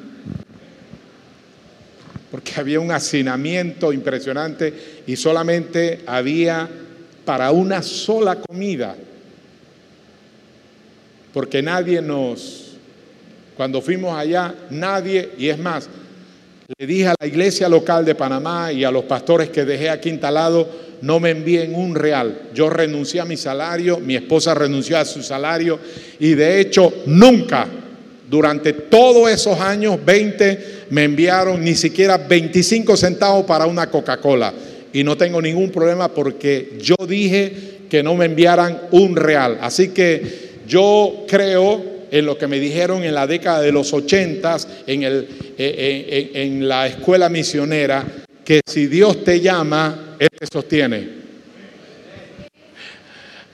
porque 2.31 2.53
había 2.57 2.79
un 2.79 2.89
hacinamiento 2.89 3.93
impresionante 3.93 4.73
y 5.05 5.15
solamente 5.15 6.01
había 6.07 6.67
para 7.25 7.51
una 7.51 7.83
sola 7.83 8.37
comida 8.37 8.95
porque 11.35 11.61
nadie 11.61 12.01
nos, 12.01 12.77
cuando 13.57 13.81
fuimos 13.81 14.17
allá, 14.17 14.55
nadie, 14.69 15.31
y 15.37 15.49
es 15.49 15.59
más, 15.59 15.89
le 16.77 16.87
dije 16.87 17.07
a 17.07 17.15
la 17.19 17.27
iglesia 17.27 17.67
local 17.67 18.05
de 18.05 18.15
Panamá 18.15 18.71
y 18.71 18.85
a 18.85 18.89
los 18.89 19.03
pastores 19.03 19.49
que 19.49 19.65
dejé 19.65 19.89
aquí 19.89 20.07
instalado, 20.07 20.65
no 21.01 21.19
me 21.19 21.31
envíen 21.31 21.75
un 21.75 21.93
real. 21.93 22.43
Yo 22.53 22.69
renuncié 22.69 23.19
a 23.19 23.25
mi 23.25 23.35
salario, 23.35 23.99
mi 23.99 24.15
esposa 24.15 24.53
renunció 24.53 24.97
a 24.97 25.03
su 25.03 25.21
salario 25.21 25.77
y 26.19 26.35
de 26.35 26.61
hecho 26.61 27.03
nunca, 27.05 27.67
durante 28.29 28.71
todos 28.71 29.29
esos 29.29 29.59
años, 29.59 29.99
20, 30.05 30.85
me 30.91 31.03
enviaron 31.03 31.61
ni 31.61 31.75
siquiera 31.75 32.17
25 32.17 32.95
centavos 32.95 33.43
para 33.43 33.65
una 33.65 33.91
Coca-Cola. 33.91 34.53
Y 34.93 35.03
no 35.03 35.17
tengo 35.17 35.41
ningún 35.41 35.69
problema 35.69 36.07
porque 36.07 36.77
yo 36.79 36.95
dije 37.05 37.79
que 37.89 38.01
no 38.01 38.15
me 38.15 38.23
enviaran 38.23 38.83
un 38.91 39.17
real. 39.17 39.57
Así 39.59 39.89
que 39.89 40.44
yo 40.67 41.25
creo 41.27 41.95
en 42.11 42.25
lo 42.25 42.37
que 42.37 42.47
me 42.47 42.59
dijeron 42.59 43.03
en 43.03 43.13
la 43.13 43.27
década 43.27 43.61
de 43.61 43.71
los 43.71 43.91
ochentas, 43.93 44.67
en, 44.87 45.03
el, 45.03 45.27
en, 45.57 46.29
en 46.33 46.67
la 46.67 46.87
escuela 46.87 47.29
misionera, 47.29 48.05
que 48.43 48.61
si 48.65 48.87
Dios 48.87 49.23
te 49.23 49.41
llama, 49.41 50.15
Él 50.19 50.29
te 50.37 50.45
sostiene. 50.51 51.25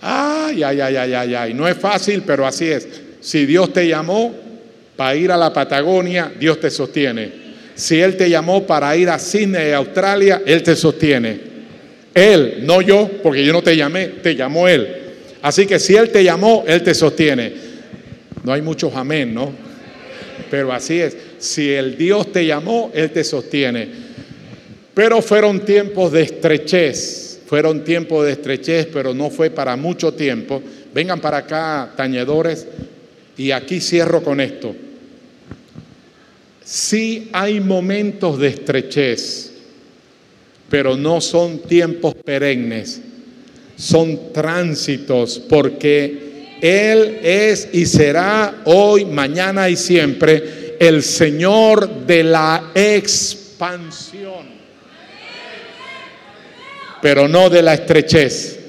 Ay, 0.02 0.64
ay, 0.64 0.82
ay, 0.82 0.96
ay, 0.96 1.14
ay, 1.14 1.36
ay. 1.36 1.54
No 1.54 1.68
es 1.68 1.78
fácil, 1.78 2.24
pero 2.26 2.46
así 2.46 2.68
es. 2.68 2.88
Si 3.22 3.46
Dios 3.46 3.72
te 3.72 3.88
llamó 3.88 4.34
para 4.96 5.16
ir 5.16 5.32
a 5.32 5.38
la 5.38 5.54
Patagonia, 5.54 6.32
Dios 6.40 6.60
te 6.60 6.70
sostiene. 6.70 7.32
Si 7.76 8.00
Él 8.00 8.18
te 8.18 8.30
llamó 8.30 8.66
para 8.66 8.96
ir 8.98 9.10
a 9.10 9.18
Sydney, 9.18 9.72
Australia, 9.72 10.42
Él 10.46 10.64
te 10.64 10.76
sostiene. 10.76 11.40
Él, 12.14 12.60
no 12.64 12.82
yo, 12.82 13.10
porque 13.24 13.46
yo 13.46 13.54
no 13.54 13.62
te 13.62 13.78
llamé, 13.78 14.08
te 14.08 14.36
llamó 14.36 14.68
Él. 14.68 15.01
Así 15.42 15.66
que 15.66 15.80
si 15.80 15.96
Él 15.96 16.12
te 16.12 16.24
llamó, 16.24 16.64
Él 16.68 16.84
te 16.84 16.94
sostiene. 16.94 17.54
No 18.44 18.54
hay 18.54 18.62
muchos 18.62 18.96
amén, 18.96 19.34
¿no? 19.34 19.52
Pero 20.50 20.72
así 20.72 21.00
es. 21.00 21.16
Si 21.40 21.72
el 21.72 21.98
Dios 21.98 22.32
te 22.32 22.46
llamó, 22.46 22.92
Él 22.94 23.12
te 23.12 23.24
sostiene. 23.24 23.88
Pero 24.94 25.22
fueron 25.22 25.62
tiempos 25.62 26.12
de 26.12 26.24
estrechez. 26.24 27.42
Fueron 27.46 27.84
tiempos 27.84 28.26
de 28.26 28.34
estrechez, 28.34 28.88
pero 28.94 29.14
no 29.14 29.30
fue 29.30 29.50
para 29.50 29.76
mucho 29.76 30.14
tiempo. 30.14 30.62
Vengan 30.94 31.20
para 31.20 31.38
acá, 31.38 31.94
tañedores. 31.98 32.68
Y 33.38 33.52
aquí 33.52 33.82
cierro 33.82 34.24
con 34.24 34.40
esto. 34.40 34.76
Sí 36.64 37.30
hay 37.34 37.60
momentos 37.60 38.40
de 38.40 38.48
estrechez, 38.48 39.52
pero 40.70 40.96
no 40.96 41.20
son 41.20 41.60
tiempos 41.60 42.16
perennes, 42.16 43.02
son 43.82 44.32
tránsitos, 44.32 45.42
porque 45.50 46.58
Él 46.62 47.20
es 47.24 47.70
y 47.74 47.88
será 47.88 48.62
hoy, 48.66 49.06
mañana 49.06 49.70
y 49.70 49.76
siempre 49.76 50.76
el 50.80 51.02
Señor 51.02 52.06
de 52.06 52.24
la 52.24 52.72
expansión, 52.76 54.46
pero 57.02 57.28
no 57.28 57.50
de 57.50 57.64
la 57.64 57.74
estrechez. 57.74 58.60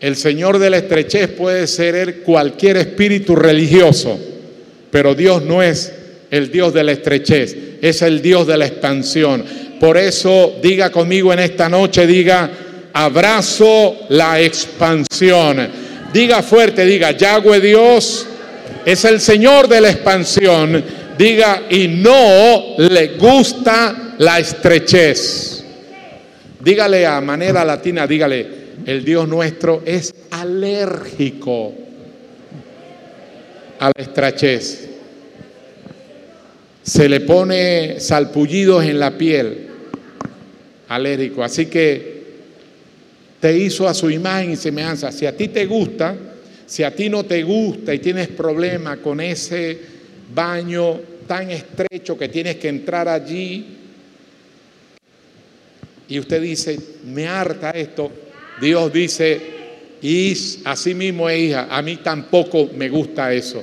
El 0.00 0.16
Señor 0.16 0.58
de 0.58 0.70
la 0.70 0.78
estrechez 0.78 1.28
puede 1.28 1.66
ser 1.66 2.22
cualquier 2.22 2.78
espíritu 2.78 3.36
religioso, 3.36 4.18
pero 4.90 5.14
Dios 5.14 5.42
no 5.42 5.62
es 5.62 5.92
el 6.30 6.50
Dios 6.50 6.72
de 6.72 6.84
la 6.84 6.92
estrechez, 6.92 7.54
es 7.82 8.00
el 8.00 8.22
Dios 8.22 8.46
de 8.46 8.56
la 8.56 8.66
expansión. 8.66 9.44
Por 9.78 9.98
eso 9.98 10.58
diga 10.62 10.90
conmigo 10.90 11.34
en 11.34 11.40
esta 11.40 11.68
noche, 11.68 12.06
diga, 12.06 12.50
abrazo 12.98 14.06
la 14.08 14.40
expansión. 14.40 15.68
Diga 16.12 16.42
fuerte, 16.42 16.84
diga, 16.84 17.12
Yahweh 17.12 17.60
Dios 17.60 18.26
es 18.84 19.04
el 19.04 19.20
Señor 19.20 19.68
de 19.68 19.80
la 19.80 19.90
expansión. 19.90 20.84
Diga, 21.16 21.62
y 21.70 21.86
no 21.86 22.74
le 22.78 23.16
gusta 23.16 24.14
la 24.18 24.40
estrechez. 24.40 25.64
Dígale 26.58 27.06
a 27.06 27.20
manera 27.20 27.64
latina, 27.64 28.04
dígale, 28.04 28.46
el 28.84 29.04
Dios 29.04 29.28
nuestro 29.28 29.82
es 29.86 30.12
alérgico 30.32 31.72
a 33.78 33.92
la 33.96 34.02
estrechez. 34.02 34.88
Se 36.82 37.08
le 37.08 37.20
pone 37.20 38.00
salpullidos 38.00 38.84
en 38.84 38.98
la 38.98 39.16
piel 39.16 39.68
alérgico. 40.88 41.44
Así 41.44 41.66
que 41.66 42.17
te 43.40 43.56
hizo 43.56 43.88
a 43.88 43.94
su 43.94 44.10
imagen 44.10 44.52
y 44.52 44.56
semejanza. 44.56 45.12
Si 45.12 45.26
a 45.26 45.36
ti 45.36 45.48
te 45.48 45.66
gusta, 45.66 46.16
si 46.66 46.82
a 46.82 46.94
ti 46.94 47.08
no 47.08 47.24
te 47.24 47.42
gusta 47.42 47.94
y 47.94 47.98
tienes 47.98 48.28
problema 48.28 48.98
con 48.98 49.20
ese 49.20 49.78
baño 50.34 51.00
tan 51.26 51.50
estrecho 51.50 52.18
que 52.18 52.28
tienes 52.28 52.56
que 52.56 52.68
entrar 52.68 53.08
allí, 53.08 53.76
y 56.08 56.18
usted 56.18 56.40
dice, 56.40 56.78
me 57.04 57.26
harta 57.26 57.70
esto, 57.70 58.10
Dios 58.60 58.92
dice, 58.92 59.40
y 60.00 60.34
así 60.64 60.94
mismo 60.94 61.30
hija, 61.30 61.68
a 61.70 61.82
mí 61.82 61.96
tampoco 61.96 62.70
me 62.74 62.88
gusta 62.88 63.32
eso. 63.32 63.62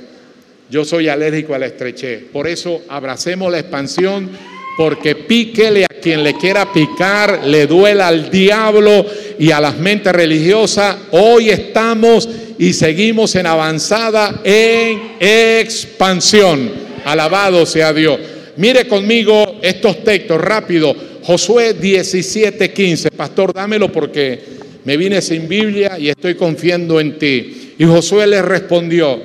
Yo 0.70 0.84
soy 0.84 1.08
alérgico 1.08 1.54
a 1.54 1.58
la 1.58 1.66
estrechez. 1.66 2.24
Por 2.32 2.46
eso 2.46 2.82
abracemos 2.88 3.50
la 3.50 3.60
expansión 3.60 4.30
porque 4.76 5.14
píquele 5.14 5.84
a 5.84 5.88
quien 5.88 6.22
le 6.22 6.34
quiera 6.34 6.70
picar, 6.70 7.46
le 7.46 7.66
duela 7.66 8.08
al 8.08 8.30
diablo 8.30 9.06
y 9.38 9.50
a 9.50 9.58
las 9.58 9.78
mentes 9.78 10.12
religiosas. 10.12 10.96
Hoy 11.12 11.48
estamos 11.48 12.28
y 12.58 12.74
seguimos 12.74 13.34
en 13.36 13.46
avanzada, 13.46 14.42
en 14.44 15.16
expansión. 15.18 16.70
Alabado 17.04 17.64
sea 17.64 17.92
Dios. 17.92 18.18
Mire 18.58 18.86
conmigo 18.86 19.58
estos 19.62 20.04
textos 20.04 20.40
rápido. 20.40 20.94
Josué 21.22 21.74
17, 21.74 22.72
15. 22.72 23.10
Pastor, 23.12 23.52
dámelo 23.54 23.90
porque 23.90 24.38
me 24.84 24.96
vine 24.96 25.22
sin 25.22 25.48
Biblia 25.48 25.98
y 25.98 26.10
estoy 26.10 26.34
confiando 26.34 27.00
en 27.00 27.18
ti. 27.18 27.72
Y 27.78 27.84
Josué 27.84 28.26
le 28.26 28.42
respondió, 28.42 29.20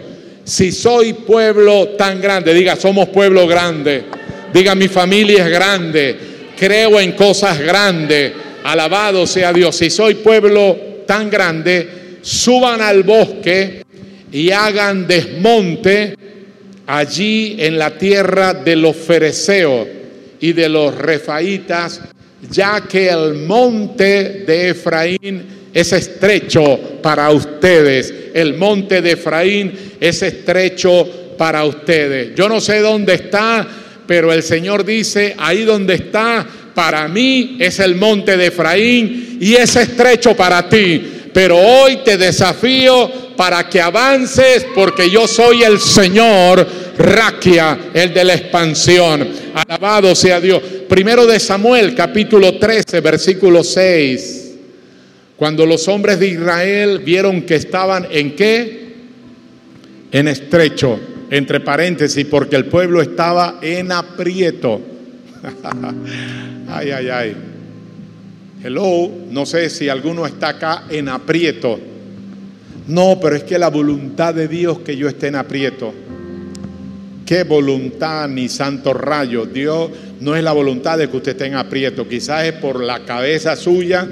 si 0.45 0.71
soy 0.71 1.13
pueblo 1.13 1.89
tan 1.89 2.21
grande, 2.21 2.53
diga, 2.53 2.75
somos 2.75 3.09
pueblo 3.09 3.45
grande 3.47 4.20
Diga, 4.53 4.75
mi 4.75 4.87
familia 4.87 5.45
es 5.45 5.51
grande, 5.51 6.17
creo 6.57 6.99
en 6.99 7.13
cosas 7.13 7.59
grandes, 7.59 8.33
alabado 8.63 9.25
sea 9.25 9.53
Dios. 9.53 9.75
Si 9.75 9.89
soy 9.89 10.15
pueblo 10.15 10.77
tan 11.07 11.29
grande, 11.29 12.17
suban 12.21 12.81
al 12.81 13.03
bosque 13.03 13.83
y 14.31 14.51
hagan 14.51 15.07
desmonte 15.07 16.15
allí 16.87 17.55
en 17.59 17.77
la 17.77 17.97
tierra 17.97 18.53
de 18.53 18.75
los 18.75 18.95
fereceos 18.95 19.87
y 20.39 20.53
de 20.53 20.67
los 20.67 20.95
refaitas, 20.95 22.01
ya 22.49 22.81
que 22.81 23.09
el 23.09 23.35
monte 23.35 24.43
de 24.45 24.69
Efraín 24.69 25.69
es 25.73 25.93
estrecho 25.93 26.99
para 27.01 27.29
ustedes. 27.31 28.13
El 28.33 28.55
monte 28.55 29.01
de 29.01 29.11
Efraín 29.11 29.71
es 29.99 30.21
estrecho 30.21 31.07
para 31.37 31.63
ustedes. 31.63 32.35
Yo 32.35 32.49
no 32.49 32.59
sé 32.59 32.79
dónde 32.79 33.13
está 33.13 33.67
pero 34.07 34.33
el 34.33 34.43
Señor 34.43 34.83
dice, 34.83 35.35
ahí 35.37 35.63
donde 35.63 35.95
está, 35.95 36.45
para 36.73 37.07
mí 37.07 37.57
es 37.59 37.79
el 37.79 37.95
monte 37.95 38.37
de 38.37 38.47
Efraín 38.47 39.37
y 39.39 39.55
es 39.55 39.75
estrecho 39.75 40.35
para 40.35 40.67
ti. 40.67 41.01
Pero 41.33 41.57
hoy 41.57 41.99
te 42.03 42.17
desafío 42.17 43.09
para 43.37 43.69
que 43.69 43.79
avances 43.81 44.65
porque 44.75 45.09
yo 45.09 45.27
soy 45.27 45.63
el 45.63 45.79
Señor 45.79 46.67
Raquia, 46.97 47.77
el 47.93 48.13
de 48.13 48.23
la 48.23 48.33
expansión. 48.33 49.27
Alabado 49.53 50.13
sea 50.13 50.41
Dios. 50.41 50.61
Primero 50.89 51.25
de 51.25 51.39
Samuel, 51.39 51.95
capítulo 51.95 52.57
13, 52.57 52.99
versículo 52.99 53.63
6. 53.63 54.55
Cuando 55.37 55.65
los 55.65 55.87
hombres 55.87 56.19
de 56.19 56.27
Israel 56.27 56.99
vieron 56.99 57.43
que 57.43 57.55
estaban 57.55 58.07
en 58.11 58.35
qué? 58.35 58.91
En 60.11 60.27
estrecho 60.27 60.99
entre 61.31 61.61
paréntesis, 61.61 62.25
porque 62.25 62.57
el 62.57 62.65
pueblo 62.65 63.01
estaba 63.01 63.57
en 63.61 63.91
aprieto. 63.93 64.81
ay, 66.67 66.91
ay, 66.91 67.09
ay. 67.09 67.35
Hello, 68.61 69.09
no 69.31 69.45
sé 69.45 69.69
si 69.69 69.87
alguno 69.87 70.27
está 70.27 70.49
acá 70.49 70.83
en 70.89 71.07
aprieto. 71.07 71.79
No, 72.87 73.17
pero 73.21 73.37
es 73.37 73.43
que 73.43 73.57
la 73.57 73.69
voluntad 73.69 74.35
de 74.35 74.49
Dios 74.49 74.79
que 74.79 74.97
yo 74.97 75.07
esté 75.07 75.27
en 75.27 75.35
aprieto. 75.35 75.93
Qué 77.25 77.45
voluntad 77.45 78.27
ni 78.27 78.49
santo 78.49 78.93
rayo. 78.93 79.45
Dios 79.45 79.89
no 80.19 80.35
es 80.35 80.43
la 80.43 80.51
voluntad 80.51 80.97
de 80.97 81.09
que 81.09 81.15
usted 81.15 81.31
esté 81.31 81.45
en 81.45 81.55
aprieto. 81.55 82.09
Quizás 82.09 82.43
es 82.43 82.53
por 82.53 82.83
la 82.83 83.05
cabeza 83.05 83.55
suya, 83.55 84.05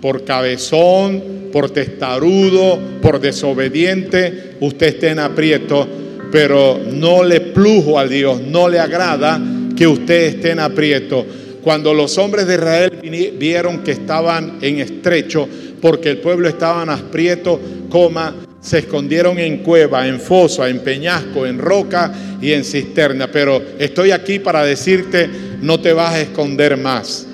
por 0.00 0.24
cabezón, 0.24 1.50
por 1.52 1.68
testarudo, 1.68 2.78
por 3.02 3.20
desobediente. 3.20 4.56
Usted 4.60 4.86
esté 4.86 5.10
en 5.10 5.18
aprieto 5.18 5.86
pero 6.30 6.80
no 6.92 7.22
le 7.22 7.40
plujo 7.40 7.98
a 7.98 8.06
Dios, 8.06 8.40
no 8.40 8.68
le 8.68 8.78
agrada 8.78 9.40
que 9.76 9.86
usted 9.86 10.34
esté 10.34 10.50
en 10.52 10.60
aprieto. 10.60 11.26
Cuando 11.62 11.92
los 11.92 12.16
hombres 12.18 12.46
de 12.46 12.54
Israel 12.54 13.34
vieron 13.38 13.82
que 13.82 13.92
estaban 13.92 14.58
en 14.62 14.78
estrecho, 14.78 15.48
porque 15.80 16.10
el 16.10 16.18
pueblo 16.18 16.48
estaba 16.48 16.82
en 16.82 16.90
aprieto, 16.90 17.60
coma, 17.88 18.34
se 18.60 18.78
escondieron 18.80 19.38
en 19.38 19.58
cueva, 19.58 20.06
en 20.06 20.20
fosa, 20.20 20.68
en 20.68 20.80
peñasco, 20.80 21.46
en 21.46 21.58
roca 21.58 22.12
y 22.40 22.52
en 22.52 22.64
cisterna. 22.64 23.30
Pero 23.30 23.62
estoy 23.78 24.10
aquí 24.10 24.38
para 24.38 24.64
decirte, 24.64 25.28
no 25.62 25.80
te 25.80 25.92
vas 25.92 26.14
a 26.14 26.20
esconder 26.20 26.76
más, 26.76 27.26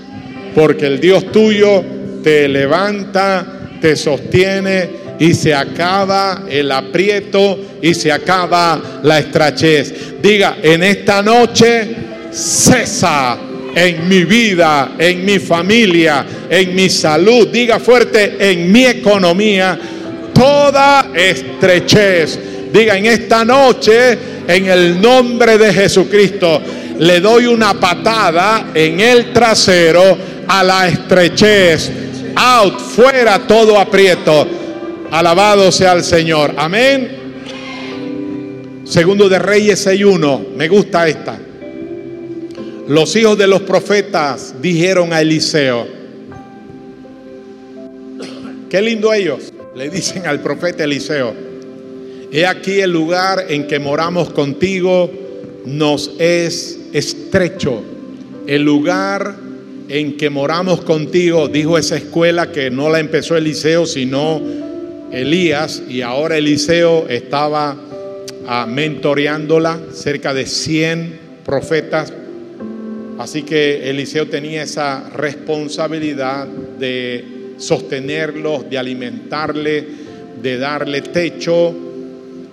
porque 0.54 0.86
el 0.86 1.00
Dios 1.00 1.30
tuyo 1.32 1.84
te 2.22 2.48
levanta, 2.48 3.70
te 3.80 3.96
sostiene 3.96 5.05
y 5.18 5.34
se 5.34 5.54
acaba 5.54 6.42
el 6.48 6.70
aprieto 6.70 7.58
y 7.80 7.94
se 7.94 8.12
acaba 8.12 9.00
la 9.02 9.18
estrechez. 9.18 10.20
Diga, 10.20 10.58
en 10.62 10.82
esta 10.82 11.22
noche 11.22 11.88
cesa 12.30 13.38
en 13.74 14.08
mi 14.08 14.24
vida, 14.24 14.92
en 14.98 15.24
mi 15.24 15.38
familia, 15.38 16.24
en 16.48 16.74
mi 16.74 16.88
salud, 16.88 17.48
diga 17.48 17.78
fuerte, 17.78 18.36
en 18.38 18.72
mi 18.72 18.86
economía, 18.86 19.78
toda 20.32 21.10
estrechez. 21.14 22.38
Diga, 22.72 22.96
en 22.96 23.06
esta 23.06 23.44
noche, 23.44 24.18
en 24.48 24.66
el 24.66 25.00
nombre 25.00 25.58
de 25.58 25.72
Jesucristo, 25.72 26.60
le 26.98 27.20
doy 27.20 27.46
una 27.46 27.74
patada 27.74 28.68
en 28.72 28.98
el 29.00 29.32
trasero 29.32 30.16
a 30.48 30.62
la 30.62 30.88
estrechez. 30.88 31.90
Out, 32.34 32.80
fuera 32.80 33.46
todo 33.46 33.78
aprieto. 33.78 34.65
Alabado 35.16 35.72
sea 35.72 35.94
el 35.94 36.04
Señor. 36.04 36.52
Amén. 36.58 37.08
Segundo 38.84 39.30
de 39.30 39.38
Reyes 39.38 39.86
6.1. 39.86 40.48
Me 40.54 40.68
gusta 40.68 41.08
esta. 41.08 41.40
Los 42.86 43.16
hijos 43.16 43.38
de 43.38 43.46
los 43.46 43.62
profetas 43.62 44.56
dijeron 44.60 45.14
a 45.14 45.22
Eliseo. 45.22 45.86
Qué 48.68 48.82
lindo 48.82 49.10
ellos. 49.14 49.54
Le 49.74 49.88
dicen 49.88 50.26
al 50.26 50.42
profeta 50.42 50.84
Eliseo. 50.84 51.32
He 52.30 52.44
aquí 52.44 52.80
el 52.80 52.90
lugar 52.90 53.46
en 53.48 53.66
que 53.66 53.78
moramos 53.78 54.28
contigo 54.34 55.10
nos 55.64 56.10
es 56.18 56.78
estrecho. 56.92 57.82
El 58.46 58.64
lugar 58.64 59.34
en 59.88 60.18
que 60.18 60.28
moramos 60.28 60.82
contigo, 60.82 61.48
dijo 61.48 61.78
esa 61.78 61.96
escuela 61.96 62.52
que 62.52 62.70
no 62.70 62.90
la 62.90 63.00
empezó 63.00 63.34
Eliseo, 63.34 63.86
sino 63.86 64.66
Elías 65.12 65.82
y 65.88 66.02
ahora 66.02 66.36
Eliseo 66.36 67.08
estaba 67.08 67.76
ah, 68.46 68.66
mentoreándola, 68.68 69.78
cerca 69.92 70.34
de 70.34 70.46
100 70.46 71.20
profetas 71.44 72.12
Así 73.18 73.42
que 73.42 73.88
Eliseo 73.88 74.26
tenía 74.28 74.62
esa 74.62 75.08
responsabilidad 75.10 76.46
de 76.46 77.24
sostenerlos, 77.56 78.68
de 78.68 78.76
alimentarle, 78.76 79.86
de 80.42 80.58
darle 80.58 81.00
techo. 81.00 81.74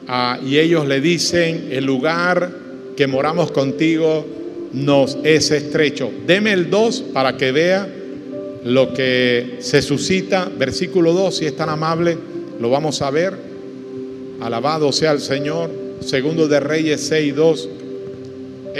Ah, 0.07 0.39
y 0.45 0.57
ellos 0.57 0.87
le 0.87 1.01
dicen, 1.01 1.67
el 1.69 1.85
lugar 1.85 2.49
que 2.95 3.07
moramos 3.07 3.51
contigo 3.51 4.25
nos 4.71 5.17
es 5.23 5.51
estrecho. 5.51 6.09
Deme 6.25 6.53
el 6.53 6.69
2 6.69 7.05
para 7.13 7.35
que 7.35 7.51
vea 7.51 7.87
lo 8.63 8.93
que 8.93 9.57
se 9.59 9.81
suscita. 9.81 10.49
Versículo 10.57 11.11
2, 11.11 11.35
si 11.35 11.45
es 11.45 11.57
tan 11.57 11.67
amable, 11.67 12.17
lo 12.63 12.69
vamos 12.69 13.01
a 13.01 13.11
ver. 13.11 13.37
Alabado 14.39 14.93
sea 14.93 15.11
el 15.11 15.19
Señor. 15.19 15.69
Segundo 15.99 16.47
de 16.47 16.61
Reyes 16.61 17.05
6, 17.07 17.35
2. 17.35 17.69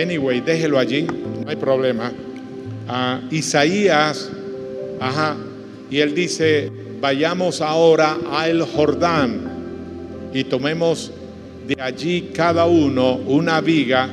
Anyway, 0.01 0.39
déjelo 0.39 0.79
allí 0.79 1.05
no 1.43 1.49
hay 1.49 1.57
problema. 1.57 2.13
a 2.87 3.21
Isaías, 3.29 4.29
ajá, 5.01 5.35
y 5.89 5.99
él 5.99 6.15
dice, 6.15 6.71
vayamos 7.01 7.59
ahora 7.59 8.17
al 8.31 8.61
Jordán 8.61 10.31
y 10.33 10.45
tomemos 10.45 11.11
de 11.67 11.81
allí 11.81 12.31
cada 12.33 12.65
uno 12.65 13.15
una 13.15 13.59
viga 13.59 14.09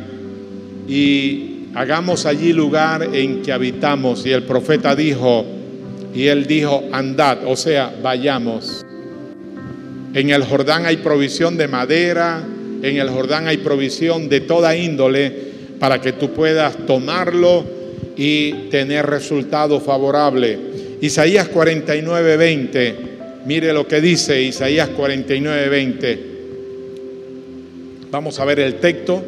y 0.89 1.67
hagamos 1.75 2.27
allí 2.27 2.53
lugar 2.53 3.09
en 3.13 3.43
que 3.43 3.53
habitamos. 3.53 4.27
Y 4.27 4.33
el 4.33 4.43
profeta 4.43 4.97
dijo, 4.97 5.45
y 6.13 6.27
él 6.27 6.47
dijo, 6.47 6.83
andad, 6.91 7.39
o 7.47 7.55
sea, 7.55 7.95
vayamos. 8.03 8.85
En 10.13 10.31
el 10.31 10.45
Jordán 10.45 10.87
hay 10.87 10.97
provisión 10.99 11.57
de 11.57 11.69
madera, 11.69 12.43
en 12.83 12.97
el 12.97 13.09
Jordán 13.11 13.47
hay 13.47 13.59
provisión 13.59 14.29
de 14.29 14.41
toda 14.41 14.77
índole 14.77 15.33
para 15.79 16.01
que 16.01 16.13
tú 16.13 16.33
puedas 16.33 16.77
tomarlo 16.87 17.65
y 18.17 18.53
tener 18.71 19.07
resultado 19.07 19.81
favorable. 19.81 20.59
Isaías 21.01 21.49
49, 21.49 22.37
20. 22.37 22.97
Mire 23.47 23.73
lo 23.73 23.87
que 23.87 24.01
dice 24.01 24.43
Isaías 24.43 24.89
49, 24.89 25.69
20. 25.69 26.31
Vamos 28.11 28.41
a 28.41 28.45
ver 28.45 28.61
el 28.61 28.75
texto. 28.75 29.23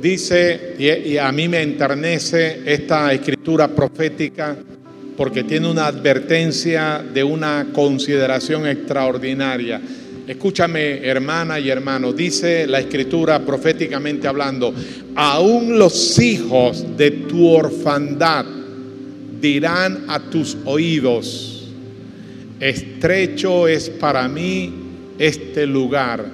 Dice, 0.00 0.74
y 0.78 1.16
a 1.16 1.32
mí 1.32 1.48
me 1.48 1.62
enternece 1.62 2.60
esta 2.66 3.12
escritura 3.12 3.68
profética 3.68 4.56
porque 5.16 5.44
tiene 5.44 5.68
una 5.68 5.86
advertencia 5.86 7.02
de 7.12 7.24
una 7.24 7.68
consideración 7.72 8.66
extraordinaria. 8.66 9.80
Escúchame, 10.26 11.06
hermana 11.06 11.58
y 11.60 11.70
hermano, 11.70 12.12
dice 12.12 12.66
la 12.66 12.80
escritura 12.80 13.38
proféticamente 13.40 14.26
hablando, 14.26 14.74
aún 15.14 15.78
los 15.78 16.18
hijos 16.18 16.84
de 16.96 17.12
tu 17.12 17.48
orfandad 17.48 18.44
dirán 19.40 20.04
a 20.08 20.18
tus 20.18 20.56
oídos, 20.64 21.68
estrecho 22.58 23.68
es 23.68 23.88
para 23.88 24.26
mí 24.28 24.72
este 25.18 25.64
lugar, 25.64 26.24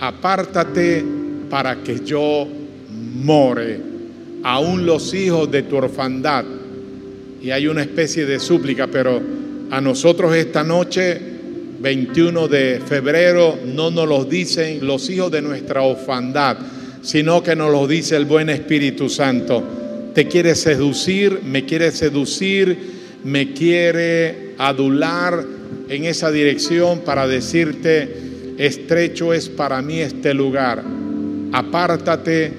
apártate 0.00 1.04
para 1.48 1.76
que 1.82 2.04
yo 2.04 2.48
more, 3.14 3.80
aún 4.42 4.84
los 4.84 5.14
hijos 5.14 5.50
de 5.50 5.62
tu 5.62 5.76
orfandad. 5.76 6.59
Y 7.42 7.50
hay 7.50 7.66
una 7.66 7.82
especie 7.82 8.26
de 8.26 8.38
súplica, 8.38 8.86
pero 8.86 9.20
a 9.70 9.80
nosotros 9.80 10.34
esta 10.34 10.62
noche 10.62 11.18
21 11.80 12.48
de 12.48 12.80
febrero 12.86 13.58
no 13.64 13.90
nos 13.90 14.06
lo 14.06 14.24
dicen 14.24 14.86
los 14.86 15.08
hijos 15.08 15.30
de 15.30 15.40
nuestra 15.40 15.80
orfandad, 15.80 16.58
sino 17.02 17.42
que 17.42 17.56
nos 17.56 17.72
lo 17.72 17.86
dice 17.86 18.16
el 18.16 18.26
buen 18.26 18.50
Espíritu 18.50 19.08
Santo. 19.08 19.62
Te 20.14 20.28
quiere 20.28 20.54
seducir, 20.54 21.40
me 21.44 21.64
quiere 21.64 21.90
seducir, 21.92 22.76
me 23.24 23.52
quiere 23.52 24.54
adular 24.58 25.42
en 25.88 26.04
esa 26.04 26.30
dirección 26.30 27.00
para 27.00 27.26
decirte, 27.26 28.54
estrecho 28.58 29.32
es 29.32 29.48
para 29.48 29.80
mí 29.80 30.00
este 30.00 30.34
lugar, 30.34 30.82
apártate 31.52 32.52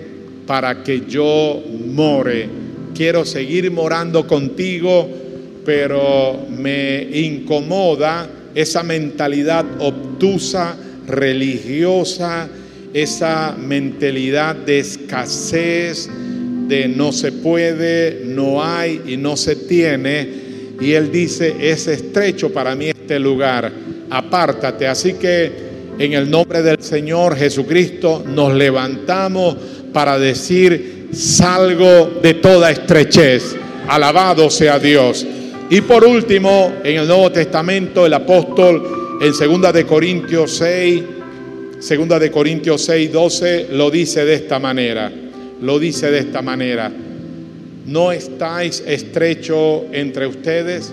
para 0.47 0.81
que 0.83 1.01
yo 1.07 1.61
more. 1.93 2.60
Quiero 3.01 3.25
seguir 3.25 3.71
morando 3.71 4.27
contigo, 4.27 5.09
pero 5.65 6.45
me 6.51 7.01
incomoda 7.01 8.29
esa 8.53 8.83
mentalidad 8.83 9.65
obtusa, 9.79 10.77
religiosa, 11.07 12.47
esa 12.93 13.57
mentalidad 13.57 14.55
de 14.55 14.77
escasez, 14.77 16.11
de 16.67 16.89
no 16.89 17.11
se 17.11 17.31
puede, 17.31 18.21
no 18.23 18.63
hay 18.63 19.01
y 19.07 19.17
no 19.17 19.35
se 19.35 19.55
tiene. 19.55 20.29
Y 20.79 20.91
él 20.91 21.11
dice, 21.11 21.55
es 21.59 21.87
estrecho 21.87 22.53
para 22.53 22.75
mí 22.75 22.89
este 22.89 23.17
lugar, 23.19 23.73
apártate. 24.11 24.85
Así 24.85 25.13
que 25.13 25.51
en 25.97 26.13
el 26.13 26.29
nombre 26.29 26.61
del 26.61 26.83
Señor 26.83 27.35
Jesucristo 27.35 28.23
nos 28.27 28.53
levantamos 28.53 29.57
para 29.91 30.19
decir, 30.19 31.00
salgo 31.11 32.19
de 32.21 32.35
toda 32.35 32.71
estrechez. 32.71 33.55
Alabado 33.87 34.49
sea 34.49 34.79
Dios. 34.79 35.25
Y 35.69 35.81
por 35.81 36.03
último, 36.03 36.73
en 36.83 36.99
el 36.99 37.07
Nuevo 37.07 37.31
Testamento, 37.31 38.05
el 38.05 38.13
apóstol 38.13 39.19
en 39.21 39.31
2 39.61 39.73
de 39.73 39.85
Corintios 39.85 40.57
6, 40.57 41.03
2 41.79 42.19
de 42.19 42.31
Corintios 42.31 42.83
6, 42.83 43.11
12, 43.11 43.67
lo 43.71 43.89
dice 43.89 44.25
de 44.25 44.35
esta 44.35 44.59
manera. 44.59 45.11
Lo 45.61 45.79
dice 45.79 46.11
de 46.11 46.19
esta 46.19 46.41
manera. 46.41 46.91
No 47.85 48.11
estáis 48.11 48.83
estrechos 48.85 49.83
entre 49.91 50.27
ustedes, 50.27 50.91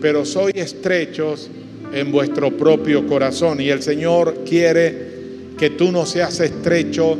pero 0.00 0.24
sois 0.24 0.54
estrechos 0.54 1.50
en 1.92 2.12
vuestro 2.12 2.56
propio 2.56 3.06
corazón. 3.06 3.60
Y 3.60 3.70
el 3.70 3.82
Señor 3.82 4.44
quiere 4.46 5.16
que 5.58 5.70
tú 5.70 5.90
no 5.90 6.04
seas 6.06 6.38
estrecho 6.40 7.16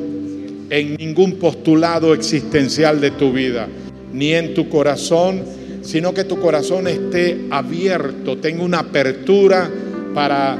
en 0.70 0.96
ningún 0.96 1.32
postulado 1.32 2.14
existencial 2.14 3.00
de 3.00 3.12
tu 3.12 3.32
vida, 3.32 3.68
ni 4.12 4.32
en 4.32 4.54
tu 4.54 4.68
corazón, 4.68 5.42
sino 5.82 6.12
que 6.12 6.24
tu 6.24 6.40
corazón 6.40 6.88
esté 6.88 7.46
abierto, 7.50 8.38
tenga 8.38 8.64
una 8.64 8.80
apertura 8.80 9.70
para 10.14 10.58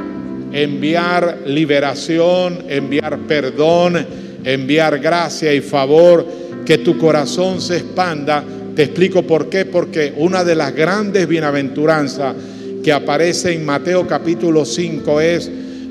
enviar 0.52 1.42
liberación, 1.46 2.64
enviar 2.68 3.18
perdón, 3.26 4.06
enviar 4.44 4.98
gracia 5.00 5.52
y 5.52 5.60
favor, 5.60 6.26
que 6.64 6.78
tu 6.78 6.96
corazón 6.98 7.60
se 7.60 7.78
expanda. 7.78 8.44
Te 8.74 8.84
explico 8.84 9.22
por 9.22 9.48
qué, 9.48 9.64
porque 9.64 10.12
una 10.16 10.44
de 10.44 10.54
las 10.54 10.74
grandes 10.74 11.26
bienaventuranzas 11.26 12.34
que 12.84 12.92
aparece 12.92 13.52
en 13.52 13.64
Mateo 13.64 14.06
capítulo 14.06 14.64
5 14.64 15.20
es, 15.20 15.50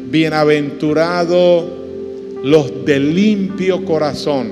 bienaventurado 0.10 1.85
los 2.46 2.86
de 2.86 3.00
limpio 3.00 3.84
corazón, 3.86 4.52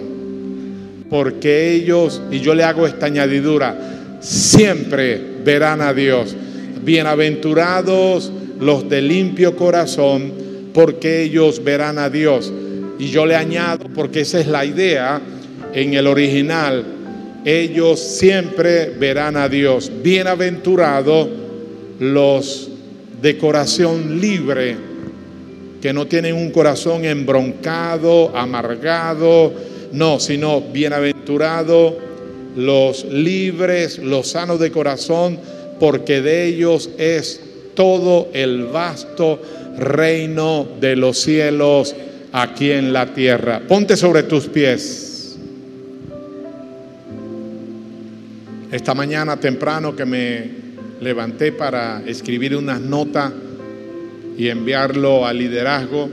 porque 1.12 1.74
ellos, 1.76 2.24
y 2.32 2.40
yo 2.40 2.56
le 2.56 2.64
hago 2.64 2.88
esta 2.88 3.06
añadidura, 3.06 4.18
siempre 4.20 5.22
verán 5.46 5.80
a 5.80 5.94
Dios. 5.94 6.36
Bienaventurados 6.84 8.32
los 8.60 8.90
de 8.90 9.00
limpio 9.00 9.56
corazón, 9.56 10.34
porque 10.74 11.22
ellos 11.22 11.64
verán 11.64 12.00
a 12.00 12.10
Dios. 12.10 12.52
Y 12.98 13.10
yo 13.10 13.28
le 13.28 13.36
añado, 13.36 13.86
porque 13.94 14.22
esa 14.22 14.40
es 14.40 14.48
la 14.48 14.66
idea 14.66 15.22
en 15.72 15.94
el 15.94 16.08
original, 16.08 16.84
ellos 17.46 18.00
siempre 18.00 18.90
verán 18.90 19.38
a 19.38 19.48
Dios. 19.48 19.92
Bienaventurados 20.02 21.30
los 22.00 22.72
de 23.22 23.38
corazón 23.38 24.20
libre, 24.20 24.93
que 25.84 25.92
no 25.92 26.08
tienen 26.08 26.34
un 26.34 26.50
corazón 26.50 27.04
embroncado, 27.04 28.32
amargado, 28.34 29.52
no, 29.92 30.18
sino 30.18 30.62
bienaventurado 30.62 31.98
los 32.56 33.04
libres, 33.04 33.98
los 33.98 34.30
sanos 34.30 34.62
de 34.62 34.72
corazón, 34.72 35.38
porque 35.82 36.22
de 36.22 36.46
ellos 36.46 36.90
es 36.98 37.42
todo 37.74 38.30
el 38.32 38.68
vasto 38.68 39.42
reino 39.78 40.66
de 40.80 40.96
los 40.96 41.18
cielos 41.20 41.94
aquí 42.32 42.72
en 42.72 42.94
la 42.94 43.14
tierra. 43.14 43.62
Ponte 43.68 43.98
sobre 43.98 44.24
tus 44.24 44.48
pies. 44.48 45.36
Esta 48.72 48.94
mañana 48.94 49.38
temprano 49.38 49.94
que 49.94 50.06
me 50.06 50.50
levanté 51.02 51.52
para 51.52 52.02
escribir 52.08 52.56
unas 52.56 52.80
notas 52.80 53.34
y 54.38 54.48
enviarlo 54.48 55.26
al 55.26 55.38
liderazgo, 55.38 56.10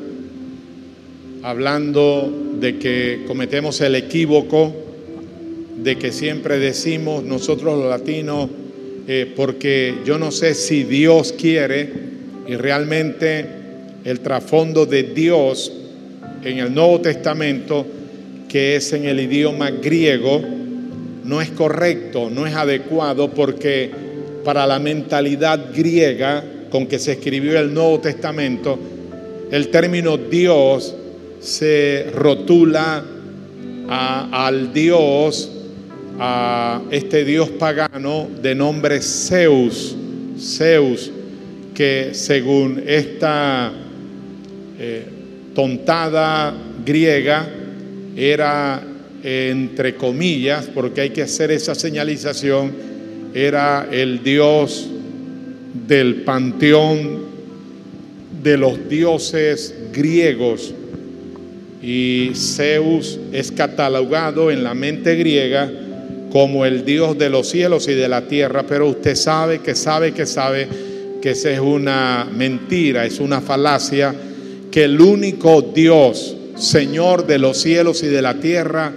hablando 1.43 2.31
de 2.61 2.79
que 2.79 3.25
cometemos 3.27 3.81
el 3.81 3.95
equívoco 3.95 4.75
de 5.83 5.97
que 5.97 6.13
siempre 6.13 6.59
decimos 6.59 7.25
nosotros 7.25 7.79
los 7.79 7.89
latinos, 7.89 8.51
eh, 9.09 9.33
porque 9.35 9.95
yo 10.05 10.19
no 10.19 10.31
sé 10.31 10.55
si 10.55 10.85
Dios 10.85 11.33
quiere 11.33 11.91
y 12.47 12.55
realmente 12.57 13.47
el 14.05 14.21
trasfondo 14.21 14.85
de 14.85 15.05
Dios 15.05 15.73
en 16.45 16.59
el 16.59 16.75
Nuevo 16.75 17.01
Testamento, 17.01 17.87
que 18.49 18.77
es 18.77 18.93
en 18.93 19.07
el 19.07 19.21
idioma 19.21 19.71
griego, 19.71 20.43
no 21.25 21.41
es 21.41 21.51
correcto, 21.51 22.29
no 22.31 22.47
es 22.47 22.55
adecuado 22.55 23.31
porque 23.31 23.91
para 24.45 24.67
la 24.67 24.79
mentalidad 24.79 25.71
griega 25.75 26.45
con 26.71 26.87
que 26.87 26.99
se 26.99 27.13
escribió 27.13 27.59
el 27.59 27.75
Nuevo 27.75 28.01
Testamento, 28.01 28.79
el 29.51 29.69
término 29.69 30.17
Dios 30.17 30.95
se 31.41 32.07
rotula 32.15 33.05
al 33.89 34.73
Dios, 34.73 35.51
a 36.19 36.83
este 36.91 37.25
Dios 37.25 37.51
pagano 37.51 38.29
de 38.41 38.55
nombre 38.55 39.01
Zeus, 39.01 39.97
Zeus, 40.39 41.11
que 41.75 42.11
según 42.13 42.83
esta 42.87 43.73
eh, 44.79 45.05
tontada 45.55 46.55
griega 46.85 47.49
era 48.17 48.83
entre 49.23 49.97
comillas, 49.97 50.67
porque 50.73 51.03
hay 51.03 51.11
que 51.11 51.23
hacer 51.23 51.51
esa 51.51 51.75
señalización, 51.75 52.73
era 53.35 53.89
el 53.91 54.23
Dios 54.23 54.90
del 55.73 56.23
panteón 56.23 57.31
de 58.43 58.57
los 58.57 58.89
dioses 58.89 59.75
griegos 59.93 60.75
y 61.83 62.33
Zeus 62.35 63.19
es 63.33 63.53
catalogado 63.53 64.51
en 64.51 64.63
la 64.63 64.75
mente 64.75 65.17
griega 65.17 65.71
como 66.31 66.65
el 66.65 66.85
Dios 66.85 67.19
de 67.19 67.31
los 67.31 67.49
cielos 67.49 67.89
y 67.89 67.95
de 67.95 68.09
la 68.09 68.23
tierra, 68.23 68.65
pero 68.69 68.89
usted 68.89 69.15
sabe 69.15 69.61
que 69.61 69.75
sabe 69.75 70.13
que 70.13 70.27
sabe 70.27 70.69
que 71.21 71.31
esa 71.31 71.51
es 71.51 71.61
una 71.61 72.27
mentira, 72.33 73.05
es 73.05 73.19
una 73.19 73.41
falacia, 73.41 74.15
que 74.71 74.85
el 74.85 75.01
único 75.01 75.61
Dios, 75.63 76.37
Señor 76.57 77.27
de 77.27 77.39
los 77.39 77.59
cielos 77.59 78.03
y 78.03 78.07
de 78.07 78.23
la 78.23 78.35
tierra, 78.35 78.93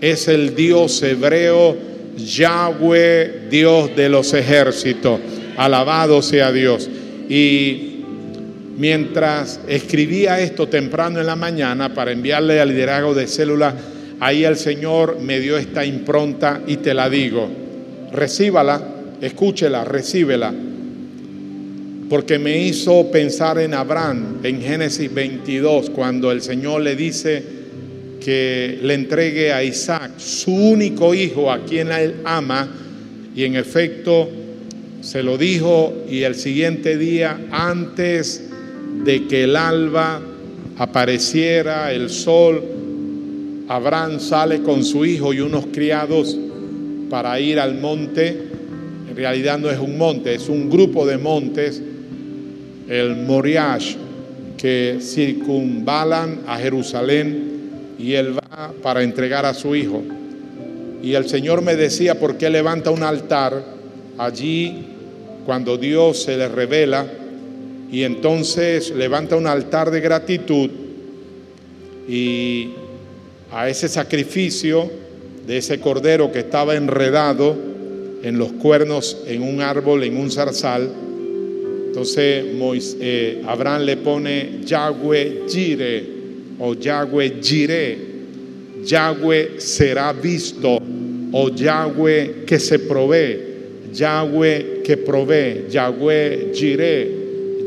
es 0.00 0.28
el 0.28 0.54
Dios 0.54 1.02
hebreo 1.02 1.76
Yahweh, 2.16 3.48
Dios 3.50 3.94
de 3.94 4.08
los 4.08 4.32
ejércitos. 4.32 5.20
Alabado 5.58 6.22
sea 6.22 6.50
Dios. 6.52 6.88
Y 7.28 7.88
Mientras 8.78 9.58
escribía 9.66 10.38
esto 10.38 10.68
temprano 10.68 11.18
en 11.18 11.26
la 11.26 11.34
mañana 11.34 11.92
para 11.92 12.12
enviarle 12.12 12.60
al 12.60 12.68
liderazgo 12.68 13.12
de 13.12 13.26
célula, 13.26 13.74
ahí 14.20 14.44
el 14.44 14.56
Señor 14.56 15.18
me 15.20 15.40
dio 15.40 15.58
esta 15.58 15.84
impronta 15.84 16.62
y 16.64 16.76
te 16.76 16.94
la 16.94 17.10
digo. 17.10 17.48
Recíbala, 18.12 18.80
escúchela, 19.20 19.84
recíbela. 19.84 20.54
Porque 22.08 22.38
me 22.38 22.56
hizo 22.56 23.10
pensar 23.10 23.58
en 23.58 23.74
Abraham 23.74 24.38
en 24.44 24.62
Génesis 24.62 25.12
22, 25.12 25.90
cuando 25.90 26.30
el 26.30 26.40
Señor 26.40 26.82
le 26.82 26.94
dice 26.94 27.42
que 28.20 28.78
le 28.80 28.94
entregue 28.94 29.52
a 29.52 29.64
Isaac, 29.64 30.12
su 30.18 30.54
único 30.54 31.14
hijo, 31.14 31.50
a 31.50 31.64
quien 31.64 31.90
él 31.90 32.14
ama, 32.24 32.68
y 33.34 33.42
en 33.42 33.56
efecto 33.56 34.28
se 35.00 35.22
lo 35.22 35.38
dijo, 35.38 35.92
y 36.08 36.22
el 36.22 36.34
siguiente 36.34 36.98
día, 36.98 37.38
antes 37.50 38.48
de 39.04 39.26
que 39.26 39.44
el 39.44 39.56
alba 39.56 40.20
apareciera, 40.76 41.92
el 41.92 42.10
sol, 42.10 42.62
Abraham 43.68 44.18
sale 44.18 44.62
con 44.62 44.84
su 44.84 45.04
hijo 45.04 45.32
y 45.32 45.40
unos 45.40 45.66
criados 45.66 46.36
para 47.10 47.38
ir 47.40 47.60
al 47.60 47.78
monte. 47.78 48.48
En 49.08 49.16
realidad 49.16 49.58
no 49.58 49.70
es 49.70 49.78
un 49.78 49.98
monte, 49.98 50.34
es 50.34 50.48
un 50.48 50.68
grupo 50.68 51.06
de 51.06 51.18
montes, 51.18 51.82
el 52.88 53.16
Moriash, 53.16 53.96
que 54.56 54.98
circunvalan 55.00 56.40
a 56.46 56.58
Jerusalén 56.58 57.96
y 57.98 58.14
él 58.14 58.36
va 58.36 58.72
para 58.82 59.02
entregar 59.02 59.46
a 59.46 59.54
su 59.54 59.76
hijo. 59.76 60.02
Y 61.02 61.14
el 61.14 61.28
Señor 61.28 61.62
me 61.62 61.76
decía, 61.76 62.18
¿por 62.18 62.36
qué 62.36 62.50
levanta 62.50 62.90
un 62.90 63.04
altar 63.04 63.77
allí 64.18 64.84
cuando 65.46 65.76
Dios 65.76 66.22
se 66.22 66.36
le 66.36 66.48
revela? 66.48 67.06
y 67.90 68.02
entonces 68.02 68.90
levanta 68.90 69.36
un 69.36 69.46
altar 69.46 69.90
de 69.90 70.00
gratitud 70.00 70.70
y 72.08 72.70
a 73.50 73.68
ese 73.68 73.88
sacrificio 73.88 74.90
de 75.46 75.58
ese 75.58 75.80
cordero 75.80 76.30
que 76.30 76.40
estaba 76.40 76.76
enredado 76.76 77.56
en 78.22 78.36
los 78.36 78.52
cuernos 78.52 79.16
en 79.26 79.42
un 79.42 79.62
árbol, 79.62 80.04
en 80.04 80.16
un 80.18 80.30
zarzal. 80.30 80.90
Entonces 81.86 82.44
eh, 83.00 83.42
Abraham 83.46 83.82
le 83.82 83.96
pone 83.96 84.60
Yahweh 84.64 85.44
Jire 85.48 86.04
o 86.58 86.74
Yahweh 86.74 87.40
Jireh. 87.40 88.08
Yahweh 88.84 89.60
será 89.60 90.12
visto 90.12 90.78
o 91.32 91.48
Yahweh 91.48 92.44
que 92.46 92.58
se 92.58 92.78
provee. 92.80 93.47
Yahweh 93.92 94.82
que 94.82 94.96
provee. 94.96 95.66
Yahweh 95.68 96.52
Jireh 96.52 97.18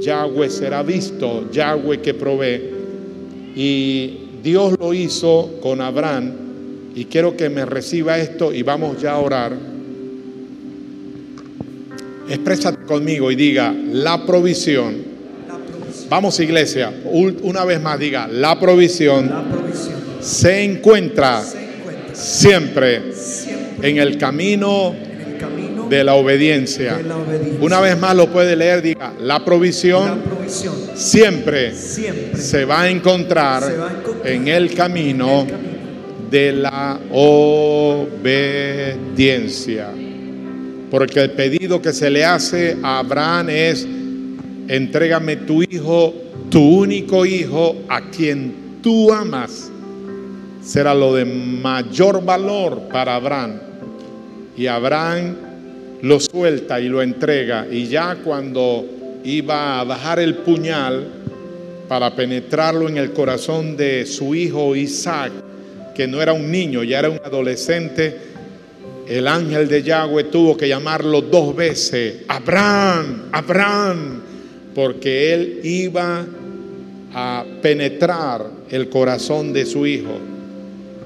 Yahweh 0.02 0.50
será 0.50 0.84
visto, 0.84 1.50
Yahweh 1.52 2.02
que 2.02 2.14
provee. 2.14 2.62
Y 3.56 4.18
Dios 4.44 4.76
lo 4.80 4.94
hizo 4.94 5.60
con 5.62 5.80
Abraham. 5.80 6.34
Y 6.96 7.06
quiero 7.06 7.38
que 7.38 7.50
me 7.50 7.66
reciba 7.66 8.18
esto 8.18 8.52
y 8.54 8.64
vamos 8.64 9.02
ya 9.02 9.14
a 9.14 9.20
orar. 9.20 9.54
Exprésate 12.28 12.86
conmigo 12.86 13.32
y 13.32 13.36
diga, 13.36 13.74
la 13.74 14.26
provisión. 14.26 15.12
Vamos 16.10 16.40
iglesia, 16.40 16.92
una 17.06 17.64
vez 17.64 17.82
más 17.82 17.98
diga, 18.00 18.28
la 18.28 18.60
provisión, 18.60 19.32
Se, 20.20 20.64
encuentra 20.64 21.42
siempre, 22.14 23.02
en 23.82 23.98
el 23.98 24.18
camino 24.18 24.94
de 25.92 26.04
la 26.06 26.16
obediencia. 26.16 27.00
Una 27.60 27.82
vez 27.82 28.00
más 28.00 28.16
lo 28.16 28.32
puede 28.32 28.56
leer, 28.56 28.82
diga, 28.82 29.12
la 29.20 29.44
provisión, 29.44 30.22
siempre, 30.96 31.76
se, 31.76 32.64
va 32.64 32.84
a 32.84 32.90
encontrar 32.90 33.62
en 34.24 34.48
el 34.48 34.74
camino, 34.74 35.46
de 36.30 36.54
la 36.54 36.98
obediencia. 37.12 38.30
Porque 40.90 41.20
el 41.24 41.32
pedido 41.32 41.82
que 41.82 41.92
se 41.92 42.10
le 42.10 42.24
hace 42.24 42.78
a 42.82 43.00
Abraham 43.00 43.50
es, 43.50 43.86
entrégame 44.70 45.36
tu 45.36 45.62
hijo, 45.62 46.14
tu 46.50 46.62
único 46.62 47.26
hijo, 47.26 47.76
a 47.90 48.10
quien 48.10 48.80
tú 48.82 49.12
amas. 49.12 49.70
Será 50.64 50.96
lo 50.96 51.16
de 51.16 51.26
mayor 51.26 52.24
valor 52.24 52.84
para 52.94 53.16
Abraham. 53.16 53.60
Y 54.56 54.68
Abraham 54.68 55.51
lo 56.02 56.20
suelta 56.20 56.80
y 56.80 56.90
lo 56.90 57.02
entrega. 57.02 57.68
Y 57.70 57.88
ya 57.88 58.18
cuando 58.24 58.86
iba 59.24 59.80
a 59.80 59.84
bajar 59.84 60.20
el 60.20 60.36
puñal 60.36 61.08
para 61.88 62.16
penetrarlo 62.16 62.88
en 62.88 62.98
el 62.98 63.12
corazón 63.12 63.76
de 63.78 64.06
su 64.06 64.34
hijo 64.34 64.76
Isaac, 64.76 65.32
que 65.94 66.08
no 66.08 66.22
era 66.22 66.34
un 66.34 66.50
niño, 66.50 66.84
ya 66.84 67.00
era 67.00 67.10
un 67.10 67.20
adolescente, 67.24 68.18
el 69.08 69.28
ángel 69.28 69.68
de 69.68 69.84
Yahweh 69.84 70.26
tuvo 70.26 70.56
que 70.56 70.68
llamarlo 70.68 71.22
dos 71.22 71.56
veces, 71.56 72.24
Abraham, 72.28 73.24
Abraham, 73.32 74.22
porque 74.74 75.34
él 75.34 75.60
iba 75.64 76.26
a 77.14 77.46
penetrar 77.62 78.50
el 78.70 78.88
corazón 78.88 79.52
de 79.52 79.66
su 79.66 79.86
hijo. 79.86 80.18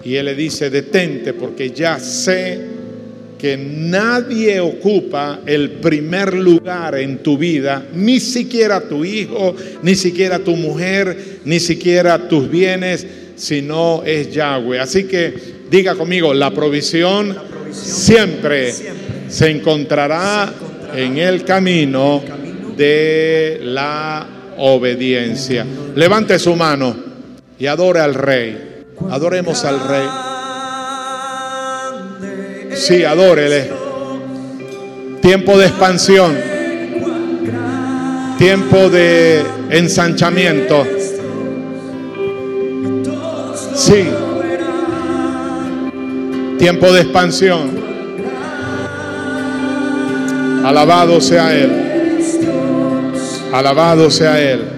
Y 0.04 0.16
él 0.16 0.26
le 0.26 0.36
dice, 0.36 0.70
detente 0.70 1.34
porque 1.34 1.72
ya 1.72 2.00
sé 2.00 2.75
que 3.38 3.58
nadie 3.58 4.60
ocupa 4.60 5.42
el 5.46 5.72
primer 5.72 6.34
lugar 6.34 6.96
en 6.96 7.20
tu 7.20 7.38
vida, 7.38 7.86
ni 7.94 8.20
siquiera 8.20 8.82
tu 8.82 9.04
hijo, 9.04 9.56
ni 9.84 9.96
siquiera 9.96 10.40
tu 10.40 10.56
mujer, 10.56 11.40
ni 11.46 11.60
siquiera 11.60 12.28
tus 12.28 12.50
bienes, 12.50 13.06
sino 13.36 14.04
es 14.06 14.32
Yahweh. 14.32 14.80
Así 14.80 15.04
que 15.06 15.34
diga 15.70 15.96
conmigo, 15.96 16.34
la 16.34 16.52
provisión, 16.52 17.38
siempre, 17.72 18.74
se, 19.28 19.50
encontrará 19.50 20.54
en 20.96 21.18
el 21.18 21.44
camino 21.44 22.24
de 22.78 23.60
la 23.64 24.28
obediencia. 24.58 25.66
Levante 25.96 26.40
su 26.40 26.56
mano 26.56 26.96
y 27.60 27.68
adore 27.68 28.00
al 28.00 28.14
rey. 28.14 28.86
Adoremos 29.10 29.64
al 29.66 29.88
rey. 29.88 30.25
Sí, 32.76 33.04
adórele. 33.04 33.72
Tiempo 35.22 35.58
de 35.58 35.66
expansión. 35.66 36.36
Tiempo 38.38 38.90
de 38.90 39.44
ensanchamiento. 39.70 40.86
Sí. 43.74 44.08
Tiempo 46.60 46.92
de 46.92 47.02
expansión. 47.02 47.72
Alabado 50.66 51.22
sea 51.22 51.56
Él. 51.56 51.72
Alabado 53.54 54.12
sea 54.12 54.40
Él. 54.42 54.75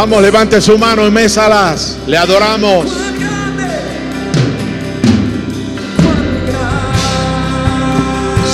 Vamos, 0.00 0.22
levante 0.22 0.62
su 0.62 0.78
mano 0.78 1.06
y 1.06 1.10
mésalas. 1.10 1.98
Le 2.06 2.16
adoramos. 2.16 2.86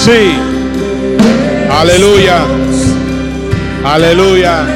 Sí. 0.05 0.35
Aleluya. 1.71 2.39
Aleluya. 3.85 4.76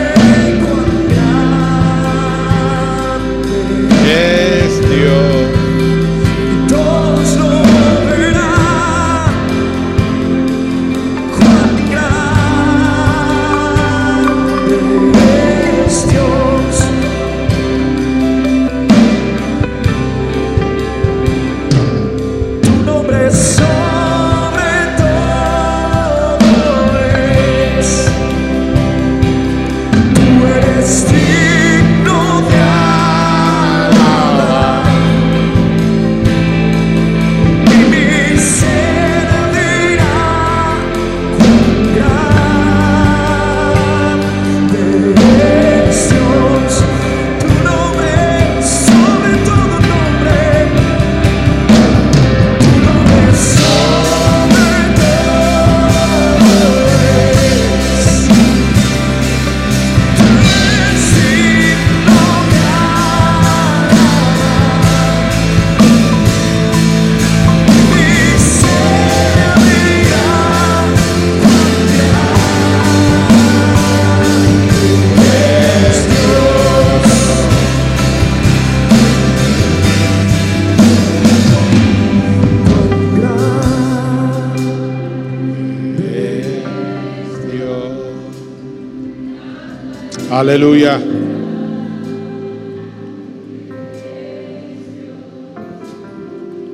Aleluya. 90.41 90.99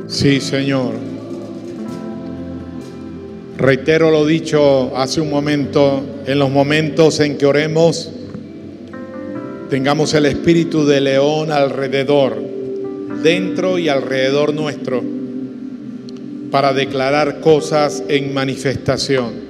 Sí, 0.07 0.41
Señor. 0.41 0.93
Reitero 3.59 4.13
lo 4.13 4.25
dicho 4.25 4.97
hace 4.97 5.21
un 5.21 5.31
momento, 5.31 6.01
en 6.27 6.39
los 6.39 6.49
momentos 6.49 7.19
en 7.19 7.37
que 7.37 7.47
oremos, 7.47 8.09
tengamos 9.69 10.15
el 10.15 10.27
espíritu 10.27 10.87
de 10.87 11.01
león 11.01 11.51
alrededor, 11.51 12.41
dentro 13.25 13.81
y 13.81 13.89
alrededor 13.89 14.55
nuestro, 14.55 15.03
para 16.53 16.73
declarar 16.73 17.41
cosas 17.41 18.05
en 18.07 18.33
manifestación 18.33 19.46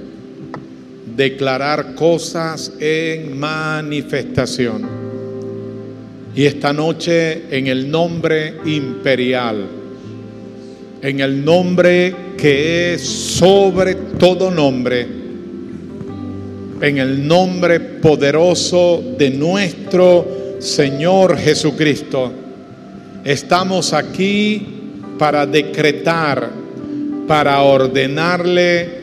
declarar 1.17 1.95
cosas 1.95 2.71
en 2.79 3.37
manifestación. 3.39 4.87
Y 6.35 6.45
esta 6.45 6.71
noche 6.71 7.45
en 7.49 7.65
el 7.65 7.89
nombre 7.89 8.57
imperial, 8.65 9.65
en 11.01 11.19
el 11.19 11.43
nombre 11.43 12.15
que 12.37 12.93
es 12.93 13.01
sobre 13.01 13.95
todo 13.95 14.51
nombre, 14.51 15.07
en 16.81 16.99
el 16.99 17.27
nombre 17.27 17.79
poderoso 17.79 19.03
de 19.17 19.31
nuestro 19.31 20.59
Señor 20.59 21.35
Jesucristo, 21.39 22.31
estamos 23.25 23.91
aquí 23.93 24.61
para 25.17 25.47
decretar, 25.47 26.47
para 27.27 27.63
ordenarle 27.63 28.96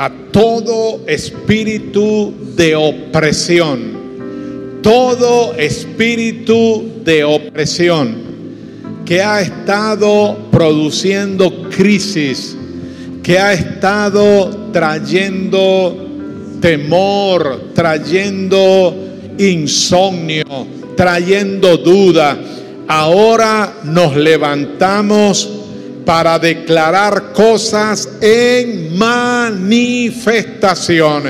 a 0.00 0.08
todo 0.32 1.02
espíritu 1.06 2.32
de 2.56 2.74
opresión, 2.74 4.80
todo 4.82 5.52
espíritu 5.58 7.02
de 7.04 7.22
opresión 7.22 8.14
que 9.04 9.20
ha 9.20 9.42
estado 9.42 10.38
produciendo 10.50 11.68
crisis, 11.68 12.56
que 13.22 13.38
ha 13.38 13.52
estado 13.52 14.70
trayendo 14.72 15.94
temor, 16.62 17.72
trayendo 17.74 18.96
insomnio, 19.36 20.66
trayendo 20.96 21.76
duda. 21.76 22.38
Ahora 22.88 23.74
nos 23.84 24.16
levantamos 24.16 25.59
para 26.10 26.38
declarar 26.40 27.30
cosas 27.32 28.08
en 28.20 28.98
manifestación 28.98 31.22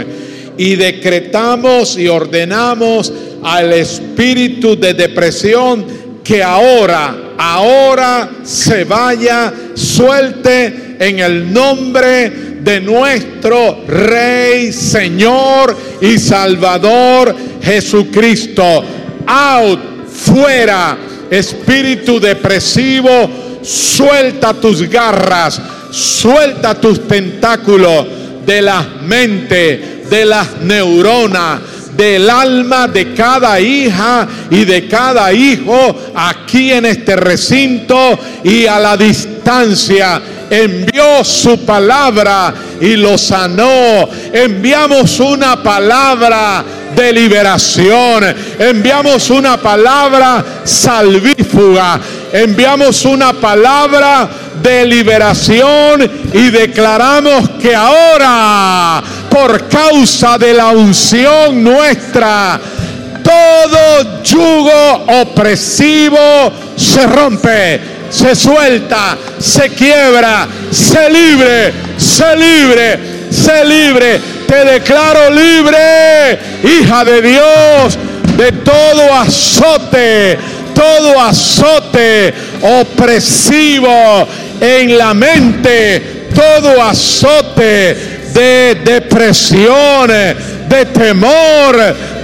y 0.57 0.74
decretamos 0.74 1.99
y 1.99 2.09
ordenamos 2.09 3.12
al 3.43 3.74
espíritu 3.74 4.81
de 4.81 4.95
depresión 4.95 5.85
que 6.24 6.43
ahora, 6.43 7.35
ahora 7.37 8.31
se 8.43 8.85
vaya, 8.85 9.53
suelte 9.74 10.97
en 10.99 11.18
el 11.18 11.53
nombre 11.53 12.31
de 12.62 12.81
nuestro 12.81 13.85
Rey, 13.87 14.72
Señor 14.72 15.76
y 16.01 16.18
Salvador 16.18 17.37
Jesucristo. 17.62 18.83
Out, 19.26 20.09
fuera, 20.09 20.97
espíritu 21.31 22.18
depresivo, 22.18 23.49
suelta 23.62 24.54
tus 24.54 24.88
garras, 24.88 25.61
suelta 25.90 26.74
tus 26.74 27.06
tentáculos 27.06 28.06
de 28.46 28.62
la 28.62 28.82
mente, 29.02 30.04
de 30.08 30.24
las 30.24 30.58
neuronas, 30.62 31.61
del 31.96 32.30
alma 32.30 32.88
de 32.88 33.12
cada 33.14 33.61
hija 33.61 34.26
y 34.50 34.64
de 34.64 34.88
cada 34.88 35.32
hijo 35.32 35.96
aquí 36.14 36.72
en 36.72 36.86
este 36.86 37.16
recinto 37.16 38.18
y 38.42 38.66
a 38.66 38.78
la 38.78 38.96
distancia. 38.96 40.20
Envió 40.48 41.22
su 41.22 41.64
palabra 41.64 42.54
y 42.80 42.96
lo 42.96 43.18
sanó. 43.18 44.08
Enviamos 44.32 45.20
una 45.20 45.62
palabra 45.62 46.64
de 46.95 47.12
liberación. 47.12 48.24
Enviamos 48.59 49.30
una 49.30 49.57
palabra 49.57 50.45
salvífuga. 50.64 52.01
Enviamos 52.32 53.05
una 53.05 53.32
palabra 53.32 54.28
de 54.62 54.86
liberación 54.86 56.11
y 56.32 56.51
declaramos 56.51 57.51
que 57.61 57.74
ahora, 57.74 59.03
por 59.28 59.68
causa 59.68 60.38
de 60.38 60.55
la 60.55 60.68
unción 60.68 61.62
nuestra, 61.62 62.61
todo 63.22 64.22
yugo 64.22 65.05
opresivo 65.22 66.18
se 66.76 67.07
rompe, 67.07 67.80
se 68.11 68.34
suelta, 68.34 69.16
se 69.38 69.70
quiebra, 69.70 70.47
se 70.70 71.11
libre, 71.11 71.72
se 71.97 72.36
libre, 72.36 72.99
se 73.30 73.64
libre. 73.64 74.20
Te 74.51 74.64
declaro 74.64 75.30
libre, 75.30 76.36
hija 76.64 77.05
de 77.05 77.22
Dios, 77.22 77.96
de 78.36 78.51
todo 78.51 79.14
azote, 79.14 80.36
todo 80.74 81.20
azote 81.20 82.34
opresivo 82.61 84.26
en 84.61 84.98
la 84.98 85.14
mente, 85.14 86.30
todo 86.34 86.82
azote 86.82 87.94
de 88.34 88.74
depresión, 88.84 90.09
de 90.09 90.86
temor, 90.94 91.76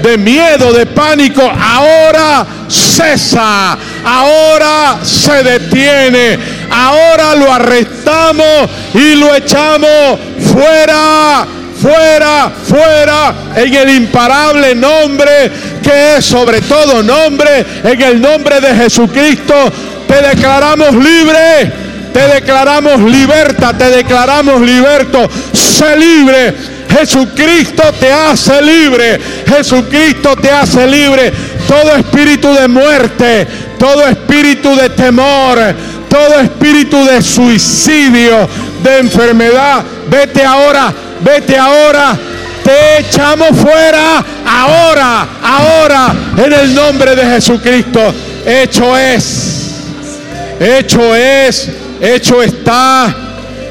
de 0.02 0.18
miedo, 0.18 0.72
de 0.72 0.84
pánico, 0.84 1.42
ahora 1.42 2.44
cesa, 2.68 3.78
ahora 4.04 4.98
se 5.04 5.44
detiene, 5.44 6.38
ahora 6.72 7.36
lo 7.36 7.52
arrestamos 7.52 8.68
y 8.94 9.14
lo 9.14 9.32
echamos 9.32 10.18
fuera, 10.52 11.46
fuera, 11.80 12.50
fuera, 12.64 13.34
en 13.54 13.74
el 13.74 13.90
imparable 13.90 14.74
nombre 14.74 15.50
que 15.82 16.16
es 16.16 16.24
sobre 16.24 16.60
todo 16.62 17.02
nombre, 17.02 17.64
en 17.84 18.00
el 18.00 18.20
nombre 18.20 18.60
de 18.60 18.74
Jesucristo, 18.74 19.54
te 20.08 20.20
declaramos 20.28 20.92
libre, 20.94 21.72
te 22.12 22.28
declaramos 22.34 23.00
libertad, 23.00 23.74
te 23.76 23.90
declaramos 23.90 24.60
liberto, 24.60 25.28
sé 25.52 25.96
libre. 25.96 26.76
Jesucristo 26.88 27.82
te 28.00 28.10
hace 28.10 28.62
libre, 28.62 29.20
Jesucristo 29.46 30.34
te 30.36 30.50
hace 30.50 30.86
libre. 30.86 31.32
Todo 31.68 31.94
espíritu 31.96 32.54
de 32.54 32.68
muerte, 32.68 33.46
todo 33.78 34.06
espíritu 34.06 34.74
de 34.74 34.88
temor, 34.90 35.58
todo 36.08 36.40
espíritu 36.40 37.04
de 37.04 37.20
suicidio, 37.20 38.48
de 38.82 38.98
enfermedad, 38.98 39.84
vete 40.08 40.44
ahora, 40.44 40.94
vete 41.20 41.56
ahora. 41.56 42.16
Te 42.62 42.98
echamos 42.98 43.50
fuera 43.50 44.24
ahora, 44.44 45.28
ahora, 45.40 46.14
en 46.36 46.52
el 46.52 46.74
nombre 46.74 47.14
de 47.14 47.24
Jesucristo. 47.24 48.12
Hecho 48.44 48.96
es, 48.96 49.70
hecho 50.58 51.14
es, 51.14 51.70
hecho 52.00 52.42
está. 52.42 53.14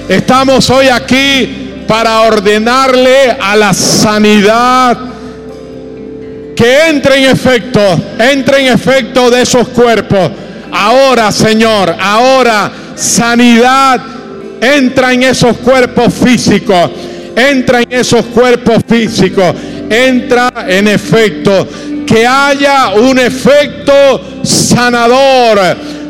Estamos 0.07 0.69
hoy 0.69 0.87
aquí 0.87 1.83
para 1.87 2.21
ordenarle 2.21 3.31
a 3.31 3.55
la 3.55 3.73
sanidad 3.73 4.97
que 6.55 6.87
entre 6.87 7.17
en 7.17 7.31
efecto, 7.31 7.81
entre 8.17 8.65
en 8.65 8.73
efecto 8.73 9.29
de 9.29 9.41
esos 9.41 9.67
cuerpos. 9.69 10.31
Ahora, 10.71 11.31
Señor, 11.31 11.95
ahora 11.99 12.71
sanidad 12.95 14.01
entra 14.61 15.13
en 15.13 15.23
esos 15.23 15.57
cuerpos 15.57 16.13
físicos, 16.13 16.89
entra 17.35 17.81
en 17.81 17.91
esos 17.91 18.25
cuerpos 18.27 18.77
físicos, 18.87 19.53
entra 19.89 20.65
en 20.67 20.87
efecto, 20.87 21.67
que 22.05 22.25
haya 22.25 22.89
un 22.89 23.19
efecto 23.19 24.41
sanador, 24.43 25.59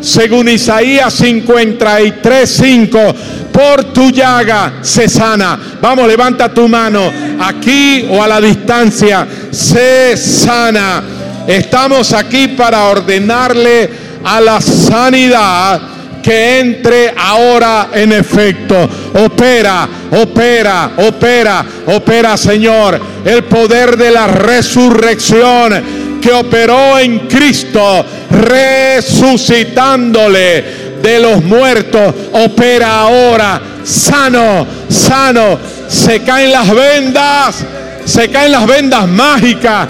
según 0.02 0.50
Isaías 0.50 1.14
53, 1.14 2.50
5, 2.50 3.16
por 3.52 3.86
tu 3.86 4.12
llaga 4.12 4.80
se 4.82 5.08
sana. 5.08 5.58
Vamos, 5.82 6.08
levanta 6.08 6.54
tu 6.54 6.68
mano 6.68 7.12
aquí 7.40 8.06
o 8.10 8.22
a 8.22 8.28
la 8.28 8.42
distancia, 8.42 9.26
se 9.50 10.18
sana. 10.18 11.04
Estamos 11.48 12.12
aquí 12.14 12.50
para 12.50 12.86
ordenarle 12.86 13.90
a 14.24 14.42
la 14.42 14.60
sanidad 14.60 15.95
que 16.26 16.60
entre 16.60 17.14
ahora 17.16 17.90
en 17.94 18.12
efecto. 18.12 18.90
Opera, 19.24 19.88
opera, 20.12 20.94
opera, 20.98 21.64
opera, 21.86 22.36
Señor. 22.36 23.00
El 23.24 23.44
poder 23.44 23.96
de 23.96 24.10
la 24.10 24.26
resurrección 24.26 26.20
que 26.20 26.32
operó 26.32 26.98
en 26.98 27.28
Cristo, 27.28 28.04
resucitándole 28.32 30.96
de 31.00 31.20
los 31.20 31.44
muertos, 31.44 32.16
opera 32.32 33.02
ahora. 33.02 33.62
Sano, 33.84 34.66
sano. 34.90 35.60
Se 35.88 36.24
caen 36.24 36.52
las 36.52 36.74
vendas, 36.74 37.64
se 38.04 38.30
caen 38.30 38.52
las 38.52 38.66
vendas 38.66 39.08
mágicas. 39.08 39.90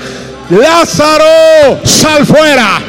Lázaro, 0.49 1.79
sal 1.85 2.25
fuera, 2.25 2.81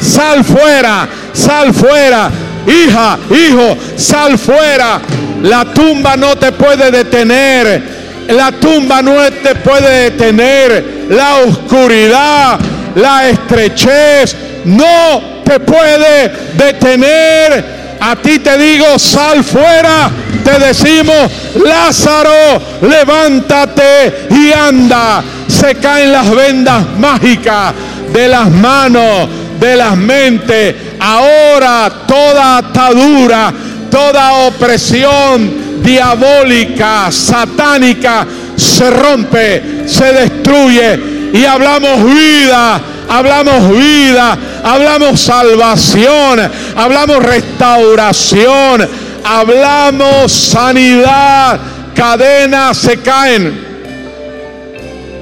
sal 0.00 0.42
fuera, 0.42 1.06
sal 1.34 1.74
fuera. 1.74 2.30
Hija, 2.66 3.18
hijo, 3.30 3.76
sal 3.96 4.38
fuera. 4.38 5.00
La 5.42 5.64
tumba 5.66 6.16
no 6.16 6.36
te 6.36 6.52
puede 6.52 6.90
detener. 6.90 7.82
La 8.28 8.52
tumba 8.52 9.02
no 9.02 9.14
te 9.42 9.54
puede 9.56 10.10
detener. 10.10 11.06
La 11.10 11.36
oscuridad, 11.36 12.58
la 12.94 13.28
estrechez 13.28 14.34
no 14.64 15.42
te 15.44 15.60
puede 15.60 16.32
detener. 16.54 17.84
A 18.00 18.16
ti 18.16 18.38
te 18.38 18.56
digo, 18.58 18.98
sal 18.98 19.44
fuera. 19.44 20.10
Te 20.44 20.58
decimos, 20.58 21.30
Lázaro, 21.64 22.60
levántate 22.82 24.26
y 24.30 24.52
anda. 24.52 25.22
Se 25.48 25.74
caen 25.76 26.12
las 26.12 26.34
vendas 26.34 26.86
mágicas 26.98 27.72
de 28.12 28.28
las 28.28 28.50
manos, 28.50 29.28
de 29.58 29.76
las 29.76 29.96
mentes. 29.96 30.74
Ahora 30.98 31.90
toda 32.06 32.58
atadura, 32.58 33.52
toda 33.90 34.32
opresión 34.46 35.82
diabólica, 35.82 37.12
satánica, 37.12 38.26
se 38.56 38.90
rompe, 38.90 39.84
se 39.86 40.12
destruye 40.12 41.30
y 41.32 41.44
hablamos 41.44 42.04
vida, 42.04 42.80
hablamos 43.08 43.70
vida, 43.70 44.38
hablamos 44.62 45.20
salvación, 45.20 46.40
hablamos 46.76 47.22
restauración, 47.22 48.88
hablamos 49.24 50.32
sanidad, 50.32 51.60
cadenas 51.94 52.78
se 52.78 52.96
caen, 52.98 53.66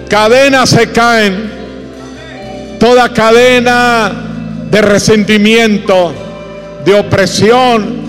cadenas 0.08 0.70
se 0.70 0.92
caen, 0.92 1.50
toda 2.78 3.08
cadena 3.08 4.31
de 4.72 4.80
resentimiento, 4.80 6.14
de 6.82 6.94
opresión, 6.94 8.00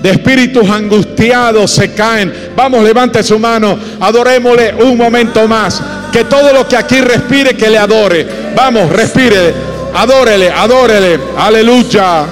de 0.00 0.10
espíritus 0.10 0.70
angustiados 0.70 1.72
se 1.72 1.92
caen. 1.92 2.32
Vamos, 2.54 2.84
levante 2.84 3.20
su 3.24 3.36
mano, 3.36 3.76
adorémosle 3.98 4.74
un 4.84 4.96
momento 4.96 5.48
más. 5.48 5.82
Que 6.12 6.22
todo 6.22 6.52
lo 6.52 6.68
que 6.68 6.76
aquí 6.76 7.00
respire, 7.00 7.56
que 7.56 7.68
le 7.68 7.78
adore. 7.78 8.24
Vamos, 8.54 8.88
respire, 8.90 9.52
adórele, 9.92 10.52
adórele. 10.52 11.18
Aleluya. 11.36 12.26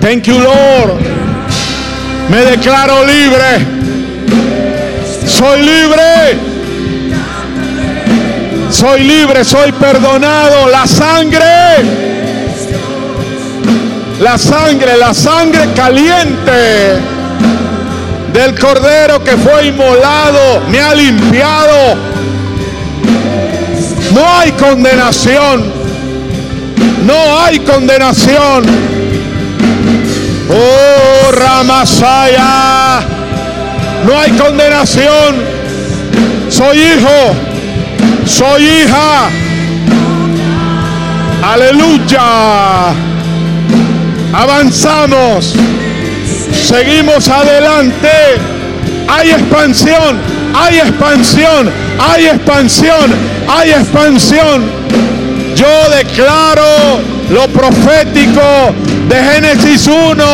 Thank 0.00 0.22
you, 0.22 0.38
Lord. 0.38 1.00
Me 2.30 2.44
declaro 2.44 3.04
libre. 3.04 3.66
Soy 5.26 5.62
libre. 5.62 6.47
Soy 8.78 9.02
libre, 9.02 9.44
soy 9.44 9.72
perdonado. 9.72 10.68
La 10.68 10.86
sangre. 10.86 11.82
La 14.20 14.38
sangre, 14.38 14.96
la 14.96 15.12
sangre 15.12 15.72
caliente 15.74 16.94
del 18.32 18.56
cordero 18.56 19.24
que 19.24 19.36
fue 19.36 19.66
inmolado 19.66 20.60
me 20.70 20.80
ha 20.80 20.94
limpiado. 20.94 21.96
No 24.14 24.38
hay 24.38 24.52
condenación. 24.52 25.64
No 27.04 27.40
hay 27.40 27.58
condenación. 27.58 28.64
Oh, 30.50 31.32
Ramasaya. 31.32 33.00
No 34.06 34.20
hay 34.20 34.30
condenación. 34.30 35.34
Soy 36.48 36.78
hijo. 36.78 37.47
Soy 38.28 38.62
hija. 38.62 39.30
Aleluya. 41.42 42.90
Avanzamos. 44.34 45.54
Seguimos 46.52 47.26
adelante. 47.28 48.10
Hay 49.08 49.30
expansión. 49.30 50.18
Hay 50.54 50.78
expansión. 50.78 51.70
Hay 51.98 52.26
expansión. 52.26 53.14
Hay 53.48 53.70
expansión. 53.70 54.70
Yo 55.56 55.90
declaro 55.96 57.00
lo 57.30 57.48
profético 57.48 58.74
de 59.08 59.16
Génesis 59.16 59.86
1, 59.86 60.24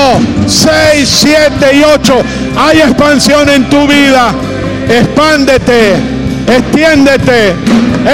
6, 0.47 1.09
7 1.09 1.77
y 1.77 1.83
8. 1.85 2.23
Hay 2.59 2.81
expansión 2.81 3.49
en 3.49 3.71
tu 3.71 3.87
vida. 3.87 4.35
Expándete, 4.89 6.14
extiéndete, 6.47 7.55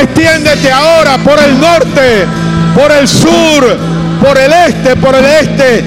extiéndete 0.00 0.70
ahora 0.70 1.18
por 1.18 1.38
el 1.38 1.60
norte, 1.60 2.26
por 2.74 2.92
el 2.92 3.06
sur, 3.08 3.76
por 4.22 4.38
el 4.38 4.52
este, 4.52 4.96
por 4.96 5.14
el 5.14 5.24
este. 5.24 5.84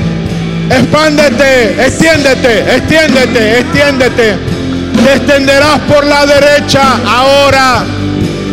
Expándete, 0.69 1.85
extiéndete, 1.85 2.75
extiéndete, 2.75 3.59
extiéndete. 3.59 4.37
Te 5.03 5.13
extenderás 5.15 5.79
por 5.87 6.05
la 6.05 6.25
derecha 6.25 6.81
ahora. 7.05 7.83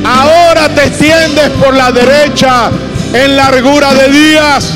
Ahora 0.05 0.69
te 0.75 0.87
extiendes 0.87 1.51
por 1.63 1.75
la 1.75 1.93
derecha 1.93 2.71
en 3.13 3.37
largura 3.37 3.95
de 3.95 4.09
días. 4.09 4.73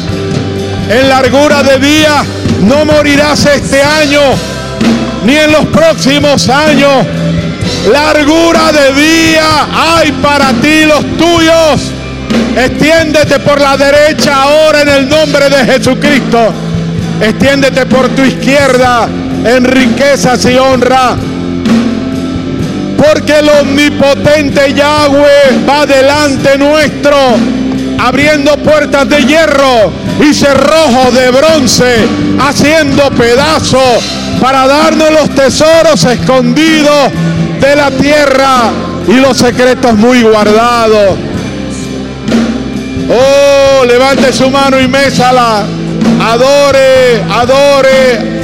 En 0.89 1.09
largura 1.09 1.63
de 1.63 1.79
días 1.79 2.25
no 2.63 2.85
morirás 2.85 3.47
este 3.47 3.83
año 3.83 4.21
ni 5.25 5.37
en 5.37 5.53
los 5.53 5.65
próximos 5.67 6.49
años. 6.49 7.07
Largura 7.91 8.73
de 8.73 8.93
día 8.95 9.69
hay 9.73 10.11
para 10.13 10.53
ti 10.55 10.85
los 10.87 11.05
tuyos. 11.19 11.93
Extiéndete 12.57 13.41
por 13.41 13.61
la 13.61 13.77
derecha 13.77 14.43
ahora 14.43 14.83
en 14.83 14.89
el 14.89 15.09
nombre 15.09 15.51
de 15.51 15.67
Jesucristo. 15.67 16.53
Extiéndete 17.21 17.85
por 17.87 18.09
tu 18.11 18.23
izquierda 18.23 19.07
en 19.45 19.65
riquezas 19.65 20.47
y 20.47 20.57
honra. 20.57 21.15
Porque 22.97 23.41
el 23.41 23.49
omnipotente 23.51 24.73
Yahweh 24.73 25.67
va 25.69 25.85
delante 25.85 26.57
nuestro, 26.57 27.17
abriendo 27.99 28.57
puertas 28.59 29.07
de 29.11 29.27
hierro 29.27 29.93
y 30.27 30.33
cerrojos 30.33 31.13
de 31.13 31.31
bronce, 31.31 31.97
haciendo 32.41 33.11
pedazos 33.11 34.03
para 34.41 34.67
darnos 34.67 35.11
los 35.11 35.35
tesoros 35.35 36.03
escondidos 36.05 37.13
de 37.61 37.77
la 37.77 37.91
tierra 37.91 38.71
y 39.07 39.15
los 39.15 39.37
secretos 39.37 39.95
muy 39.95 40.23
guardados. 40.23 41.19
Oh, 43.09 43.85
levante 43.85 44.33
su 44.33 44.51
mano 44.51 44.81
y 44.81 44.89
mésala. 44.89 45.65
Adore, 46.21 47.23
adore. 47.31 48.35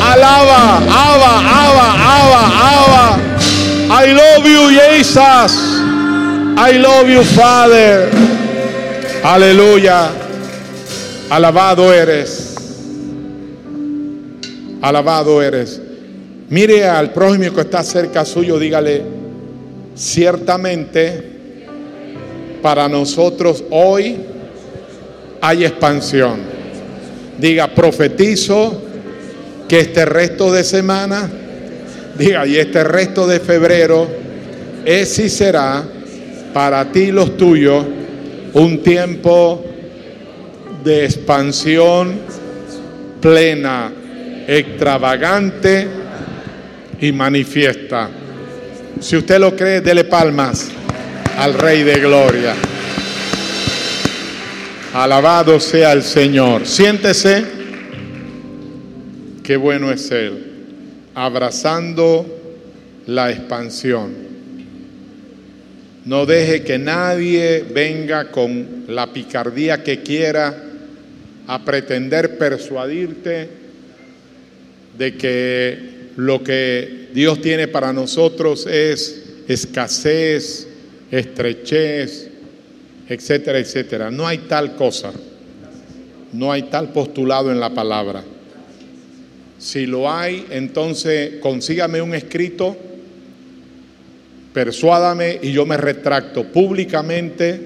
Alaba, 0.00 0.78
aba, 0.78 1.38
aba, 1.64 1.94
aba, 2.20 2.42
aba. 2.70 3.18
I 3.90 4.12
love 4.12 4.46
you, 4.46 4.70
Jesus. 4.70 5.80
I 6.56 6.78
love 6.78 7.08
you, 7.08 7.22
Father. 7.22 8.10
Aleluya. 9.22 10.10
Alabado 11.30 11.92
eres. 11.92 12.54
Alabado 14.82 15.42
eres. 15.42 15.83
Mire 16.50 16.84
al 16.84 17.10
prójimo 17.12 17.54
que 17.54 17.62
está 17.62 17.82
cerca 17.82 18.24
suyo, 18.24 18.58
dígale, 18.58 19.02
ciertamente 19.94 21.32
para 22.60 22.86
nosotros 22.88 23.64
hoy 23.70 24.16
hay 25.40 25.64
expansión. 25.64 26.40
Diga, 27.38 27.68
profetizo 27.74 28.80
que 29.66 29.80
este 29.80 30.04
resto 30.04 30.52
de 30.52 30.64
semana, 30.64 31.30
diga, 32.18 32.46
y 32.46 32.56
este 32.56 32.84
resto 32.84 33.26
de 33.26 33.40
febrero 33.40 34.06
es 34.84 35.08
será 35.08 35.82
para 36.52 36.84
ti 36.92 37.00
y 37.00 37.12
los 37.12 37.38
tuyos 37.38 37.84
un 38.52 38.82
tiempo 38.82 39.64
de 40.84 41.06
expansión 41.06 42.20
plena, 43.20 43.90
extravagante 44.46 46.03
y 47.04 47.12
manifiesta. 47.12 48.08
Si 48.98 49.16
usted 49.16 49.38
lo 49.38 49.54
cree, 49.54 49.82
dele 49.82 50.04
palmas 50.04 50.70
al 51.36 51.52
Rey 51.52 51.82
de 51.82 52.00
Gloria. 52.00 52.54
Alabado 54.94 55.60
sea 55.60 55.92
el 55.92 56.02
Señor. 56.02 56.66
Siéntese. 56.66 57.44
Qué 59.42 59.56
bueno 59.56 59.92
es 59.92 60.10
Él. 60.10 60.52
Abrazando 61.14 62.24
la 63.06 63.30
expansión. 63.30 64.14
No 66.06 66.24
deje 66.24 66.62
que 66.62 66.78
nadie 66.78 67.66
venga 67.70 68.30
con 68.30 68.84
la 68.88 69.12
picardía 69.12 69.82
que 69.82 70.02
quiera 70.02 70.54
a 71.46 71.64
pretender 71.64 72.38
persuadirte 72.38 73.48
de 74.96 75.16
que 75.16 75.94
lo 76.16 76.42
que 76.42 77.08
Dios 77.12 77.40
tiene 77.40 77.68
para 77.68 77.92
nosotros 77.92 78.66
es 78.66 79.22
escasez, 79.48 80.68
estrechez, 81.10 82.30
etcétera, 83.08 83.58
etcétera. 83.58 84.10
No 84.10 84.26
hay 84.26 84.38
tal 84.38 84.76
cosa. 84.76 85.12
No 86.32 86.50
hay 86.50 86.64
tal 86.64 86.92
postulado 86.92 87.52
en 87.52 87.60
la 87.60 87.72
palabra. 87.72 88.24
Si 89.58 89.86
lo 89.86 90.10
hay, 90.10 90.46
entonces 90.50 91.34
consígame 91.40 92.02
un 92.02 92.14
escrito, 92.14 92.76
persuádame 94.52 95.38
y 95.42 95.52
yo 95.52 95.64
me 95.64 95.76
retracto 95.76 96.44
públicamente 96.44 97.60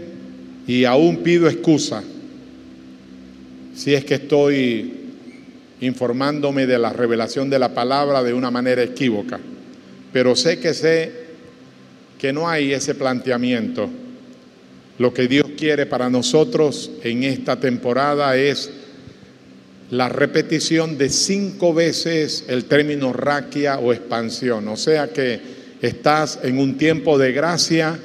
y 0.67 0.85
aún 0.85 1.19
pido 1.19 1.49
excusa 1.49 2.05
si 3.75 3.95
es 3.95 4.05
que 4.05 4.15
estoy 4.15 4.98
informándome 5.81 6.67
de 6.67 6.79
la 6.79 6.93
revelación 6.93 7.51
de 7.51 7.59
la 7.59 7.75
palabra 7.75 8.23
de 8.23 8.35
una 8.35 8.51
manera 8.51 8.83
equívoca. 8.83 9.39
Pero 10.13 10.35
sé 10.35 10.59
que 10.59 10.75
sé 10.75 11.13
que 12.19 12.33
no 12.33 12.49
hay 12.49 12.73
ese 12.73 12.95
planteamiento. 12.95 13.89
Lo 14.99 15.15
que 15.15 15.29
Dios 15.29 15.47
quiere 15.57 15.87
para 15.87 16.11
nosotros 16.11 16.91
en 17.05 17.23
esta 17.23 17.61
temporada 17.61 18.37
es 18.37 18.71
la 19.91 20.09
repetición 20.09 20.99
de 20.99 21.09
cinco 21.09 21.73
veces 21.73 22.45
el 22.49 22.65
término 22.65 23.13
raquia 23.13 23.79
o 23.79 23.93
expansión. 23.93 24.67
O 24.69 24.77
sea 24.77 25.09
que 25.09 25.41
estás 25.81 26.41
en 26.43 26.59
un 26.59 26.77
tiempo 26.77 27.17
de 27.17 27.33
gracia 27.33 27.99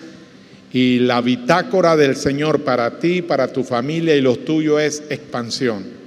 y 0.71 0.99
la 0.99 1.21
bitácora 1.21 1.95
del 1.95 2.15
Señor 2.15 2.63
para 2.63 2.99
ti, 2.99 3.21
para 3.21 3.51
tu 3.51 3.63
familia 3.63 4.15
y 4.15 4.21
los 4.21 4.45
tuyos 4.45 4.81
es 4.81 5.03
expansión. 5.09 6.02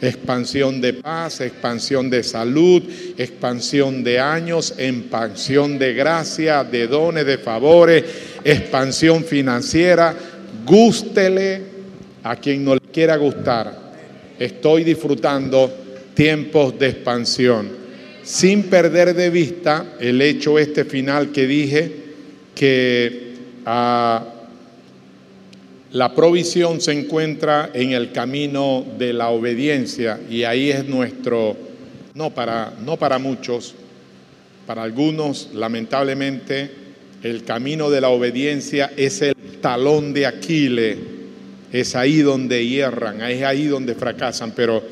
Expansión 0.00 0.80
de 0.80 0.94
paz, 0.94 1.40
expansión 1.40 2.08
de 2.08 2.22
salud, 2.22 2.82
expansión 3.16 4.04
de 4.04 4.20
años, 4.20 4.74
expansión 4.78 5.78
de 5.78 5.92
gracia, 5.94 6.62
de 6.62 6.86
dones, 6.86 7.26
de 7.26 7.38
favores, 7.38 8.04
expansión 8.44 9.24
financiera. 9.24 10.14
Gústele 10.64 11.62
a 12.22 12.36
quien 12.36 12.64
no 12.64 12.74
le 12.74 12.80
quiera 12.80 13.16
gustar. 13.16 13.88
Estoy 14.38 14.84
disfrutando 14.84 15.72
tiempos 16.14 16.78
de 16.78 16.88
expansión, 16.88 17.68
sin 18.22 18.64
perder 18.64 19.14
de 19.14 19.30
vista 19.30 19.94
el 19.98 20.20
hecho 20.20 20.58
este 20.58 20.84
final 20.84 21.32
que 21.32 21.46
dije, 21.46 21.92
que 22.54 23.34
ah, 23.64 24.37
la 25.92 26.14
provisión 26.14 26.80
se 26.80 26.92
encuentra 26.92 27.70
en 27.72 27.92
el 27.92 28.10
camino 28.12 28.84
de 28.98 29.14
la 29.14 29.30
obediencia 29.30 30.20
y 30.28 30.42
ahí 30.44 30.70
es 30.70 30.86
nuestro, 30.86 31.56
no 32.14 32.30
para, 32.30 32.74
no 32.84 32.98
para 32.98 33.18
muchos, 33.18 33.74
para 34.66 34.82
algunos 34.82 35.48
lamentablemente 35.54 36.70
el 37.22 37.44
camino 37.44 37.88
de 37.90 38.02
la 38.02 38.10
obediencia 38.10 38.92
es 38.96 39.22
el 39.22 39.34
talón 39.62 40.12
de 40.12 40.26
Aquiles, 40.26 40.98
es 41.72 41.96
ahí 41.96 42.18
donde 42.18 42.66
hierran, 42.66 43.22
es 43.22 43.42
ahí 43.42 43.66
donde 43.66 43.94
fracasan, 43.94 44.52
pero 44.52 44.82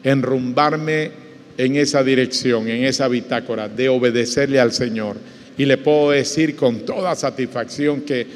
enrumbarme 0.02 1.10
en 1.58 1.76
esa 1.76 2.02
dirección, 2.02 2.68
en 2.68 2.84
esa 2.84 3.08
bitácora, 3.08 3.68
de 3.68 3.88
obedecerle 3.88 4.60
al 4.60 4.72
Señor. 4.72 5.16
Y 5.58 5.66
le 5.66 5.76
puedo 5.76 6.10
decir 6.10 6.56
con 6.56 6.80
toda 6.86 7.14
satisfacción 7.14 8.02
que 8.02 8.26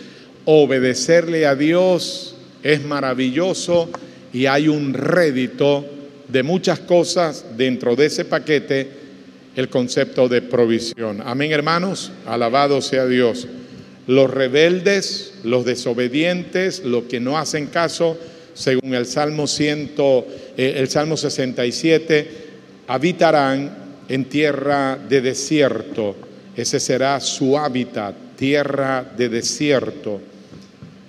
obedecerle 0.45 1.47
a 1.47 1.55
Dios 1.55 2.37
es 2.63 2.85
maravilloso 2.85 3.91
y 4.33 4.47
hay 4.47 4.69
un 4.69 4.93
rédito 4.93 5.87
de 6.29 6.43
muchas 6.43 6.81
cosas 6.81 7.45
dentro 7.57 7.95
de 7.97 8.07
ese 8.07 8.25
paquete, 8.25 8.89
el 9.57 9.69
concepto 9.69 10.29
de 10.29 10.43
provisión. 10.43 11.23
Amén, 11.25 11.53
hermanos, 11.53 12.11
alabado 12.27 12.83
sea 12.83 13.07
Dios. 13.07 13.47
Los 14.07 14.31
rebeldes, 14.31 15.35
los 15.45 15.65
desobedientes, 15.65 16.85
los 16.85 17.05
que 17.05 17.21
no 17.21 17.39
hacen 17.39 17.69
caso, 17.69 18.19
según 18.55 18.95
el 18.95 19.07
Salmo 19.07 19.47
100, 19.47 19.93
eh, 20.57 20.75
el 20.77 20.89
Salmo 20.89 21.17
67, 21.17 22.31
habitarán 22.87 23.77
en 24.09 24.25
tierra 24.27 24.97
de 24.97 25.21
desierto. 25.21 26.17
Ese 26.57 26.79
será 26.79 27.21
su 27.21 27.59
hábitat, 27.59 28.15
tierra 28.37 29.05
de 29.17 29.29
desierto. 29.29 30.21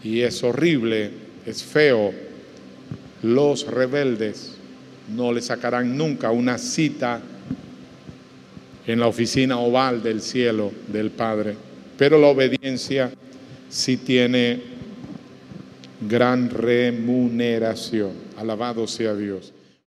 Y 0.04 0.22
es 0.22 0.44
horrible, 0.44 1.12
es 1.46 1.64
feo. 1.64 2.12
Los 3.22 3.68
rebeldes 3.68 4.54
no 5.16 5.32
le 5.32 5.42
sacarán 5.42 5.96
nunca 5.98 6.32
una 6.32 6.58
cita 6.58 7.22
en 8.88 9.00
la 9.00 9.08
oficina 9.08 9.60
oval 9.60 10.02
del 10.02 10.22
cielo 10.22 10.72
del 10.88 11.12
Padre. 11.12 11.56
Pero 11.98 12.20
la 12.20 12.28
obediencia 12.28 13.12
sí 13.70 13.98
tiene 13.98 14.75
gran 16.08 16.50
remuneración. 16.50 18.12
Alabado 18.38 18.88
sea 18.88 19.16
Dios. 19.16 19.55